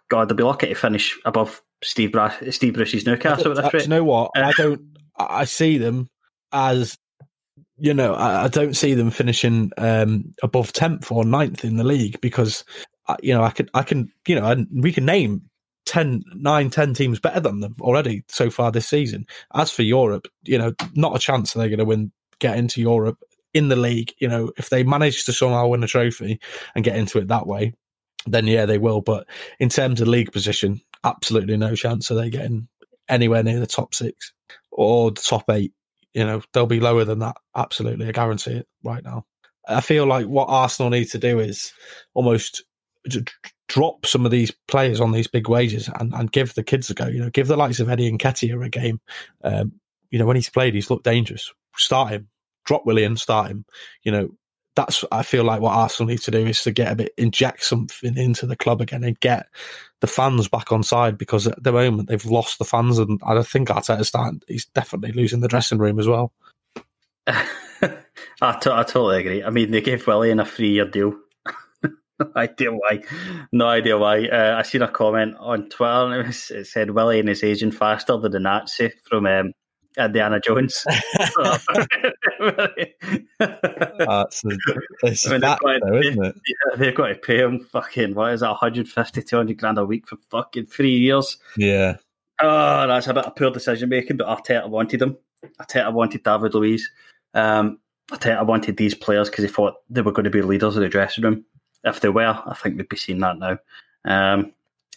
God, 0.09 0.27
they'll 0.27 0.35
be 0.35 0.43
lucky 0.43 0.67
to 0.67 0.75
finish 0.75 1.17
above 1.25 1.61
Steve 1.83 2.11
Bra- 2.11 2.33
Steve 2.49 2.73
Bruce's 2.73 3.05
Newcastle. 3.05 3.53
Do 3.53 3.77
you 3.77 3.87
know 3.87 4.03
what? 4.03 4.31
I 4.35 4.51
don't. 4.53 4.97
I 5.17 5.45
see 5.45 5.77
them 5.77 6.09
as 6.51 6.97
you 7.77 7.93
know, 7.93 8.13
I, 8.13 8.45
I 8.45 8.47
don't 8.47 8.75
see 8.75 8.93
them 8.93 9.11
finishing 9.11 9.71
um, 9.77 10.33
above 10.41 10.73
tenth 10.73 11.11
or 11.11 11.23
9th 11.23 11.63
in 11.63 11.77
the 11.77 11.83
league 11.83 12.19
because 12.21 12.63
uh, 13.07 13.17
you 13.21 13.33
know 13.33 13.43
I 13.43 13.51
can 13.51 13.69
I 13.73 13.83
can 13.83 14.11
you 14.27 14.39
know 14.39 14.65
we 14.73 14.91
can 14.91 15.05
name 15.05 15.49
10, 15.87 16.23
9, 16.35 16.69
10 16.69 16.93
teams 16.93 17.19
better 17.19 17.39
than 17.39 17.61
them 17.61 17.75
already 17.81 18.23
so 18.27 18.49
far 18.49 18.71
this 18.71 18.87
season. 18.87 19.25
As 19.55 19.71
for 19.71 19.83
Europe, 19.83 20.27
you 20.43 20.57
know, 20.57 20.73
not 20.95 21.15
a 21.15 21.19
chance 21.19 21.53
they're 21.53 21.69
going 21.69 21.79
to 21.79 21.85
win, 21.85 22.11
get 22.39 22.57
into 22.57 22.81
Europe 22.81 23.17
in 23.53 23.69
the 23.69 23.75
league. 23.75 24.13
You 24.19 24.27
know, 24.27 24.51
if 24.57 24.69
they 24.69 24.83
manage 24.83 25.25
to 25.25 25.33
somehow 25.33 25.67
win 25.67 25.83
a 25.83 25.87
trophy 25.87 26.39
and 26.75 26.83
get 26.83 26.97
into 26.97 27.19
it 27.19 27.29
that 27.29 27.47
way, 27.47 27.73
then 28.25 28.47
yeah, 28.47 28.65
they 28.65 28.77
will. 28.77 29.01
But 29.01 29.27
in 29.59 29.69
terms 29.69 30.01
of 30.01 30.09
league 30.09 30.31
position, 30.31 30.81
absolutely 31.03 31.55
no 31.55 31.73
chance 31.73 32.11
of 32.11 32.17
they 32.17 32.29
getting 32.29 32.67
anywhere 33.07 33.41
near 33.41 33.59
the 33.59 33.65
top 33.65 33.95
six 33.95 34.33
or 34.71 35.11
the 35.11 35.21
top 35.21 35.49
eight. 35.49 35.73
You 36.17 36.25
know, 36.25 36.41
they'll 36.51 36.65
be 36.65 36.79
lower 36.79 37.05
than 37.05 37.19
that. 37.19 37.35
Absolutely. 37.55 38.07
I 38.07 38.11
guarantee 38.11 38.53
it 38.53 38.67
right 38.83 39.03
now. 39.03 39.25
I 39.67 39.81
feel 39.81 40.07
like 40.07 40.25
what 40.25 40.49
Arsenal 40.49 40.89
need 40.89 41.11
to 41.11 41.19
do 41.19 41.37
is 41.37 41.73
almost 42.15 42.63
drop 43.67 44.03
some 44.03 44.25
of 44.25 44.31
these 44.31 44.51
players 44.67 44.99
on 44.99 45.11
these 45.11 45.27
big 45.27 45.47
wages 45.47 45.91
and, 45.99 46.15
and 46.15 46.31
give 46.31 46.55
the 46.55 46.63
kids 46.63 46.89
a 46.89 46.95
go. 46.95 47.05
You 47.05 47.19
know, 47.19 47.29
give 47.29 47.45
the 47.45 47.55
likes 47.55 47.79
of 47.79 47.87
Eddie 47.87 48.07
and 48.07 48.17
Nketiah 48.17 48.65
a 48.65 48.69
game. 48.69 48.99
Um, 49.43 49.73
you 50.09 50.17
know, 50.17 50.25
when 50.25 50.37
he's 50.37 50.49
played, 50.49 50.73
he's 50.73 50.89
looked 50.89 51.03
dangerous. 51.03 51.53
Start 51.75 52.09
him. 52.09 52.29
Drop 52.65 52.83
Willian, 52.83 53.15
start 53.15 53.51
him. 53.51 53.65
You 54.01 54.11
know, 54.11 54.29
that's 54.77 55.03
I 55.11 55.23
feel 55.23 55.43
like 55.43 55.59
what 55.59 55.73
Arsenal 55.73 56.07
need 56.07 56.21
to 56.21 56.31
do 56.31 56.45
is 56.45 56.61
to 56.61 56.71
get 56.71 56.91
a 56.91 56.95
bit 56.95 57.13
inject 57.17 57.63
something 57.63 58.15
into 58.15 58.45
the 58.45 58.55
club 58.55 58.79
again 58.79 59.03
and 59.03 59.19
get 59.19 59.47
the 59.99 60.07
fans 60.07 60.47
back 60.47 60.71
on 60.71 60.83
side 60.83 61.17
because 61.17 61.47
at 61.47 61.61
the 61.61 61.71
moment 61.71 62.07
they've 62.07 62.25
lost 62.25 62.59
the 62.59 62.63
fans 62.63 62.99
and 62.99 63.19
I 63.25 63.41
think 63.41 63.69
Arteta's 63.69 64.07
starting 64.07 64.41
he's 64.47 64.65
definitely 64.65 65.11
losing 65.11 65.41
the 65.41 65.47
dressing 65.47 65.79
room 65.79 65.99
as 65.99 66.07
well. 66.07 66.31
I, 68.39 68.53
t- 68.59 68.69
I 68.69 68.83
totally 68.83 69.19
agree. 69.19 69.43
I 69.43 69.49
mean, 69.49 69.71
they 69.71 69.81
gave 69.81 70.05
Willian 70.05 70.39
a 70.39 70.45
three 70.45 70.69
year 70.69 70.87
deal. 70.87 71.15
no 71.83 72.31
idea 72.35 72.71
why. 72.71 73.01
No 73.51 73.67
idea 73.67 73.97
why. 73.97 74.27
Uh, 74.27 74.57
I 74.59 74.61
seen 74.61 74.83
a 74.83 74.87
comment 74.87 75.35
on 75.39 75.69
Twitter 75.69 75.91
and 75.91 76.13
it, 76.13 76.27
was, 76.27 76.51
it 76.51 76.67
said 76.67 76.91
Willian 76.91 77.29
is 77.29 77.43
aging 77.43 77.71
faster 77.71 78.15
than 78.17 78.31
the 78.31 78.39
Nazi 78.39 78.91
from 79.09 79.25
um, 79.25 79.53
Indiana 79.97 80.39
Jones. 80.39 80.85
That's 83.39 84.43
it's, 84.45 84.65
it's 85.03 85.27
I 85.27 85.31
mean, 85.31 85.41
that, 85.41 85.59
though, 85.61 85.97
isn't 85.97 86.23
it? 86.23 86.35
Yeah, 86.35 86.75
they've 86.77 86.95
got 86.95 87.07
to 87.07 87.15
pay 87.15 87.39
him 87.39 87.59
fucking, 87.59 88.13
what 88.15 88.33
is 88.33 88.41
that, 88.41 88.49
150, 88.49 89.21
200 89.21 89.57
grand 89.57 89.77
a 89.77 89.85
week 89.85 90.07
for 90.07 90.17
fucking 90.29 90.67
three 90.67 90.97
years. 90.97 91.37
Yeah. 91.55 91.97
Oh, 92.39 92.87
that's 92.87 93.07
a 93.07 93.13
bit 93.13 93.25
of 93.25 93.35
poor 93.35 93.51
decision 93.51 93.89
making, 93.89 94.17
but 94.17 94.27
Arteta 94.27 94.69
wanted 94.69 95.01
him. 95.01 95.17
Arteta 95.59 95.91
wanted 95.91 96.23
David 96.23 96.53
Luiz. 96.53 96.89
Um, 97.33 97.79
Arteta 98.11 98.45
wanted 98.45 98.77
these 98.77 98.93
players 98.93 99.29
because 99.29 99.43
he 99.43 99.49
thought 99.49 99.75
they 99.89 100.01
were 100.01 100.11
going 100.11 100.25
to 100.25 100.29
be 100.29 100.41
leaders 100.41 100.75
of 100.75 100.83
the 100.83 100.89
dressing 100.89 101.23
room. 101.23 101.45
If 101.83 102.01
they 102.01 102.09
were, 102.09 102.41
I 102.45 102.53
think 102.55 102.77
we'd 102.77 102.89
be 102.89 102.97
seeing 102.97 103.19
that 103.19 103.39
now. 103.39 103.57
Um, 104.05 104.53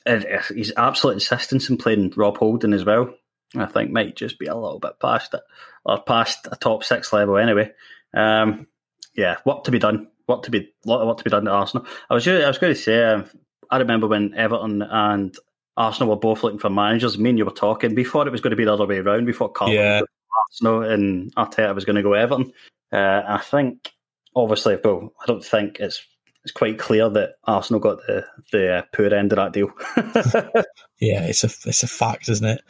his 0.07 0.73
absolute 0.77 1.15
insistence 1.15 1.69
in 1.69 1.77
playing 1.77 2.13
Rob 2.17 2.39
Holding 2.39 2.73
as 2.73 2.85
well. 2.85 3.15
I 3.57 3.67
think 3.67 3.91
might 3.91 4.17
just 4.17 4.39
be 4.39 4.47
a 4.47 4.55
little 4.55 4.79
bit 4.79 5.01
past 5.01 5.35
it 5.35 5.41
or 5.85 6.01
past 6.03 6.47
a 6.51 6.57
top 6.57 6.85
six 6.85 7.13
level 7.13 7.37
anyway. 7.37 7.73
Um, 8.15 8.67
yeah, 9.15 9.37
what 9.45 9.65
to 9.65 9.71
be 9.71 9.79
done. 9.79 10.09
What 10.27 10.45
to 10.45 10.51
be 10.51 10.73
lot 10.87 11.01
of 11.01 11.09
work 11.09 11.19
to 11.19 11.25
be 11.25 11.31
done 11.31 11.49
at 11.49 11.53
Arsenal. 11.53 11.87
I 12.09 12.15
was 12.15 12.27
I 12.27 12.47
was 12.47 12.59
going 12.59 12.75
to 12.75 12.81
say 12.81 13.03
um, 13.03 13.25
I 13.71 13.79
remember 13.79 14.07
when 14.07 14.35
Everton 14.35 14.83
and 14.83 15.37
Arsenal 15.77 16.11
were 16.11 16.21
both 16.21 16.43
looking 16.43 16.59
for 16.59 16.71
managers. 16.71 17.19
Me 17.19 17.31
and 17.31 17.39
you 17.39 17.45
were 17.45 17.51
talking. 17.51 17.95
before 17.95 18.27
it 18.27 18.31
was 18.31 18.41
going 18.41 18.51
to 18.51 18.57
be 18.57 18.65
the 18.65 18.73
other 18.73 18.87
way 18.87 18.99
around. 18.99 19.27
We 19.27 19.33
thought 19.33 19.57
Yeah. 19.69 20.03
Arsenal 20.49 20.83
and 20.83 21.35
Arteta 21.35 21.75
was 21.75 21.85
going 21.85 21.97
to 21.97 22.03
go 22.03 22.13
Everton. 22.13 22.53
Uh, 22.93 23.23
I 23.27 23.39
think, 23.39 23.93
obviously, 24.35 24.79
well, 24.83 25.13
I 25.23 25.27
don't 25.27 25.45
think 25.45 25.81
it's 25.81 26.07
it's 26.45 26.53
quite 26.53 26.79
clear 26.79 27.09
that 27.11 27.35
Arsenal 27.45 27.81
got 27.81 27.99
the 28.07 28.25
the 28.53 28.79
uh, 28.79 28.83
poor 28.95 29.13
end 29.13 29.33
of 29.33 29.37
that 29.37 29.53
deal. 29.53 29.71
Yeah, 31.01 31.25
it's 31.25 31.43
a 31.45 31.51
it's 31.67 31.83
a 31.83 31.89
fact, 31.89 32.29
isn't 32.29 32.47
it? 32.47 32.63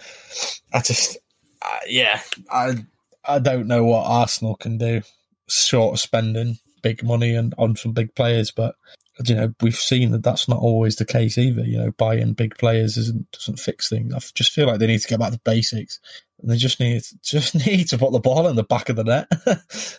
I 0.72 0.80
just, 0.80 1.18
uh, 1.62 1.78
yeah, 1.88 2.20
I 2.50 2.76
I 3.24 3.40
don't 3.40 3.66
know 3.66 3.84
what 3.84 4.06
Arsenal 4.06 4.54
can 4.54 4.78
do 4.78 5.02
short 5.48 5.94
of 5.94 6.00
spending 6.00 6.58
big 6.80 7.02
money 7.02 7.34
and 7.34 7.52
on 7.58 7.74
some 7.74 7.92
big 7.92 8.14
players, 8.14 8.52
but 8.52 8.76
you 9.24 9.34
know 9.34 9.52
we've 9.60 9.74
seen 9.74 10.12
that 10.12 10.22
that's 10.22 10.48
not 10.48 10.60
always 10.60 10.94
the 10.96 11.04
case 11.04 11.38
either. 11.38 11.62
You 11.62 11.78
know, 11.78 11.90
buying 11.98 12.34
big 12.34 12.56
players 12.56 12.96
isn't 12.96 13.32
doesn't 13.32 13.58
fix 13.58 13.88
things. 13.88 14.14
I 14.14 14.20
just 14.34 14.52
feel 14.52 14.68
like 14.68 14.78
they 14.78 14.86
need 14.86 15.00
to 15.00 15.08
get 15.08 15.18
back 15.18 15.32
to 15.32 15.40
basics, 15.44 15.98
and 16.40 16.48
they 16.48 16.56
just 16.56 16.78
need 16.78 17.02
just 17.22 17.56
need 17.56 17.88
to 17.88 17.98
put 17.98 18.12
the 18.12 18.20
ball 18.20 18.46
in 18.46 18.54
the 18.54 18.62
back 18.62 18.88
of 18.90 18.96
the 18.96 19.04
net. 19.04 19.28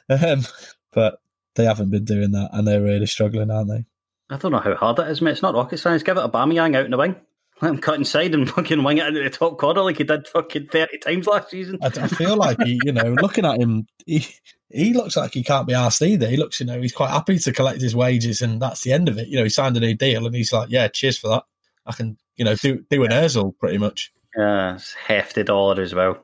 um, 0.24 0.46
but 0.94 1.20
they 1.56 1.66
haven't 1.66 1.92
been 1.92 2.06
doing 2.06 2.32
that, 2.32 2.50
and 2.54 2.68
they're 2.68 2.82
really 2.82 3.06
struggling, 3.06 3.52
aren't 3.52 3.70
they? 3.70 3.86
I 4.30 4.38
don't 4.38 4.52
know 4.52 4.60
how 4.60 4.76
hard 4.76 4.98
that 4.98 5.10
is, 5.10 5.22
mate. 5.22 5.32
It's 5.32 5.42
not 5.42 5.56
rocket 5.56 5.78
science. 5.78 6.04
Give 6.04 6.18
it 6.18 6.22
Aubameyang 6.22 6.76
out 6.76 6.86
in 6.86 6.92
the 6.92 6.98
wing. 6.98 7.16
Let 7.62 7.72
him 7.72 7.78
cut 7.80 7.96
inside 7.96 8.34
and 8.34 8.50
fucking 8.50 8.84
wing 8.84 8.98
it 8.98 9.08
into 9.08 9.24
the 9.24 9.30
top 9.30 9.58
corner 9.58 9.82
like 9.82 9.98
he 9.98 10.04
did 10.04 10.28
fucking 10.28 10.68
30 10.68 10.98
times 11.00 11.28
last 11.28 11.50
season. 11.50 11.78
I, 11.82 11.88
I 11.88 12.08
feel 12.08 12.36
like 12.36 12.58
he, 12.64 12.80
you 12.84 12.94
know, 12.94 13.14
looking 13.22 13.46
at 13.46 13.60
him, 13.60 13.86
he, 14.06 14.26
he 14.70 14.94
looks 14.94 15.18
like 15.18 15.34
he 15.34 15.44
can't 15.44 15.68
be 15.68 15.74
asked 15.74 16.02
either. 16.02 16.28
He 16.28 16.38
looks, 16.38 16.60
you 16.60 16.66
know, 16.66 16.82
he's 16.82 16.94
quite 16.94 17.12
happy 17.12 17.38
to 17.38 17.52
collect 17.52 17.82
his 17.82 17.96
wages, 17.96 18.42
and 18.42 18.62
that's 18.62 18.82
the 18.82 18.94
end 18.94 19.10
of 19.10 19.18
it. 19.18 19.28
You 19.28 19.38
know, 19.38 19.44
he 19.44 19.50
signed 19.50 19.78
a 19.78 19.82
new 19.82 19.94
deal, 19.94 20.26
and 20.26 20.34
he's 20.34 20.54
like, 20.54 20.70
"Yeah, 20.70 20.88
cheers 20.88 21.18
for 21.18 21.28
that. 21.28 21.44
I 21.86 21.94
can, 21.94 22.18
you 22.36 22.46
know, 22.46 22.56
do 22.56 22.84
do 22.90 23.04
an 23.04 23.12
Özil 23.12 23.58
pretty 23.60 23.78
much." 23.78 24.12
Yeah, 24.36 24.76
it's 24.76 24.94
hefty 24.94 25.44
dollar 25.44 25.82
as 25.82 25.94
well. 25.94 26.24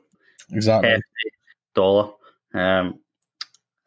Exactly. 0.50 0.90
Hefty 0.90 1.02
dollar. 1.74 2.12
Um, 2.54 3.00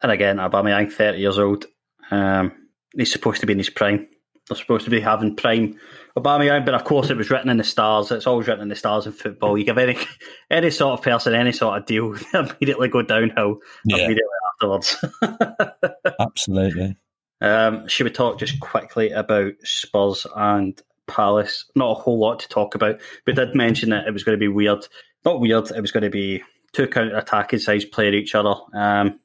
and 0.02 0.12
again, 0.12 0.36
Aubameyang, 0.38 0.92
30 0.92 1.18
years 1.18 1.38
old. 1.38 1.66
Um, 2.10 2.52
he's 2.96 3.12
supposed 3.12 3.40
to 3.40 3.46
be 3.46 3.52
in 3.52 3.58
his 3.58 3.70
prime. 3.70 4.08
They're 4.48 4.58
supposed 4.58 4.84
to 4.84 4.90
be 4.90 5.00
having 5.00 5.36
prime 5.36 5.78
Aubameyang, 6.18 6.64
but 6.66 6.74
of 6.74 6.84
course 6.84 7.10
it 7.10 7.16
was 7.16 7.30
written 7.30 7.48
in 7.48 7.56
the 7.58 7.64
stars. 7.64 8.10
It's 8.10 8.26
always 8.26 8.48
written 8.48 8.62
in 8.64 8.68
the 8.68 8.74
stars 8.76 9.06
in 9.06 9.12
football. 9.12 9.56
You 9.56 9.64
give 9.64 9.78
any 9.78 9.96
any 10.50 10.70
sort 10.70 10.98
of 10.98 11.04
person 11.04 11.32
any 11.34 11.52
sort 11.52 11.78
of 11.78 11.86
deal, 11.86 12.12
they 12.32 12.38
immediately 12.38 12.88
go 12.88 13.02
downhill 13.02 13.58
Yeah. 13.86 13.96
immediately 13.98 14.22
afterwards. 14.54 15.04
Absolutely. 16.20 16.96
Um, 17.40 17.88
should 17.88 18.04
we 18.04 18.10
talk 18.10 18.38
just 18.38 18.60
quickly 18.60 19.10
about 19.10 19.52
Spurs 19.64 20.26
and 20.36 20.80
Palace? 21.08 21.64
Not 21.74 21.90
a 21.90 22.00
whole 22.00 22.18
lot 22.20 22.40
to 22.40 22.48
talk 22.48 22.74
about. 22.74 23.00
We 23.26 23.32
did 23.32 23.54
mention 23.54 23.90
that 23.90 24.06
it 24.06 24.12
was 24.12 24.24
going 24.24 24.36
to 24.36 24.40
be 24.40 24.48
weird. 24.48 24.86
Not 25.24 25.40
weird. 25.40 25.70
It 25.70 25.80
was 25.80 25.92
going 25.92 26.04
to 26.04 26.10
be 26.10 26.42
two 26.72 26.86
counter-attacking 26.86 27.58
sides 27.60 27.84
playing 27.84 28.14
each 28.14 28.34
other. 28.34 28.54
Um, 28.74 29.18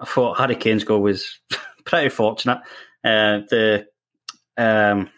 I 0.00 0.04
thought 0.04 0.38
Harry 0.38 0.56
Kane's 0.56 0.84
goal 0.84 1.02
was 1.02 1.38
pretty 1.84 2.08
fortunate. 2.08 2.58
Uh, 3.04 3.40
the 3.50 3.86
um, 4.56 5.10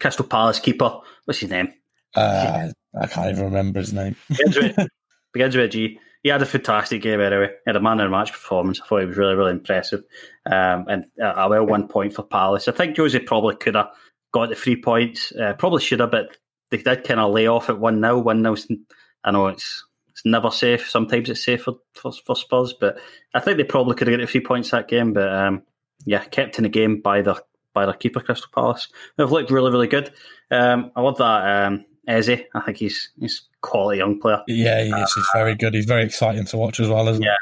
Crystal 0.00 0.24
Palace 0.24 0.60
keeper, 0.60 1.00
what's 1.24 1.40
his 1.40 1.50
name? 1.50 1.72
Uh, 2.14 2.68
I 3.00 3.06
can't 3.06 3.30
even 3.30 3.44
remember 3.44 3.80
his 3.80 3.92
name. 3.92 4.16
begins 4.28 4.56
with, 4.56 4.76
begins 5.32 5.56
with 5.56 5.64
a 5.64 5.68
G. 5.68 5.98
He 6.22 6.30
had 6.30 6.40
a 6.40 6.46
fantastic 6.46 7.02
game 7.02 7.20
anyway. 7.20 7.48
He 7.48 7.54
had 7.66 7.76
a 7.76 7.80
man 7.80 8.00
of 8.00 8.06
the 8.06 8.10
match 8.10 8.32
performance. 8.32 8.80
I 8.80 8.86
thought 8.86 9.00
he 9.00 9.06
was 9.06 9.16
really, 9.16 9.34
really 9.34 9.50
impressive. 9.50 10.02
Um, 10.46 10.86
and 10.88 11.04
a 11.20 11.42
a 11.42 11.48
well 11.48 11.66
one 11.66 11.86
point 11.86 12.14
for 12.14 12.22
Palace. 12.22 12.66
I 12.66 12.72
think 12.72 12.96
Josie 12.96 13.18
probably 13.18 13.56
could 13.56 13.74
have 13.74 13.90
got 14.32 14.48
the 14.48 14.54
three 14.54 14.80
points. 14.80 15.32
Uh, 15.32 15.52
probably 15.54 15.82
should 15.82 16.00
have, 16.00 16.10
but 16.10 16.36
they 16.70 16.78
did 16.78 17.04
kind 17.04 17.20
of 17.20 17.32
lay 17.32 17.46
off 17.46 17.68
at 17.68 17.78
1 17.78 18.00
0. 18.00 18.20
1 18.20 18.56
0. 18.56 18.78
I 19.22 19.30
know 19.32 19.48
it's 19.48 19.84
it's 20.24 20.30
never 20.30 20.50
safe. 20.50 20.88
Sometimes 20.88 21.28
it's 21.28 21.44
safe 21.44 21.62
for, 21.62 21.74
for, 21.92 22.12
for 22.12 22.36
Spurs, 22.36 22.74
but 22.78 22.98
I 23.34 23.40
think 23.40 23.56
they 23.56 23.64
probably 23.64 23.94
could 23.94 24.08
have 24.08 24.16
got 24.16 24.24
a 24.24 24.26
few 24.26 24.42
points 24.42 24.70
that 24.70 24.88
game. 24.88 25.12
But 25.12 25.28
um, 25.32 25.62
yeah, 26.04 26.24
kept 26.24 26.58
in 26.58 26.64
the 26.64 26.68
game 26.68 27.00
by 27.00 27.22
their 27.22 27.36
by 27.72 27.86
their 27.86 27.94
keeper, 27.94 28.20
Crystal 28.20 28.50
Palace. 28.54 28.88
They've 29.16 29.30
looked 29.30 29.50
really, 29.50 29.70
really 29.70 29.88
good. 29.88 30.12
Um, 30.50 30.92
I 30.96 31.00
love 31.00 31.18
that 31.18 31.66
um, 31.66 31.84
Eze. 32.08 32.30
I 32.54 32.60
think 32.64 32.78
he's 32.78 33.10
he's 33.18 33.48
a 33.54 33.66
quality 33.66 33.98
young 33.98 34.20
player. 34.20 34.42
Yeah, 34.46 34.82
he 34.82 34.90
is. 34.90 35.12
He's 35.14 35.28
very 35.34 35.54
good. 35.54 35.74
He's 35.74 35.86
very 35.86 36.04
exciting 36.04 36.44
to 36.46 36.56
watch 36.56 36.80
as 36.80 36.88
well, 36.88 37.08
isn't 37.08 37.22
Yeah. 37.22 37.36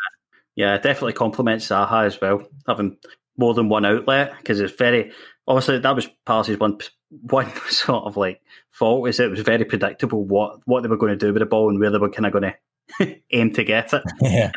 Yeah, 0.54 0.76
definitely 0.76 1.14
complements 1.14 1.68
Zaha 1.68 2.04
as 2.04 2.20
well, 2.20 2.46
having 2.66 2.98
more 3.38 3.54
than 3.54 3.70
one 3.70 3.86
outlet 3.86 4.34
because 4.38 4.60
it's 4.60 4.74
very 4.74 5.12
obviously 5.46 5.78
that 5.78 5.96
was 5.96 6.08
Palace's 6.26 6.58
one 6.58 6.78
one 7.10 7.50
sort 7.68 8.04
of 8.04 8.16
like 8.16 8.40
fault 8.70 9.08
is 9.08 9.20
it 9.20 9.30
was 9.30 9.40
very 9.40 9.64
predictable 9.64 10.24
what 10.24 10.58
what 10.66 10.82
they 10.82 10.88
were 10.88 10.96
going 10.96 11.16
to 11.16 11.26
do 11.26 11.32
with 11.32 11.40
the 11.40 11.46
ball 11.46 11.70
and 11.70 11.78
where 11.78 11.90
they 11.90 11.98
were 11.98 12.10
kind 12.10 12.26
of 12.26 12.32
going 12.32 12.42
to 12.42 12.54
aim 13.30 13.52
to 13.54 13.64
get 13.64 13.92
it. 13.92 14.02
Yeah. 14.22 14.52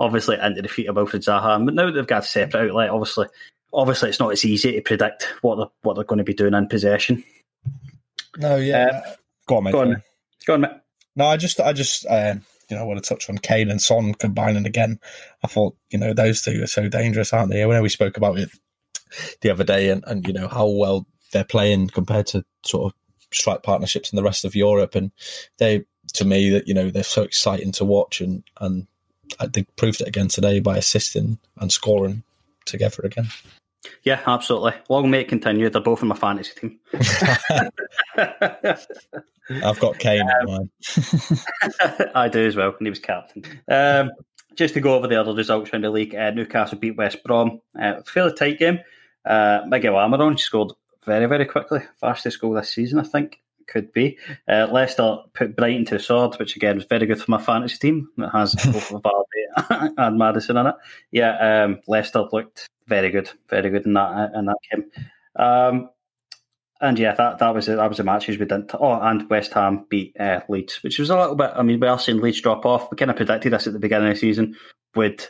Obviously, 0.00 0.36
into 0.42 0.62
the 0.62 0.68
feet 0.68 0.88
of 0.88 0.96
Wilfred 0.96 1.22
Zaha, 1.22 1.64
but 1.64 1.74
now 1.74 1.88
they've 1.88 2.06
got 2.06 2.24
a 2.24 2.26
separate 2.26 2.70
outlet. 2.70 2.90
Obviously, 2.90 3.28
obviously 3.72 4.08
it's 4.08 4.18
not 4.18 4.32
as 4.32 4.44
easy 4.44 4.72
to 4.72 4.80
predict 4.80 5.32
what 5.42 5.56
they're 5.56 5.66
what 5.82 5.94
they're 5.94 6.04
going 6.04 6.18
to 6.18 6.24
be 6.24 6.34
doing 6.34 6.54
in 6.54 6.66
possession. 6.66 7.22
No, 8.36 8.56
yeah. 8.56 9.14
go 9.46 9.58
on, 9.58 9.64
mate. 9.64 9.72
Go 9.72 9.80
on, 9.82 10.02
go 10.46 10.54
on, 10.54 10.60
mate. 10.62 10.70
No, 11.14 11.26
I 11.26 11.36
just, 11.36 11.60
I 11.60 11.72
just, 11.72 12.06
um, 12.08 12.42
you 12.68 12.76
know, 12.76 12.82
I 12.82 12.86
want 12.86 13.02
to 13.02 13.08
touch 13.08 13.28
on 13.28 13.38
Kane 13.38 13.70
and 13.70 13.82
Son 13.82 14.14
combining 14.14 14.66
again. 14.66 14.98
I 15.44 15.46
thought, 15.46 15.76
you 15.90 15.98
know, 15.98 16.14
those 16.14 16.42
two 16.42 16.62
are 16.62 16.66
so 16.66 16.88
dangerous, 16.88 17.32
aren't 17.32 17.50
they? 17.50 17.64
When 17.66 17.82
we 17.82 17.88
spoke 17.88 18.16
about 18.16 18.38
it 18.38 18.50
the 19.42 19.50
other 19.50 19.64
day, 19.64 19.90
and, 19.90 20.02
and 20.06 20.26
you 20.26 20.32
know 20.32 20.48
how 20.48 20.66
well 20.66 21.06
they're 21.32 21.44
playing 21.44 21.88
compared 21.88 22.26
to 22.28 22.44
sort 22.64 22.92
of 22.92 22.98
strike 23.30 23.62
partnerships 23.62 24.12
in 24.12 24.16
the 24.16 24.22
rest 24.22 24.44
of 24.44 24.56
Europe, 24.56 24.94
and 24.94 25.12
they, 25.58 25.84
to 26.14 26.24
me, 26.24 26.50
that 26.50 26.68
you 26.68 26.74
know 26.74 26.90
they're 26.90 27.02
so 27.02 27.22
exciting 27.22 27.72
to 27.72 27.84
watch, 27.84 28.20
and 28.20 28.42
and 28.60 28.86
I 29.40 29.46
think 29.46 29.74
proved 29.76 30.00
it 30.00 30.08
again 30.08 30.28
today 30.28 30.60
by 30.60 30.76
assisting 30.76 31.38
and 31.58 31.72
scoring 31.72 32.22
together 32.64 33.02
again. 33.04 33.28
Yeah, 34.04 34.20
absolutely. 34.26 34.74
Long 34.88 35.10
may 35.10 35.20
it 35.20 35.28
continue. 35.28 35.68
They're 35.68 35.82
both 35.82 36.02
in 36.02 36.08
my 36.08 36.16
fantasy 36.16 36.52
team. 36.54 36.78
I've 39.64 39.80
got 39.80 39.98
Kane 39.98 40.20
in 40.20 40.46
mine. 40.46 40.70
I 42.14 42.28
do 42.28 42.46
as 42.46 42.56
well, 42.56 42.74
and 42.78 42.86
he 42.86 42.90
was 42.90 42.98
captain. 42.98 43.44
Um, 43.68 44.10
just 44.54 44.74
to 44.74 44.80
go 44.80 44.94
over 44.94 45.08
the 45.08 45.20
other 45.20 45.34
results 45.34 45.70
from 45.70 45.82
the 45.82 45.90
league, 45.90 46.14
uh, 46.14 46.30
Newcastle 46.30 46.78
beat 46.78 46.96
West 46.96 47.22
Brom. 47.24 47.60
Uh, 47.78 48.02
fairly 48.02 48.34
tight 48.34 48.58
game. 48.58 48.80
Uh, 49.24 49.62
Miguel 49.66 49.94
Almirón 49.94 50.38
scored 50.38 50.72
very, 51.04 51.26
very 51.26 51.44
quickly. 51.44 51.80
Fastest 52.00 52.40
goal 52.40 52.52
this 52.52 52.70
season, 52.70 52.98
I 52.98 53.04
think. 53.04 53.40
Could 53.72 53.92
be. 53.92 54.18
Uh, 54.46 54.68
Leicester 54.70 55.16
put 55.32 55.56
Brighton 55.56 55.86
to 55.86 55.94
the 55.94 56.00
sword, 56.00 56.34
which 56.38 56.56
again 56.56 56.76
was 56.76 56.84
very 56.84 57.06
good 57.06 57.22
for 57.22 57.30
my 57.30 57.40
fantasy 57.40 57.78
team. 57.78 58.06
that 58.18 58.28
has 58.28 58.54
both 58.66 58.90
Vardy 58.90 59.94
and 59.96 60.18
Maddison 60.18 60.58
in 60.58 60.66
it. 60.66 60.74
Yeah, 61.10 61.64
um, 61.64 61.80
Leicester 61.88 62.26
looked 62.30 62.68
very 62.86 63.10
good, 63.10 63.30
very 63.48 63.70
good 63.70 63.86
in 63.86 63.94
that 63.94 64.32
in 64.34 64.44
that 64.44 64.58
game. 64.70 64.90
Um, 65.36 65.88
and 66.82 66.98
yeah, 66.98 67.14
that, 67.14 67.38
that 67.38 67.54
was 67.54 67.68
it. 67.68 67.76
That 67.76 67.88
was 67.88 67.96
the 67.96 68.04
matches 68.04 68.38
we 68.38 68.44
didn't. 68.44 68.72
Oh, 68.74 69.00
and 69.00 69.30
West 69.30 69.54
Ham 69.54 69.86
beat 69.88 70.14
uh, 70.20 70.40
Leeds, 70.48 70.82
which 70.82 70.98
was 70.98 71.08
a 71.08 71.16
little 71.16 71.36
bit. 71.36 71.52
I 71.54 71.62
mean, 71.62 71.80
we 71.80 71.86
are 71.86 71.98
seeing 71.98 72.20
Leeds 72.20 72.40
drop 72.42 72.66
off. 72.66 72.90
We 72.90 72.96
kind 72.96 73.10
of 73.10 73.16
predicted 73.16 73.52
this 73.52 73.66
at 73.66 73.72
the 73.72 73.78
beginning 73.78 74.08
of 74.08 74.14
the 74.14 74.20
season. 74.20 74.56
Would 74.96 75.24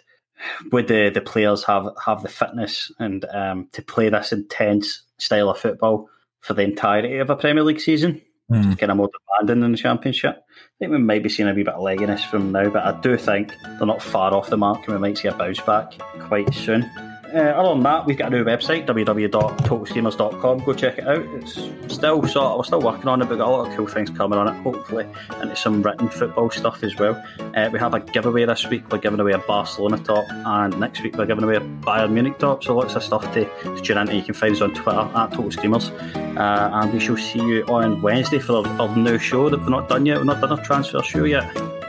would 0.73 0.89
the, 0.89 1.11
the 1.11 1.21
players 1.21 1.63
have 1.65 1.87
have 2.05 2.23
the 2.23 2.29
fitness 2.29 2.91
and 2.99 3.25
um, 3.27 3.69
to 3.73 3.83
play 3.83 4.09
this 4.09 4.33
intense 4.33 5.03
style 5.19 5.51
of 5.51 5.59
football 5.59 6.09
for 6.41 6.55
the 6.55 6.63
entirety 6.63 7.19
of 7.19 7.31
a 7.31 7.37
Premier 7.37 7.63
League 7.63 7.81
season? 7.81 8.21
Hmm. 8.53 8.73
Kind 8.75 8.91
of 8.91 8.97
more 8.97 9.11
demanding 9.39 9.63
than 9.63 9.73
the 9.73 9.79
Championship. 9.79 10.37
I 10.37 10.75
think 10.79 10.93
we 10.93 10.99
might 10.99 11.23
be 11.23 11.29
seeing 11.29 11.49
a 11.49 11.55
wee 11.55 11.63
bit 11.63 11.75
of 11.75 11.81
legginess 11.81 12.29
from 12.29 12.53
now, 12.53 12.69
but 12.69 12.85
I 12.85 13.01
do 13.01 13.17
think 13.17 13.55
they're 13.79 13.87
not 13.87 14.03
far 14.03 14.35
off 14.35 14.51
the 14.51 14.59
mark, 14.59 14.87
and 14.87 14.95
we 14.95 15.01
might 15.01 15.19
see 15.19 15.29
a 15.29 15.35
bounce 15.35 15.61
back 15.61 15.99
quite 16.21 16.53
soon. 16.55 16.91
Uh, 17.35 17.39
other 17.39 17.71
than 17.71 17.83
that, 17.83 18.05
we've 18.05 18.19
got 18.19 18.33
a 18.33 18.37
new 18.37 18.45
website, 18.45 18.87
www.totalscreamers.com. 18.87 20.59
Go 20.65 20.75
check 20.75 20.99
it 20.99 21.09
out. 21.09 21.25
It's 21.37 21.55
still 21.95 22.27
sort 22.27 22.37
of, 22.37 22.59
we're 22.59 22.65
still 22.65 22.83
working 22.83 23.09
on 23.09 23.23
it, 23.23 23.25
but 23.25 23.31
we've 23.31 23.39
got 23.39 23.49
a 23.49 23.51
lot 23.51 23.69
of 23.69 23.75
cool 23.75 23.87
things 23.87 24.11
coming 24.11 24.39
on 24.39 24.49
it, 24.49 24.63
hopefully, 24.63 25.07
and 25.31 25.51
it's 25.51 25.63
some 25.63 25.83
written 25.83 26.11
football 26.11 26.51
stuff 26.51 26.83
as 26.83 26.95
well. 26.97 27.23
Uh, 27.55 27.71
we 27.73 27.79
have 27.79 27.95
a 27.95 28.01
giveaway 28.01 28.45
this 28.45 28.67
week. 28.69 28.91
We're 28.93 28.99
giving 28.99 29.19
away 29.19 29.33
a 29.33 29.39
Barcelona 29.39 29.99
top, 29.99 30.27
and 30.31 30.79
next 30.79 31.03
week 31.03 31.17
we're 31.17 31.25
giving 31.25 31.45
away 31.45 31.57
a 31.57 31.61
Bayern 31.61 32.13
Munich 32.13 32.39
top. 32.39 32.63
So 32.65 32.77
lots 32.77 32.97
of 32.97 33.03
stuff 33.03 33.23
to, 33.33 33.45
to 33.63 33.81
tune 33.81 33.97
into. 33.97 34.15
You 34.15 34.23
can 34.23 34.35
find 34.35 34.55
us 34.55 34.61
on 34.61 34.75
Twitter 34.75 34.99
at 34.99 35.33
Total 35.33 35.51
Screamers. 35.51 35.91
Uh, 35.91 36.71
and 36.75 36.93
we 36.93 37.01
shall 37.01 37.17
see 37.17 37.41
you 37.41 37.65
on 37.65 38.03
Wednesday 38.03 38.41
for 38.41 38.67
our, 38.67 38.67
our 38.81 38.97
new 38.97 39.19
show 39.19 39.49
that 39.49 39.61
we're 39.61 39.71
not 39.71 39.89
done 39.89 40.05
yet. 40.05 40.19
We're 40.19 40.25
not 40.25 40.43
done 40.43 40.59
a 40.59 40.63
transfer 40.63 41.03
show 41.03 41.25
yet. 41.25 41.45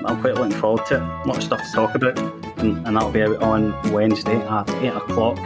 I'm 0.06 0.22
quite 0.22 0.36
looking 0.36 0.58
forward 0.58 0.86
to 0.88 0.98
it. 0.98 1.28
Lots 1.28 1.40
of 1.40 1.44
stuff 1.44 1.62
to 1.64 1.72
talk 1.74 1.96
about, 1.96 2.43
and, 2.64 2.96
that'll 2.96 3.12
be 3.12 3.22
out 3.22 3.42
on 3.42 3.92
Wednesday 3.92 4.36
at 4.36 4.70
8 4.70 4.88
o'clock. 4.90 5.40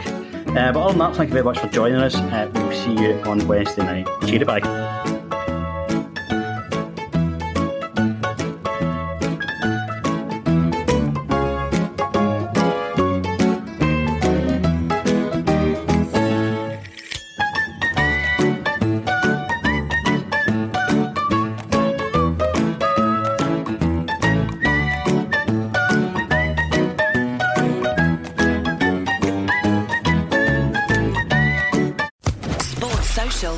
Uh, 0.48 0.72
but 0.72 0.76
other 0.76 0.88
than 0.90 0.98
that, 0.98 1.16
thank 1.16 1.28
you 1.28 1.34
very 1.34 1.44
much 1.44 1.58
for 1.58 1.68
joining 1.68 1.98
us. 1.98 2.16
Uh, 2.16 2.50
we'll 2.54 2.72
see 2.72 2.92
you 2.92 3.14
on 3.22 3.46
Wednesday 3.46 3.82
night. 3.82 4.08
Cheery 4.26 4.44
bye. 4.44 4.97